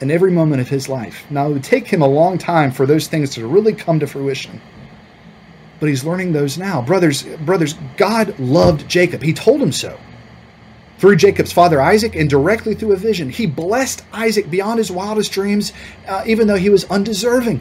in 0.00 0.10
every 0.10 0.32
moment 0.32 0.62
of 0.62 0.68
his 0.68 0.88
life. 0.88 1.24
Now, 1.30 1.46
it 1.46 1.52
would 1.52 1.62
take 1.62 1.86
him 1.86 2.02
a 2.02 2.08
long 2.08 2.38
time 2.38 2.72
for 2.72 2.86
those 2.86 3.06
things 3.06 3.30
to 3.34 3.46
really 3.46 3.72
come 3.72 4.00
to 4.00 4.08
fruition. 4.08 4.60
But 5.80 5.88
he's 5.88 6.04
learning 6.04 6.32
those 6.32 6.58
now. 6.58 6.82
Brothers, 6.82 7.22
brothers, 7.22 7.74
God 7.96 8.38
loved 8.38 8.88
Jacob. 8.88 9.22
He 9.22 9.32
told 9.32 9.60
him 9.60 9.72
so. 9.72 9.98
Through 10.98 11.16
Jacob's 11.16 11.52
father 11.52 11.80
Isaac 11.80 12.16
and 12.16 12.30
directly 12.30 12.74
through 12.74 12.92
a 12.92 12.96
vision. 12.96 13.28
He 13.28 13.44
blessed 13.46 14.02
Isaac 14.12 14.50
beyond 14.50 14.78
his 14.78 14.90
wildest 14.90 15.30
dreams, 15.32 15.72
uh, 16.08 16.24
even 16.26 16.46
though 16.46 16.56
he 16.56 16.70
was 16.70 16.84
undeserving. 16.84 17.60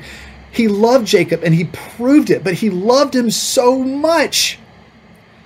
He 0.51 0.70
loved 0.70 1.05
Jacob 1.05 1.43
and 1.43 1.53
he 1.53 1.66
proved 1.66 2.30
it, 2.30 2.43
but 2.43 2.53
he 2.53 2.70
loved 2.70 3.13
him 3.13 3.30
so 3.30 3.78
much 3.80 4.57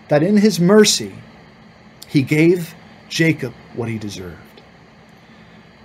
that 0.10 0.22
in 0.22 0.38
his 0.38 0.60
mercy, 0.60 1.14
he 2.08 2.22
gave 2.22 2.76
Jacob 3.08 3.54
what 3.74 3.90
he 3.90 3.98
deserved. 3.98 4.38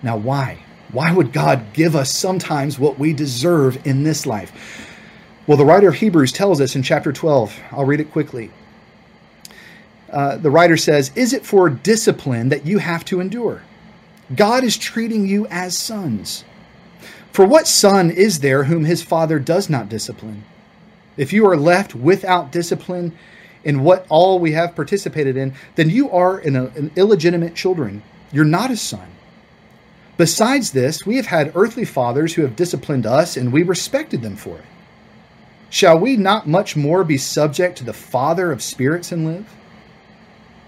Now, 0.03 0.18
why? 0.18 0.62
Why 0.93 1.12
would 1.12 1.32
God 1.32 1.72
give 1.72 1.97
us 1.97 2.12
sometimes 2.12 2.78
what 2.78 2.99
we 2.99 3.14
deserve 3.14 3.87
in 3.87 4.03
this 4.03 4.26
life? 4.26 4.53
Well, 5.47 5.59
the 5.59 5.64
writer 5.66 5.88
of 5.88 5.97
Hebrews 5.97 6.32
tells 6.32 6.61
us 6.62 6.74
in 6.74 6.82
chapter 6.82 7.12
12. 7.12 7.61
I'll 7.72 7.84
read 7.84 8.01
it 8.01 8.11
quickly. 8.11 8.51
Uh, 10.11 10.38
the 10.38 10.51
writer 10.51 10.78
says, 10.78 11.12
Is 11.14 11.34
it 11.34 11.45
for 11.45 11.68
discipline 11.68 12.49
that 12.49 12.64
you 12.64 12.78
have 12.78 13.05
to 13.07 13.20
endure? 13.20 13.62
God 14.34 14.64
is 14.64 14.78
treating 14.78 15.26
you 15.26 15.47
as 15.49 15.76
sons. 15.76 16.45
For 17.30 17.45
what 17.45 17.68
son 17.68 18.11
is 18.11 18.38
there 18.38 18.64
whom 18.64 18.86
his 18.86 19.03
father 19.03 19.38
does 19.38 19.68
not 19.68 19.90
discipline? 19.90 20.45
If 21.18 21.32
you 21.32 21.47
are 21.47 21.59
left 21.59 21.95
without 21.95 22.51
discipline 22.51 23.12
in 23.64 23.82
what 23.82 24.07
all 24.09 24.38
we 24.38 24.53
have 24.53 24.74
participated 24.74 25.36
in, 25.36 25.53
then 25.74 25.90
you 25.90 26.11
are 26.11 26.38
an, 26.38 26.57
an 26.57 26.90
illegitimate 26.97 27.55
children. 27.55 28.03
You're 28.32 28.45
not 28.47 28.70
a 28.70 28.76
son. 28.78 29.11
Besides 30.16 30.70
this, 30.72 31.05
we 31.05 31.16
have 31.16 31.26
had 31.26 31.53
earthly 31.55 31.84
fathers 31.84 32.34
who 32.34 32.42
have 32.42 32.57
disciplined 32.57 33.05
us, 33.05 33.36
and 33.36 33.53
we 33.53 33.62
respected 33.62 34.22
them 34.22 34.36
for 34.36 34.59
it. 34.59 34.64
Shall 35.71 35.99
we 35.99 36.17
not 36.17 36.47
much 36.47 36.77
more 36.77 37.05
be 37.05 37.19
subject 37.19 37.79
to 37.79 37.85
the 37.85 37.93
Father 37.93 38.53
of 38.53 38.62
spirits 38.62 39.12
and 39.12 39.27
live? 39.27 39.47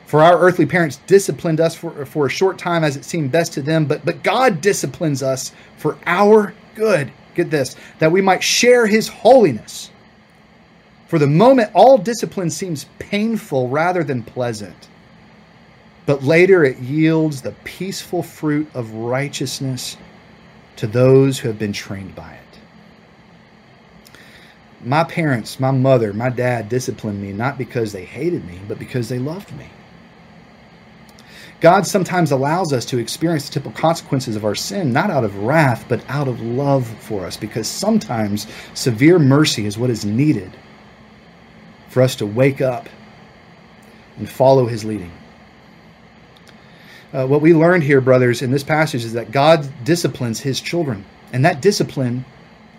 For 0.06 0.22
our 0.22 0.38
earthly 0.38 0.66
parents 0.66 1.00
disciplined 1.06 1.60
us 1.60 1.74
for, 1.74 2.06
for 2.06 2.26
a 2.26 2.30
short 2.30 2.58
time 2.58 2.84
as 2.84 2.96
it 2.96 3.04
seemed 3.04 3.32
best 3.32 3.52
to 3.54 3.62
them, 3.62 3.86
but, 3.86 4.04
but 4.04 4.22
God 4.22 4.60
disciplines 4.60 5.22
us 5.22 5.52
for 5.76 5.98
our 6.06 6.54
good. 6.74 7.10
Get 7.34 7.50
this, 7.50 7.76
that 7.98 8.12
we 8.12 8.20
might 8.20 8.42
share 8.42 8.86
his 8.86 9.08
holiness. 9.08 9.90
For 11.06 11.18
the 11.18 11.26
moment, 11.26 11.70
all 11.74 11.98
discipline 11.98 12.50
seems 12.50 12.86
painful 12.98 13.68
rather 13.68 14.02
than 14.02 14.22
pleasant. 14.22 14.88
But 16.06 16.22
later 16.22 16.64
it 16.64 16.78
yields 16.78 17.42
the 17.42 17.52
peaceful 17.64 18.22
fruit 18.22 18.68
of 18.74 18.92
righteousness 18.92 19.96
to 20.76 20.86
those 20.86 21.38
who 21.38 21.48
have 21.48 21.58
been 21.58 21.72
trained 21.72 22.14
by 22.14 22.32
it. 22.32 22.45
My 24.86 25.02
parents, 25.02 25.58
my 25.58 25.72
mother, 25.72 26.12
my 26.12 26.30
dad 26.30 26.68
disciplined 26.68 27.20
me 27.20 27.32
not 27.32 27.58
because 27.58 27.92
they 27.92 28.04
hated 28.04 28.44
me, 28.44 28.60
but 28.68 28.78
because 28.78 29.08
they 29.08 29.18
loved 29.18 29.52
me. 29.56 29.68
God 31.60 31.86
sometimes 31.86 32.30
allows 32.30 32.72
us 32.72 32.84
to 32.86 32.98
experience 32.98 33.48
the 33.48 33.54
typical 33.54 33.72
consequences 33.72 34.36
of 34.36 34.44
our 34.44 34.54
sin, 34.54 34.92
not 34.92 35.10
out 35.10 35.24
of 35.24 35.38
wrath, 35.38 35.86
but 35.88 36.08
out 36.08 36.28
of 36.28 36.40
love 36.40 36.86
for 37.00 37.26
us, 37.26 37.36
because 37.36 37.66
sometimes 37.66 38.46
severe 38.74 39.18
mercy 39.18 39.66
is 39.66 39.76
what 39.76 39.90
is 39.90 40.04
needed 40.04 40.56
for 41.88 42.00
us 42.00 42.14
to 42.16 42.26
wake 42.26 42.60
up 42.60 42.88
and 44.18 44.30
follow 44.30 44.66
his 44.66 44.84
leading. 44.84 45.10
Uh, 47.12 47.26
what 47.26 47.40
we 47.40 47.54
learned 47.54 47.82
here, 47.82 48.00
brothers, 48.00 48.40
in 48.40 48.52
this 48.52 48.62
passage 48.62 49.04
is 49.04 49.14
that 49.14 49.32
God 49.32 49.68
disciplines 49.82 50.38
his 50.38 50.60
children, 50.60 51.04
and 51.32 51.44
that 51.44 51.60
discipline 51.60 52.24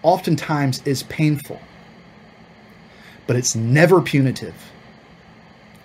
oftentimes 0.03 0.81
is 0.85 1.03
painful, 1.03 1.59
but 3.27 3.35
it's 3.35 3.55
never 3.55 4.01
punitive. 4.01 4.55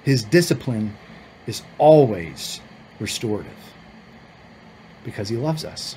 His 0.05 0.25
discipline 0.25 0.97
is 1.47 1.63
always 1.79 2.61
restorative 2.99 3.53
because 5.05 5.29
he 5.29 5.37
loves 5.37 5.65
us. 5.65 5.97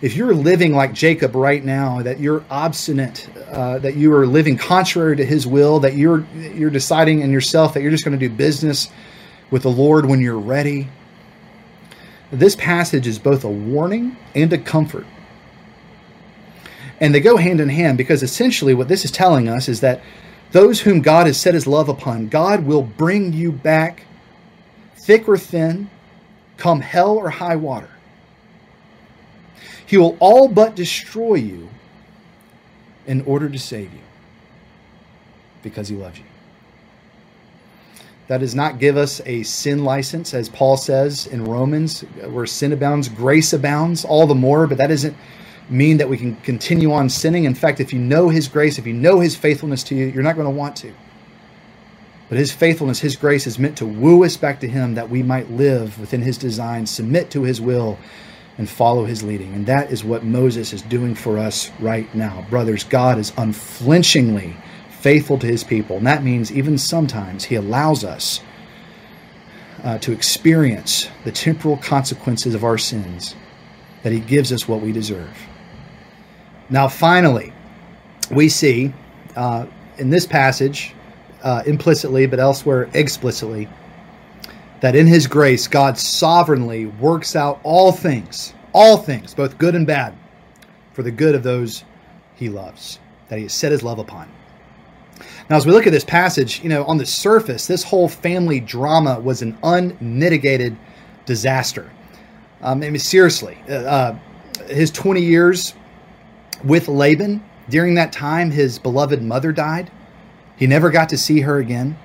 If 0.00 0.16
you're 0.16 0.34
living 0.34 0.72
like 0.72 0.94
Jacob 0.94 1.34
right 1.34 1.62
now, 1.62 2.00
that 2.00 2.20
you're 2.20 2.42
obstinate, 2.48 3.28
uh, 3.50 3.78
that 3.80 3.96
you 3.96 4.14
are 4.14 4.26
living 4.26 4.56
contrary 4.56 5.16
to 5.16 5.24
his 5.24 5.46
will, 5.46 5.80
that 5.80 5.94
you're 5.94 6.24
you're 6.34 6.70
deciding 6.70 7.20
in 7.20 7.30
yourself 7.30 7.74
that 7.74 7.82
you're 7.82 7.90
just 7.90 8.04
going 8.04 8.18
to 8.18 8.28
do 8.28 8.34
business 8.34 8.88
with 9.50 9.62
the 9.62 9.70
Lord 9.70 10.06
when 10.06 10.20
you're 10.20 10.38
ready, 10.38 10.88
this 12.32 12.56
passage 12.56 13.06
is 13.06 13.18
both 13.18 13.44
a 13.44 13.50
warning 13.50 14.16
and 14.34 14.52
a 14.52 14.58
comfort. 14.58 15.06
And 17.00 17.14
they 17.14 17.20
go 17.20 17.36
hand 17.36 17.60
in 17.60 17.70
hand 17.70 17.96
because 17.96 18.22
essentially 18.22 18.74
what 18.74 18.88
this 18.88 19.04
is 19.04 19.10
telling 19.10 19.48
us 19.48 19.68
is 19.68 19.80
that 19.80 20.02
those 20.52 20.80
whom 20.80 21.00
God 21.00 21.26
has 21.26 21.40
set 21.40 21.54
his 21.54 21.66
love 21.66 21.88
upon, 21.88 22.28
God 22.28 22.64
will 22.66 22.82
bring 22.82 23.32
you 23.32 23.52
back 23.52 24.04
thick 24.96 25.28
or 25.28 25.38
thin, 25.38 25.88
come 26.56 26.80
hell 26.80 27.16
or 27.16 27.30
high 27.30 27.56
water. 27.56 27.88
He 29.86 29.96
will 29.96 30.16
all 30.20 30.46
but 30.46 30.76
destroy 30.76 31.36
you 31.36 31.68
in 33.06 33.22
order 33.22 33.48
to 33.48 33.58
save 33.58 33.92
you 33.92 34.00
because 35.62 35.88
he 35.88 35.96
loves 35.96 36.18
you. 36.18 36.24
That 38.28 38.38
does 38.38 38.54
not 38.54 38.78
give 38.78 38.96
us 38.96 39.20
a 39.26 39.42
sin 39.42 39.82
license, 39.82 40.32
as 40.34 40.48
Paul 40.48 40.76
says 40.76 41.26
in 41.26 41.44
Romans, 41.44 42.02
where 42.02 42.46
sin 42.46 42.72
abounds, 42.72 43.08
grace 43.08 43.52
abounds 43.52 44.04
all 44.04 44.28
the 44.28 44.36
more, 44.36 44.68
but 44.68 44.78
that 44.78 44.86
doesn't 44.86 45.16
mean 45.70 45.98
that 45.98 46.08
we 46.08 46.16
can 46.16 46.36
continue 46.36 46.92
on 46.92 47.08
sinning. 47.08 47.44
In 47.44 47.54
fact, 47.54 47.80
if 47.80 47.92
you 47.92 47.98
know 47.98 48.28
his 48.28 48.48
grace, 48.48 48.78
if 48.78 48.86
you 48.86 48.92
know 48.92 49.20
his 49.20 49.36
faithfulness 49.36 49.82
to 49.84 49.94
you, 49.94 50.06
you're 50.06 50.22
not 50.22 50.34
going 50.34 50.46
to 50.46 50.50
want 50.50 50.76
to. 50.76 50.92
But 52.28 52.38
his 52.38 52.52
faithfulness, 52.52 53.00
his 53.00 53.16
grace 53.16 53.46
is 53.46 53.58
meant 53.58 53.78
to 53.78 53.86
woo 53.86 54.24
us 54.24 54.36
back 54.36 54.60
to 54.60 54.68
him 54.68 54.94
that 54.94 55.10
we 55.10 55.22
might 55.22 55.50
live 55.50 55.98
within 55.98 56.22
his 56.22 56.38
design, 56.38 56.86
submit 56.86 57.30
to 57.32 57.42
his 57.42 57.60
will, 57.60 57.98
and 58.56 58.68
follow 58.68 59.04
his 59.04 59.22
leading. 59.22 59.52
And 59.54 59.66
that 59.66 59.90
is 59.90 60.04
what 60.04 60.22
Moses 60.22 60.72
is 60.72 60.82
doing 60.82 61.14
for 61.14 61.38
us 61.38 61.70
right 61.80 62.12
now. 62.14 62.46
Brothers, 62.50 62.84
God 62.84 63.18
is 63.18 63.32
unflinchingly 63.36 64.56
faithful 64.90 65.38
to 65.38 65.46
his 65.46 65.64
people. 65.64 65.96
And 65.96 66.06
that 66.06 66.22
means 66.22 66.52
even 66.52 66.78
sometimes 66.78 67.44
he 67.44 67.54
allows 67.54 68.04
us 68.04 68.40
uh, 69.82 69.98
to 69.98 70.12
experience 70.12 71.08
the 71.24 71.32
temporal 71.32 71.78
consequences 71.78 72.54
of 72.54 72.64
our 72.64 72.78
sins, 72.78 73.34
that 74.02 74.12
he 74.12 74.20
gives 74.20 74.52
us 74.52 74.68
what 74.68 74.82
we 74.82 74.92
deserve. 74.92 75.36
Now, 76.70 76.86
finally, 76.86 77.52
we 78.30 78.48
see 78.48 78.92
uh, 79.34 79.66
in 79.98 80.08
this 80.08 80.24
passage 80.24 80.94
uh, 81.42 81.64
implicitly, 81.66 82.26
but 82.26 82.38
elsewhere 82.38 82.88
explicitly, 82.94 83.68
that 84.80 84.94
in 84.94 85.08
His 85.08 85.26
grace, 85.26 85.66
God 85.66 85.98
sovereignly 85.98 86.86
works 86.86 87.34
out 87.34 87.60
all 87.64 87.90
things, 87.90 88.54
all 88.72 88.96
things, 88.96 89.34
both 89.34 89.58
good 89.58 89.74
and 89.74 89.86
bad, 89.86 90.14
for 90.92 91.02
the 91.02 91.10
good 91.10 91.34
of 91.34 91.42
those 91.42 91.84
He 92.36 92.48
loves, 92.48 93.00
that 93.28 93.36
He 93.36 93.42
has 93.44 93.52
set 93.52 93.72
His 93.72 93.82
love 93.82 93.98
upon. 93.98 94.30
Now, 95.50 95.56
as 95.56 95.66
we 95.66 95.72
look 95.72 95.88
at 95.88 95.92
this 95.92 96.04
passage, 96.04 96.62
you 96.62 96.68
know, 96.68 96.84
on 96.84 96.98
the 96.98 97.06
surface, 97.06 97.66
this 97.66 97.82
whole 97.82 98.08
family 98.08 98.60
drama 98.60 99.18
was 99.18 99.42
an 99.42 99.58
unmitigated 99.64 100.76
disaster. 101.26 101.90
Um, 102.62 102.82
I 102.84 102.90
mean, 102.90 102.98
seriously, 103.00 103.58
uh, 103.68 103.72
uh 103.72 104.18
his 104.68 104.90
20 104.92 105.20
years 105.20 105.74
with 106.64 106.88
Laban, 106.88 107.42
during 107.68 107.94
that 107.94 108.12
time, 108.12 108.50
his 108.50 108.78
beloved 108.78 109.22
mother 109.22 109.52
died. 109.52 109.90
He 110.56 110.66
never 110.66 110.90
got 110.90 111.08
to 111.10 111.18
see 111.18 111.40
her 111.40 111.58
again. 111.58 111.96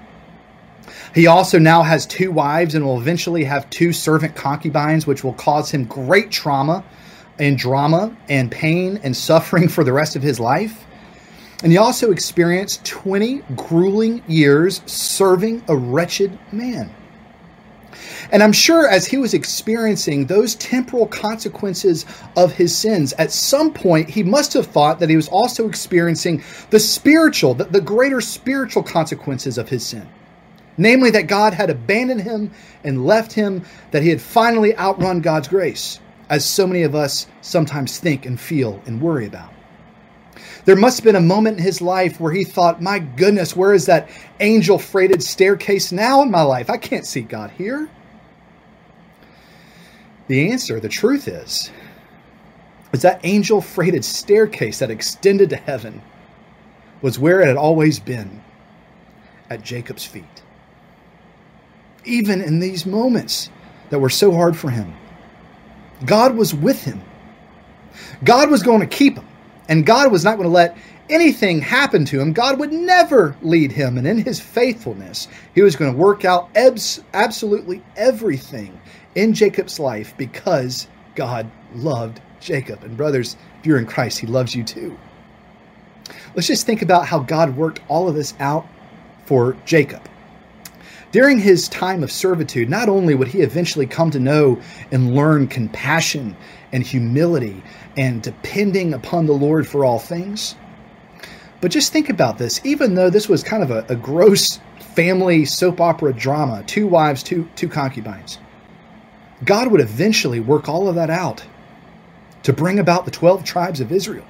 He 1.13 1.27
also 1.27 1.59
now 1.59 1.81
has 1.81 2.05
two 2.05 2.31
wives 2.31 2.75
and 2.75 2.85
will 2.85 2.99
eventually 2.99 3.43
have 3.45 3.69
two 3.69 3.91
servant 3.91 4.35
concubines, 4.35 5.07
which 5.07 5.23
will 5.23 5.33
cause 5.33 5.71
him 5.71 5.85
great 5.85 6.31
trauma 6.31 6.83
and 7.39 7.57
drama 7.57 8.15
and 8.29 8.51
pain 8.51 8.99
and 9.03 9.15
suffering 9.29 9.67
for 9.67 9.83
the 9.83 9.93
rest 9.93 10.15
of 10.15 10.21
his 10.21 10.39
life. 10.39 10.85
And 11.63 11.71
he 11.71 11.77
also 11.77 12.11
experienced 12.11 12.85
20 12.85 13.41
grueling 13.55 14.21
years 14.27 14.81
serving 14.85 15.63
a 15.67 15.75
wretched 15.75 16.37
man. 16.51 16.93
And 18.31 18.41
I'm 18.43 18.51
sure 18.51 18.87
as 18.87 19.05
he 19.05 19.17
was 19.17 19.33
experiencing 19.33 20.25
those 20.25 20.55
temporal 20.55 21.07
consequences 21.07 22.05
of 22.35 22.53
his 22.53 22.75
sins, 22.75 23.13
at 23.13 23.31
some 23.31 23.73
point 23.73 24.09
he 24.09 24.23
must 24.23 24.53
have 24.53 24.67
thought 24.67 24.99
that 24.99 25.09
he 25.09 25.15
was 25.15 25.27
also 25.27 25.67
experiencing 25.67 26.43
the 26.69 26.79
spiritual, 26.79 27.53
the, 27.53 27.65
the 27.65 27.81
greater 27.81 28.21
spiritual 28.21 28.83
consequences 28.83 29.57
of 29.57 29.69
his 29.69 29.85
sin. 29.85 30.07
Namely, 30.77 31.09
that 31.11 31.27
God 31.27 31.53
had 31.53 31.69
abandoned 31.69 32.21
him 32.21 32.51
and 32.83 33.05
left 33.05 33.31
him, 33.31 33.63
that 33.91 34.03
he 34.03 34.09
had 34.09 34.21
finally 34.21 34.75
outrun 34.77 35.21
God's 35.21 35.47
grace, 35.47 36.01
as 36.29 36.43
so 36.43 36.67
many 36.67 36.83
of 36.83 36.95
us 36.95 37.27
sometimes 37.41 37.97
think 37.97 38.25
and 38.25 38.37
feel 38.37 38.81
and 38.85 39.01
worry 39.01 39.25
about. 39.25 39.54
There 40.65 40.75
must 40.75 40.97
have 40.97 41.05
been 41.05 41.15
a 41.15 41.21
moment 41.21 41.57
in 41.57 41.63
his 41.63 41.81
life 41.81 42.19
where 42.19 42.33
he 42.33 42.43
thought, 42.43 42.81
My 42.81 42.99
goodness, 42.99 43.55
where 43.55 43.73
is 43.73 43.85
that 43.85 44.09
angel 44.39 44.79
freighted 44.79 45.23
staircase 45.23 45.91
now 45.91 46.21
in 46.23 46.31
my 46.31 46.41
life? 46.41 46.69
I 46.69 46.77
can't 46.77 47.05
see 47.05 47.21
God 47.21 47.51
here. 47.51 47.89
The 50.27 50.51
answer, 50.51 50.79
the 50.79 50.89
truth 50.89 51.27
is, 51.27 51.71
is 52.93 53.03
that 53.03 53.19
angel 53.23 53.61
freighted 53.61 54.03
staircase 54.03 54.79
that 54.79 54.89
extended 54.89 55.51
to 55.51 55.55
heaven 55.55 56.01
was 57.01 57.19
where 57.19 57.41
it 57.41 57.47
had 57.47 57.57
always 57.57 57.99
been 57.99 58.41
at 59.49 59.61
Jacob's 59.61 60.05
feet. 60.05 60.23
Even 62.05 62.41
in 62.41 62.59
these 62.59 62.85
moments 62.85 63.49
that 63.89 63.99
were 63.99 64.09
so 64.09 64.31
hard 64.31 64.57
for 64.57 64.69
him, 64.69 64.95
God 66.05 66.35
was 66.35 66.53
with 66.53 66.83
him. 66.83 67.01
God 68.23 68.49
was 68.49 68.63
going 68.63 68.81
to 68.81 68.87
keep 68.87 69.15
him, 69.15 69.27
and 69.69 69.85
God 69.85 70.11
was 70.11 70.23
not 70.23 70.37
going 70.37 70.47
to 70.47 70.53
let 70.53 70.77
anything 71.09 71.61
happen 71.61 72.05
to 72.05 72.19
him. 72.19 72.33
God 72.33 72.59
would 72.59 72.71
never 72.71 73.35
lead 73.41 73.71
him, 73.71 73.97
and 73.97 74.07
in 74.07 74.17
his 74.17 74.39
faithfulness, 74.39 75.27
he 75.53 75.61
was 75.61 75.75
going 75.75 75.91
to 75.91 75.97
work 75.97 76.25
out 76.25 76.49
abs- 76.55 77.01
absolutely 77.13 77.83
everything 77.95 78.79
in 79.15 79.33
Jacob's 79.33 79.79
life 79.79 80.15
because 80.17 80.87
God 81.15 81.49
loved 81.73 82.21
Jacob. 82.39 82.83
And, 82.83 82.97
brothers, 82.97 83.37
if 83.59 83.65
you're 83.65 83.77
in 83.77 83.85
Christ, 83.85 84.19
he 84.19 84.27
loves 84.27 84.55
you 84.55 84.63
too. 84.63 84.97
Let's 86.35 86.47
just 86.47 86.65
think 86.65 86.81
about 86.81 87.07
how 87.07 87.19
God 87.19 87.55
worked 87.55 87.79
all 87.87 88.07
of 88.07 88.15
this 88.15 88.33
out 88.39 88.67
for 89.25 89.57
Jacob. 89.65 90.07
During 91.11 91.39
his 91.39 91.69
time 91.69 92.03
of 92.03 92.11
servitude, 92.11 92.69
not 92.69 92.89
only 92.89 93.15
would 93.15 93.29
he 93.29 93.39
eventually 93.39 93.85
come 93.85 94.11
to 94.11 94.19
know 94.19 94.61
and 94.91 95.15
learn 95.15 95.47
compassion 95.47 96.35
and 96.73 96.83
humility 96.83 97.63
and 97.97 98.21
depending 98.21 98.93
upon 98.93 99.25
the 99.25 99.33
Lord 99.33 99.67
for 99.67 99.85
all 99.85 99.99
things, 99.99 100.55
but 101.61 101.71
just 101.71 101.91
think 101.91 102.09
about 102.09 102.37
this. 102.37 102.61
Even 102.63 102.95
though 102.95 103.09
this 103.09 103.29
was 103.29 103.43
kind 103.43 103.63
of 103.63 103.71
a, 103.71 103.85
a 103.89 103.95
gross 103.95 104.59
family 104.93 105.45
soap 105.45 105.81
opera 105.81 106.13
drama, 106.13 106.63
two 106.67 106.87
wives, 106.87 107.23
two, 107.23 107.49
two 107.55 107.67
concubines, 107.67 108.39
God 109.43 109.71
would 109.71 109.81
eventually 109.81 110.39
work 110.39 110.69
all 110.69 110.87
of 110.87 110.95
that 110.95 111.09
out 111.09 111.43
to 112.43 112.53
bring 112.53 112.79
about 112.79 113.05
the 113.05 113.11
12 113.11 113.43
tribes 113.43 113.81
of 113.81 113.91
Israel. 113.91 114.25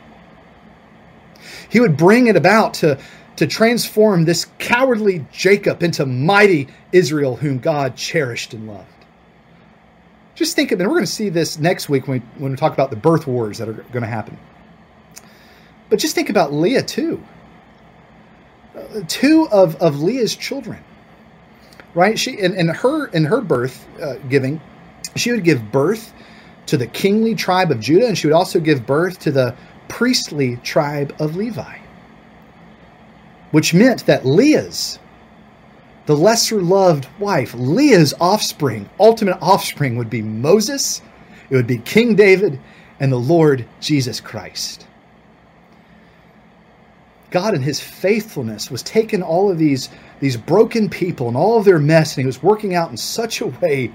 He 1.70 1.80
would 1.80 1.97
bring 1.97 2.28
it 2.28 2.36
about 2.36 2.76
to, 2.76 2.97
to 3.36 3.47
transform 3.47 4.24
this 4.24 4.45
cowardly 4.57 5.26
Jacob 5.32 5.84
into 5.84 6.05
mighty 6.05 6.70
Israel, 6.91 7.36
whom 7.36 7.59
God 7.59 7.95
cherished 7.95 8.53
and 8.53 8.68
loved. 8.68 8.88
Just 10.36 10.55
think 10.55 10.71
of 10.71 10.79
it. 10.79 10.83
We're 10.83 10.91
going 10.91 11.05
to 11.05 11.11
see 11.11 11.29
this 11.29 11.57
next 11.57 11.89
week 11.89 12.07
when 12.07 12.19
we, 12.19 12.41
when 12.41 12.51
we 12.51 12.57
talk 12.57 12.73
about 12.73 12.89
the 12.89 12.97
birth 12.97 13.25
wars 13.25 13.57
that 13.57 13.69
are 13.69 13.73
going 13.73 14.03
to 14.03 14.07
happen. 14.07 14.38
But 15.89 15.99
just 15.99 16.13
think 16.13 16.29
about 16.29 16.53
Leah, 16.53 16.83
too. 16.83 17.23
Uh, 18.75 19.01
two 19.07 19.47
of, 19.51 19.75
of 19.77 20.01
Leah's 20.01 20.36
children, 20.36 20.83
right? 21.93 22.19
She 22.19 22.38
in, 22.38 22.53
in 22.55 22.67
her 22.67 23.07
in 23.07 23.23
her 23.23 23.39
birth 23.39 23.88
uh, 24.01 24.15
giving, 24.29 24.59
she 25.15 25.31
would 25.31 25.45
give 25.45 25.71
birth 25.71 26.13
to 26.65 26.77
the 26.77 26.88
kingly 26.88 27.36
tribe 27.36 27.71
of 27.71 27.79
Judah, 27.79 28.07
and 28.07 28.17
she 28.17 28.27
would 28.27 28.33
also 28.33 28.59
give 28.59 28.86
birth 28.86 29.19
to 29.19 29.31
the 29.31 29.55
priestly 29.88 30.57
tribe 30.57 31.15
of 31.19 31.38
Levi, 31.38 31.77
which 33.51 33.73
meant 33.73 34.05
that 34.07 34.25
Leah's, 34.25 34.99
the 36.06 36.16
lesser 36.16 36.62
loved 36.62 37.08
wife, 37.20 37.53
Leah's 37.56 38.14
offspring, 38.20 38.89
ultimate 38.99 39.38
offspring, 39.41 39.97
would 39.97 40.10
be 40.10 40.22
Moses, 40.22 41.01
it 41.49 41.56
would 41.56 41.68
be 41.68 41.80
King 41.80 42.16
David, 42.16 42.60
and 42.99 43.12
the 43.12 43.20
Lord 43.20 43.66
Jesus 43.82 44.20
Christ. 44.20 44.88
God 47.32 47.53
in 47.53 47.62
his 47.62 47.82
faithfulness 47.82 48.72
was 48.72 48.84
taking 48.84 49.22
all 49.22 49.51
of 49.51 49.58
these, 49.58 49.89
these 50.20 50.38
broken 50.38 50.89
people 50.89 51.28
and 51.28 51.36
all 51.36 51.58
of 51.58 51.66
their 51.66 51.80
mess, 51.80 52.16
and 52.16 52.24
he 52.24 52.26
was 52.26 52.41
working 52.41 52.76
out 52.76 52.91
in 52.91 52.97
such 52.97 53.41
a 53.41 53.47
way 53.47 53.91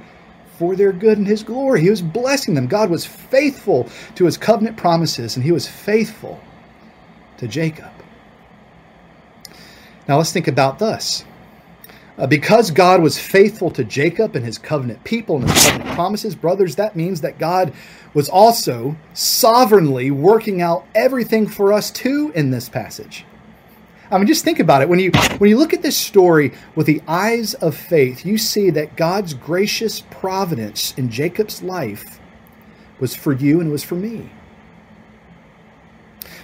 for 0.58 0.76
their 0.76 0.92
good 0.92 1.16
and 1.16 1.26
his 1.26 1.42
glory. 1.42 1.80
He 1.80 1.88
was 1.88 2.02
blessing 2.02 2.52
them. 2.52 2.66
God 2.66 2.90
was 2.90 3.06
faithful 3.06 3.88
to 4.16 4.26
his 4.26 4.36
covenant 4.36 4.76
promises, 4.76 5.36
and 5.36 5.44
he 5.44 5.52
was 5.52 5.66
faithful 5.66 6.38
to 7.38 7.48
Jacob. 7.48 7.90
Now 10.06 10.18
let's 10.18 10.32
think 10.32 10.48
about 10.48 10.78
this. 10.78 11.24
Uh, 12.20 12.26
because 12.26 12.70
God 12.70 13.00
was 13.00 13.18
faithful 13.18 13.70
to 13.70 13.82
Jacob 13.82 14.36
and 14.36 14.44
his 14.44 14.58
covenant 14.58 15.02
people 15.04 15.36
and 15.36 15.50
his 15.50 15.64
covenant 15.64 15.94
promises, 15.94 16.34
brothers, 16.34 16.76
that 16.76 16.94
means 16.94 17.22
that 17.22 17.38
God 17.38 17.72
was 18.12 18.28
also 18.28 18.94
sovereignly 19.14 20.10
working 20.10 20.60
out 20.60 20.84
everything 20.94 21.46
for 21.46 21.72
us 21.72 21.90
too 21.90 22.30
in 22.34 22.50
this 22.50 22.68
passage. 22.68 23.24
I 24.10 24.18
mean, 24.18 24.26
just 24.26 24.44
think 24.44 24.58
about 24.58 24.82
it. 24.82 24.88
When 24.90 24.98
you 24.98 25.12
when 25.38 25.48
you 25.48 25.56
look 25.56 25.72
at 25.72 25.80
this 25.80 25.96
story 25.96 26.52
with 26.74 26.86
the 26.86 27.00
eyes 27.08 27.54
of 27.54 27.74
faith, 27.74 28.26
you 28.26 28.36
see 28.36 28.68
that 28.68 28.96
God's 28.96 29.32
gracious 29.32 30.02
providence 30.10 30.92
in 30.98 31.08
Jacob's 31.08 31.62
life 31.62 32.20
was 32.98 33.14
for 33.14 33.32
you 33.32 33.62
and 33.62 33.70
was 33.70 33.82
for 33.82 33.94
me. 33.94 34.28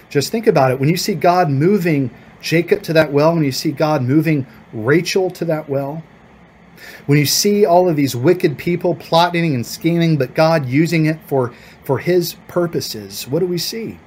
Just 0.09 0.31
think 0.31 0.47
about 0.47 0.71
it. 0.71 0.79
When 0.79 0.89
you 0.89 0.97
see 0.97 1.13
God 1.13 1.51
moving 1.51 2.09
Jacob 2.47 2.81
to 2.83 2.93
that 2.93 3.11
well, 3.11 3.33
when 3.33 3.43
you 3.43 3.51
see 3.51 3.73
God 3.73 4.01
moving 4.01 4.47
Rachel 4.71 5.29
to 5.31 5.43
that 5.45 5.67
well, 5.67 6.01
when 7.05 7.17
you 7.17 7.25
see 7.25 7.65
all 7.65 7.89
of 7.89 7.97
these 7.97 8.15
wicked 8.15 8.57
people 8.57 8.95
plotting 8.95 9.53
and 9.53 9.65
scheming, 9.65 10.15
but 10.15 10.33
God 10.33 10.65
using 10.65 11.07
it 11.07 11.19
for, 11.27 11.53
for 11.83 11.99
his 11.99 12.35
purposes, 12.47 13.27
what 13.27 13.39
do 13.39 13.47
we 13.47 13.57
see? 13.57 13.99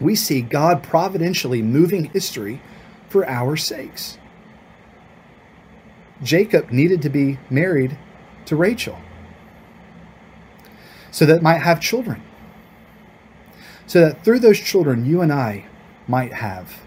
We 0.00 0.14
see 0.14 0.42
God 0.42 0.82
providentially 0.82 1.62
moving 1.62 2.04
history 2.04 2.60
for 3.08 3.26
our 3.26 3.56
sakes. 3.56 4.18
Jacob 6.22 6.72
needed 6.72 7.00
to 7.02 7.08
be 7.08 7.38
married 7.48 7.96
to 8.46 8.54
Rachel 8.54 8.98
so 11.10 11.24
that 11.24 11.40
might 11.40 11.58
have 11.58 11.80
children. 11.80 12.22
So 13.86 14.00
that 14.00 14.24
through 14.24 14.40
those 14.40 14.60
children, 14.60 15.06
you 15.06 15.22
and 15.22 15.32
I 15.32 15.64
might 16.06 16.34
have 16.34 16.82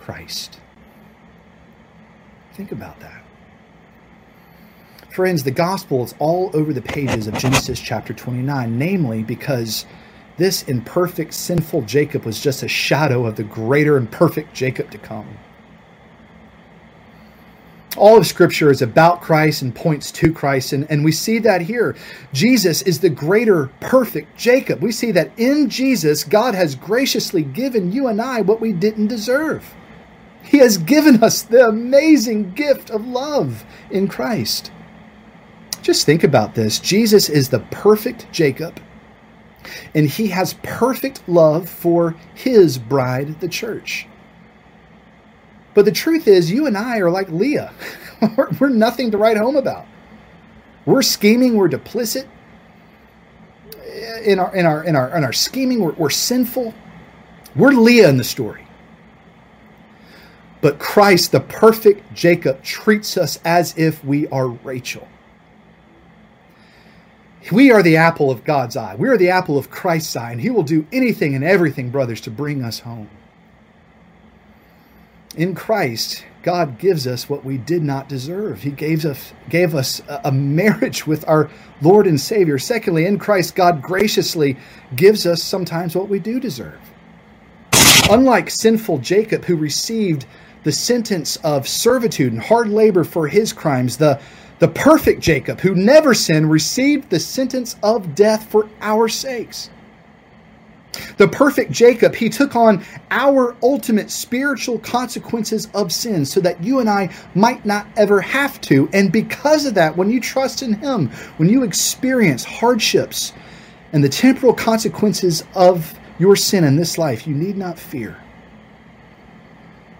Christ. 0.00 0.60
Think 2.54 2.72
about 2.72 2.98
that. 3.00 3.22
Friends, 5.10 5.42
the 5.42 5.50
gospel 5.50 6.04
is 6.04 6.14
all 6.18 6.50
over 6.54 6.72
the 6.72 6.82
pages 6.82 7.26
of 7.26 7.34
Genesis 7.34 7.80
chapter 7.80 8.14
29, 8.14 8.78
namely 8.78 9.22
because 9.22 9.84
this 10.36 10.62
imperfect, 10.62 11.34
sinful 11.34 11.82
Jacob 11.82 12.24
was 12.24 12.40
just 12.40 12.62
a 12.62 12.68
shadow 12.68 13.26
of 13.26 13.36
the 13.36 13.42
greater 13.42 13.96
and 13.96 14.10
perfect 14.10 14.54
Jacob 14.54 14.90
to 14.92 14.98
come. 14.98 15.26
All 17.96 18.16
of 18.16 18.26
Scripture 18.26 18.70
is 18.70 18.82
about 18.82 19.20
Christ 19.20 19.62
and 19.62 19.74
points 19.74 20.12
to 20.12 20.32
Christ, 20.32 20.72
and, 20.72 20.88
and 20.90 21.04
we 21.04 21.10
see 21.10 21.40
that 21.40 21.60
here. 21.60 21.96
Jesus 22.32 22.82
is 22.82 23.00
the 23.00 23.10
greater, 23.10 23.66
perfect 23.80 24.38
Jacob. 24.38 24.80
We 24.80 24.92
see 24.92 25.10
that 25.10 25.32
in 25.36 25.68
Jesus, 25.68 26.22
God 26.22 26.54
has 26.54 26.76
graciously 26.76 27.42
given 27.42 27.90
you 27.90 28.06
and 28.06 28.22
I 28.22 28.42
what 28.42 28.60
we 28.60 28.72
didn't 28.72 29.08
deserve. 29.08 29.74
He 30.42 30.58
has 30.58 30.78
given 30.78 31.22
us 31.22 31.42
the 31.42 31.66
amazing 31.66 32.52
gift 32.52 32.90
of 32.90 33.06
love 33.06 33.64
in 33.90 34.08
Christ. 34.08 34.70
Just 35.82 36.06
think 36.06 36.24
about 36.24 36.54
this 36.54 36.78
Jesus 36.78 37.28
is 37.28 37.48
the 37.48 37.60
perfect 37.70 38.26
Jacob, 38.32 38.80
and 39.94 40.08
he 40.08 40.28
has 40.28 40.54
perfect 40.62 41.28
love 41.28 41.68
for 41.68 42.16
his 42.34 42.78
bride, 42.78 43.40
the 43.40 43.48
church. 43.48 44.06
But 45.72 45.84
the 45.84 45.92
truth 45.92 46.26
is, 46.26 46.50
you 46.50 46.66
and 46.66 46.76
I 46.76 46.98
are 46.98 47.10
like 47.10 47.28
Leah. 47.30 47.72
we're, 48.60 48.68
nothing 48.68 49.10
to 49.12 49.18
write 49.18 49.36
home 49.36 49.56
about. 49.56 49.86
We're 50.84 51.02
scheming, 51.02 51.54
we're 51.54 51.68
duplicit 51.68 52.26
in 54.24 54.38
our 54.38 54.54
in 54.54 54.66
our 54.66 54.84
in 54.84 54.96
our 54.96 55.16
in 55.16 55.24
our 55.24 55.32
scheming, 55.32 55.80
we're, 55.80 55.92
we're 55.92 56.10
sinful. 56.10 56.74
We're 57.56 57.72
Leah 57.72 58.08
in 58.08 58.16
the 58.16 58.24
story. 58.24 58.66
But 60.60 60.78
Christ, 60.78 61.32
the 61.32 61.40
perfect 61.40 62.14
Jacob, 62.14 62.62
treats 62.62 63.16
us 63.16 63.38
as 63.44 63.76
if 63.78 64.04
we 64.04 64.28
are 64.28 64.48
Rachel. 64.48 65.08
We 67.50 67.70
are 67.70 67.82
the 67.82 67.96
apple 67.96 68.30
of 68.30 68.44
God's 68.44 68.76
eye. 68.76 68.94
We 68.96 69.08
are 69.08 69.16
the 69.16 69.30
apple 69.30 69.56
of 69.56 69.70
Christ's 69.70 70.14
eye, 70.14 70.32
and 70.32 70.40
He 70.40 70.50
will 70.50 70.62
do 70.62 70.86
anything 70.92 71.34
and 71.34 71.42
everything, 71.42 71.90
brothers, 71.90 72.20
to 72.22 72.30
bring 72.30 72.62
us 72.62 72.80
home. 72.80 73.08
In 75.36 75.54
Christ, 75.54 76.24
God 76.42 76.78
gives 76.78 77.06
us 77.06 77.28
what 77.28 77.44
we 77.44 77.56
did 77.56 77.82
not 77.82 78.08
deserve. 78.08 78.62
He 78.62 78.70
gave 78.70 79.04
us, 79.06 79.32
gave 79.48 79.74
us 79.74 80.02
a 80.08 80.32
marriage 80.32 81.06
with 81.06 81.26
our 81.28 81.50
Lord 81.80 82.06
and 82.06 82.20
Savior. 82.20 82.58
Secondly, 82.58 83.06
in 83.06 83.18
Christ, 83.18 83.54
God 83.54 83.80
graciously 83.80 84.56
gives 84.94 85.26
us 85.26 85.42
sometimes 85.42 85.94
what 85.94 86.08
we 86.08 86.18
do 86.18 86.40
deserve. 86.40 86.78
Unlike 88.10 88.50
sinful 88.50 88.98
Jacob, 88.98 89.44
who 89.44 89.56
received 89.56 90.26
the 90.64 90.72
sentence 90.72 91.36
of 91.36 91.66
servitude 91.66 92.32
and 92.32 92.42
hard 92.42 92.68
labor 92.68 93.04
for 93.04 93.26
his 93.26 93.52
crimes, 93.52 93.96
the, 93.96 94.20
the 94.58 94.68
perfect 94.68 95.20
Jacob, 95.20 95.60
who 95.60 95.74
never 95.74 96.14
sinned, 96.14 96.50
received 96.50 97.10
the 97.10 97.20
sentence 97.20 97.76
of 97.82 98.14
death 98.14 98.50
for 98.50 98.68
our 98.80 99.08
sakes. 99.08 99.70
The 101.16 101.28
perfect 101.28 101.70
Jacob, 101.70 102.14
he 102.14 102.28
took 102.28 102.56
on 102.56 102.84
our 103.10 103.56
ultimate 103.62 104.10
spiritual 104.10 104.78
consequences 104.80 105.68
of 105.72 105.92
sin 105.92 106.24
so 106.24 106.40
that 106.40 106.62
you 106.62 106.80
and 106.80 106.90
I 106.90 107.10
might 107.34 107.64
not 107.64 107.86
ever 107.96 108.20
have 108.20 108.60
to. 108.62 108.88
And 108.92 109.12
because 109.12 109.66
of 109.66 109.74
that, 109.74 109.96
when 109.96 110.10
you 110.10 110.20
trust 110.20 110.62
in 110.62 110.74
him, 110.74 111.08
when 111.36 111.48
you 111.48 111.62
experience 111.62 112.44
hardships 112.44 113.32
and 113.92 114.02
the 114.02 114.08
temporal 114.08 114.52
consequences 114.52 115.44
of 115.54 115.98
your 116.18 116.36
sin 116.36 116.64
in 116.64 116.76
this 116.76 116.98
life, 116.98 117.26
you 117.26 117.34
need 117.34 117.56
not 117.56 117.78
fear. 117.78 118.16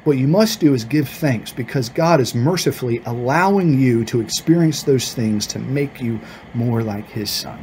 What 0.04 0.16
you 0.16 0.26
must 0.26 0.60
do 0.60 0.72
is 0.72 0.84
give 0.84 1.08
thanks 1.08 1.52
because 1.52 1.90
God 1.90 2.20
is 2.20 2.34
mercifully 2.34 3.02
allowing 3.04 3.78
you 3.78 4.04
to 4.06 4.20
experience 4.20 4.82
those 4.82 5.12
things 5.12 5.46
to 5.48 5.58
make 5.58 6.00
you 6.00 6.20
more 6.54 6.82
like 6.82 7.06
His 7.06 7.30
Son. 7.30 7.62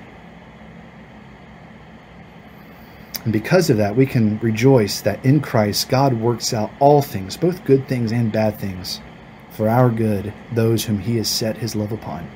And 3.24 3.34
because 3.34 3.70
of 3.70 3.78
that, 3.78 3.96
we 3.96 4.06
can 4.06 4.40
rejoice 4.40 5.02
that 5.02 5.26
in 5.26 5.42
Christ, 5.42 5.90
God 5.90 6.14
works 6.14 6.54
out 6.54 6.72
all 6.80 7.02
things, 7.02 7.36
both 7.36 7.66
good 7.66 7.88
things 7.88 8.12
and 8.12 8.32
bad 8.32 8.60
things, 8.60 9.02
for 9.50 9.68
our 9.68 9.90
good, 9.90 10.32
those 10.54 10.86
whom 10.86 11.00
He 11.00 11.18
has 11.18 11.28
set 11.28 11.58
His 11.58 11.76
love 11.76 11.92
upon. 11.92 12.30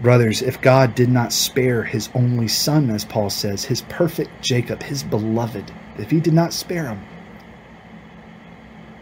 Brothers, 0.00 0.42
if 0.42 0.60
God 0.60 0.94
did 0.94 1.08
not 1.08 1.32
spare 1.32 1.82
His 1.82 2.08
only 2.14 2.48
Son, 2.48 2.88
as 2.90 3.04
Paul 3.04 3.30
says, 3.30 3.64
His 3.64 3.82
perfect 3.82 4.30
Jacob, 4.40 4.82
His 4.82 5.02
beloved, 5.02 5.72
if 5.98 6.10
He 6.10 6.20
did 6.20 6.32
not 6.32 6.52
spare 6.52 6.86
him, 6.86 7.00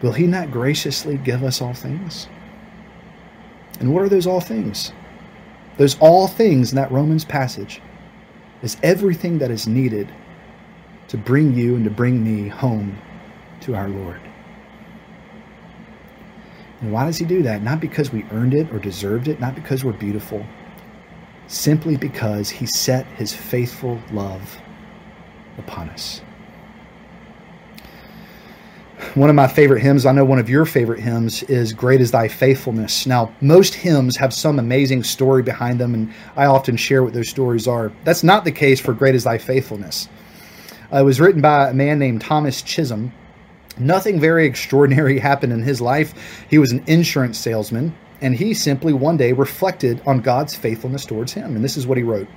will 0.03 0.13
he 0.13 0.27
not 0.27 0.51
graciously 0.51 1.17
give 1.19 1.43
us 1.43 1.61
all 1.61 1.75
things? 1.75 2.29
And 3.81 3.93
what 3.93 4.03
are 4.03 4.09
those 4.09 4.27
all 4.27 4.41
things? 4.41 4.93
Those 5.79 5.99
all 6.01 6.29
things 6.29 6.73
in 6.73 6.77
that 6.77 6.91
Romans 6.91 7.25
passage 7.25 7.81
is 8.63 8.77
everything 8.83 9.39
that 9.39 9.51
is 9.51 9.67
needed 9.67 10.09
to 11.09 11.17
bring 11.17 11.55
you 11.55 11.77
and 11.77 11.85
to 11.85 11.91
bring 11.91 12.23
me 12.23 12.49
home 12.49 12.97
to 13.63 13.75
our 13.75 13.89
Lord. 13.89 14.21
And 16.81 16.93
why 16.93 17.05
does 17.05 17.19
he 17.19 17.25
do 17.25 17.43
that? 17.43 17.63
Not 17.63 17.81
because 17.81 18.13
we 18.13 18.25
earned 18.31 18.55
it 18.55 18.73
or 18.73 18.79
deserved 18.79 19.29
it, 19.29 19.41
not 19.41 19.55
because 19.55 19.85
we're 19.85 19.93
beautiful, 19.93 20.45
simply 21.47 21.97
because 21.97 22.49
he 22.49 22.67
set 22.67 23.07
his 23.07 23.35
faithful 23.35 24.01
love 24.13 24.59
upon 25.59 25.91
us 25.91 26.23
one 29.15 29.31
of 29.31 29.37
my 29.37 29.47
favorite 29.47 29.81
hymns, 29.81 30.07
I 30.07 30.13
know 30.13 30.25
one 30.25 30.39
of 30.39 30.49
your 30.49 30.65
favorite 30.65 31.01
hymns, 31.01 31.43
is 31.45 31.73
Great 31.73 32.01
is 32.01 32.11
Thy 32.11 32.29
Faithfulness. 32.29 33.07
Now, 33.07 33.33
most 33.41 33.75
hymns 33.75 34.17
have 34.17 34.33
some 34.33 34.59
amazing 34.59 35.05
story 35.05 35.43
behind 35.43 35.81
them, 35.81 35.95
and 35.95 36.13
I 36.37 36.47
often 36.47 36.77
share 36.77 37.03
what 37.03 37.13
those 37.13 37.29
stories 37.29 37.67
are. 37.67 37.93
That's 38.05 38.23
not 38.23 38.45
the 38.45 38.53
case 38.53 38.79
for 38.79 38.93
Great 38.93 39.15
is 39.15 39.25
Thy 39.25 39.39
Faithfulness. 39.39 40.09
Uh, 40.93 40.99
it 40.99 41.05
was 41.05 41.21
written 41.21 41.41
by 41.41 41.71
a 41.71 41.75
man 41.75 41.99
named 41.99 42.21
Thomas 42.21 42.63
Chisholm. 42.63 43.13
Nothing 43.79 44.21
very 44.21 44.47
extraordinary 44.47 45.19
happened 45.21 45.53
in 45.53 45.63
his 45.63 45.81
life. 45.81 46.15
He 46.49 46.59
was 46.59 46.73
an 46.73 46.85
insurance 46.87 47.39
salesman, 47.39 47.95
and 48.21 48.37
he 48.37 48.55
simply 48.55 48.93
one 48.93 49.17
day 49.17 49.33
reflected 49.33 50.03
on 50.07 50.21
God's 50.21 50.55
faithfulness 50.55 51.05
towards 51.05 51.33
him. 51.33 51.57
And 51.57 51.65
this 51.65 51.77
is 51.77 51.87
what 51.87 51.99
he 51.99 52.05
wrote. 52.05 52.29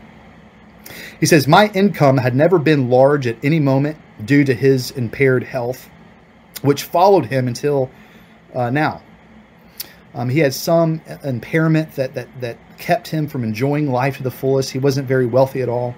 He 1.19 1.25
says, 1.25 1.47
My 1.47 1.67
income 1.73 2.17
had 2.17 2.35
never 2.35 2.57
been 2.57 2.89
large 2.89 3.27
at 3.27 3.37
any 3.43 3.59
moment 3.59 3.97
due 4.25 4.43
to 4.43 4.53
his 4.53 4.91
impaired 4.91 5.43
health 5.43 5.89
which 6.63 6.83
followed 6.83 7.25
him 7.25 7.47
until 7.47 7.91
uh, 8.55 8.69
now. 8.71 9.01
Um, 10.15 10.29
he 10.29 10.39
had 10.39 10.53
some 10.53 11.01
impairment 11.23 11.93
that, 11.95 12.13
that, 12.13 12.27
that 12.41 12.57
kept 12.77 13.07
him 13.07 13.27
from 13.27 13.43
enjoying 13.43 13.91
life 13.91 14.17
to 14.17 14.23
the 14.23 14.31
fullest. 14.31 14.71
He 14.71 14.79
wasn't 14.79 15.07
very 15.07 15.25
wealthy 15.25 15.61
at 15.61 15.69
all. 15.69 15.95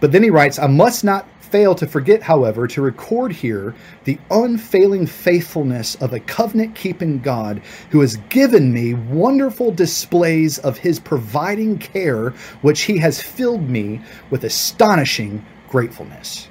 But 0.00 0.12
then 0.12 0.22
he 0.22 0.30
writes, 0.30 0.58
I 0.58 0.66
must 0.66 1.02
not 1.02 1.28
fail 1.40 1.74
to 1.76 1.86
forget, 1.86 2.22
however, 2.22 2.66
to 2.66 2.82
record 2.82 3.32
here 3.32 3.74
the 4.04 4.18
unfailing 4.30 5.06
faithfulness 5.06 5.94
of 5.96 6.12
a 6.12 6.20
covenant 6.20 6.74
keeping 6.74 7.20
God 7.20 7.62
who 7.90 8.00
has 8.00 8.16
given 8.28 8.72
me 8.72 8.94
wonderful 8.94 9.70
displays 9.70 10.58
of 10.58 10.76
his 10.78 10.98
providing 10.98 11.78
care, 11.78 12.30
which 12.62 12.82
he 12.82 12.98
has 12.98 13.20
filled 13.22 13.68
me 13.68 14.00
with 14.30 14.44
astonishing 14.44 15.44
gratefulness. 15.68 16.48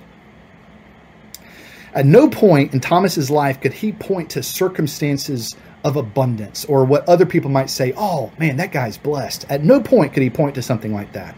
At 1.96 2.06
no 2.06 2.30
point 2.30 2.74
in 2.74 2.82
Thomas's 2.82 3.32
life 3.32 3.62
could 3.62 3.72
he 3.72 3.94
point 3.94 4.30
to 4.32 4.44
circumstances 4.44 5.56
of 5.86 5.96
abundance 5.96 6.66
or 6.66 6.84
what 6.84 7.08
other 7.08 7.26
people 7.26 7.50
might 7.50 7.70
say, 7.70 7.94
oh 7.96 8.32
man, 8.38 8.58
that 8.58 8.74
guy's 8.74 8.98
blessed. 8.98 9.46
At 9.50 9.64
no 9.64 9.80
point 9.80 10.14
could 10.14 10.24
he 10.24 10.30
point 10.30 10.56
to 10.56 10.62
something 10.62 10.94
like 10.94 11.14
that. 11.14 11.36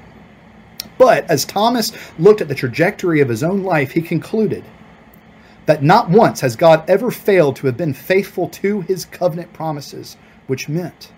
But 0.98 1.30
as 1.30 1.46
Thomas 1.46 1.94
looked 2.18 2.42
at 2.42 2.48
the 2.48 2.56
trajectory 2.56 3.22
of 3.22 3.30
his 3.30 3.44
own 3.44 3.62
life, 3.62 3.92
he 3.92 4.02
concluded 4.02 4.66
that 5.68 5.84
not 5.84 6.10
once 6.10 6.42
has 6.42 6.56
God 6.56 6.90
ever 6.90 7.12
failed 7.12 7.56
to 7.58 7.68
have 7.68 7.78
been 7.78 7.94
faithful 7.94 8.50
to 8.50 8.82
his 8.82 9.06
covenant 9.06 9.54
promises, 9.54 10.18
which 10.48 10.68
meant 10.68 11.12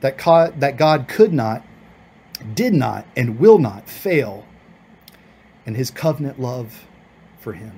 that 0.00 0.16
God, 0.16 0.60
that 0.60 0.78
God 0.78 1.08
could 1.08 1.34
not, 1.34 1.62
did 2.54 2.72
not, 2.72 3.06
and 3.16 3.38
will 3.38 3.58
not 3.58 3.86
fail 3.86 4.46
in 5.66 5.74
his 5.74 5.90
covenant 5.90 6.40
love 6.40 6.86
for 7.38 7.52
him. 7.52 7.72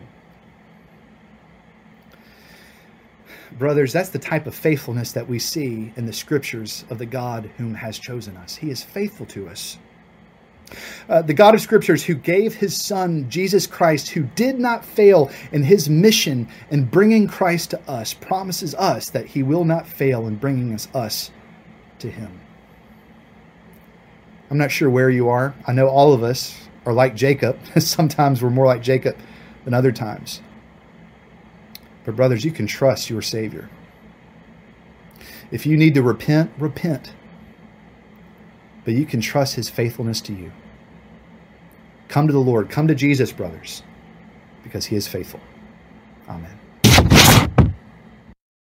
Brothers, 3.59 3.93
that's 3.93 4.11
the 4.11 4.19
type 4.19 4.47
of 4.47 4.55
faithfulness 4.55 5.13
that 5.13 5.29
we 5.29 5.39
see 5.39 5.93
in 5.97 6.07
the 6.07 6.13
scriptures 6.13 6.85
of 6.89 6.99
the 6.99 7.07
God 7.07 7.51
whom 7.57 7.75
has 7.75 7.99
chosen 7.99 8.37
us. 8.37 8.57
He 8.57 8.71
is 8.71 8.83
faithful 8.83 9.27
to 9.27 9.49
us. 9.49 9.77
Uh, 11.09 11.23
the 11.23 11.35
God 11.35 11.55
of 11.55 11.61
scriptures 11.61 12.05
who 12.05 12.15
gave 12.15 12.55
his 12.55 12.81
son, 12.81 13.29
Jesus 13.29 13.67
Christ, 13.67 14.11
who 14.11 14.23
did 14.23 14.61
not 14.61 14.85
fail 14.85 15.31
in 15.51 15.65
his 15.65 15.91
mission 15.91 16.49
in 16.71 16.85
bringing 16.85 17.27
Christ 17.27 17.71
to 17.71 17.91
us, 17.91 18.15
promises 18.15 18.75
us 18.77 19.11
that 19.11 19.27
he 19.27 19.43
will 19.43 19.65
not 19.65 19.87
fail 19.87 20.29
in 20.29 20.37
bringing 20.37 20.73
us, 20.73 20.87
us 20.95 21.33
to 21.99 22.09
him. 22.09 22.41
I'm 24.49 24.59
not 24.59 24.71
sure 24.71 24.91
where 24.91 25.11
you 25.11 25.29
are. 25.29 25.55
I 25.67 25.73
know 25.73 25.89
all 25.89 26.13
of 26.13 26.23
us 26.23 26.57
are 26.87 26.93
like 26.93 27.17
Jacob. 27.17 27.59
Sometimes 27.79 28.43
we're 28.43 28.51
more 28.51 28.67
like 28.67 28.83
Jacob 28.83 29.17
than 29.71 29.79
other 29.79 29.93
times. 29.93 30.41
But, 32.05 32.17
brothers, 32.17 32.45
you 32.45 32.51
can 32.51 32.67
trust 32.67 33.09
your 33.09 33.23
Savior. 33.23 33.71
If 35.53 35.65
you 35.65 35.77
need 35.77 35.95
to 35.95 36.03
repent, 36.03 36.51
repent. 36.59 37.13
But 38.85 38.95
you 38.95 39.07
can 39.07 39.21
trust 39.21 39.55
His 39.55 39.71
faithfulness 39.71 40.21
to 40.23 40.33
you. 40.33 40.51
Come 42.09 42.27
to 42.27 42.33
the 42.33 42.41
Lord. 42.41 42.69
Come 42.69 42.89
to 42.89 42.95
Jesus, 42.97 43.31
brothers, 43.31 43.85
because 44.65 44.87
He 44.87 44.97
is 44.97 45.07
faithful. 45.07 45.41
Amen. 46.29 46.60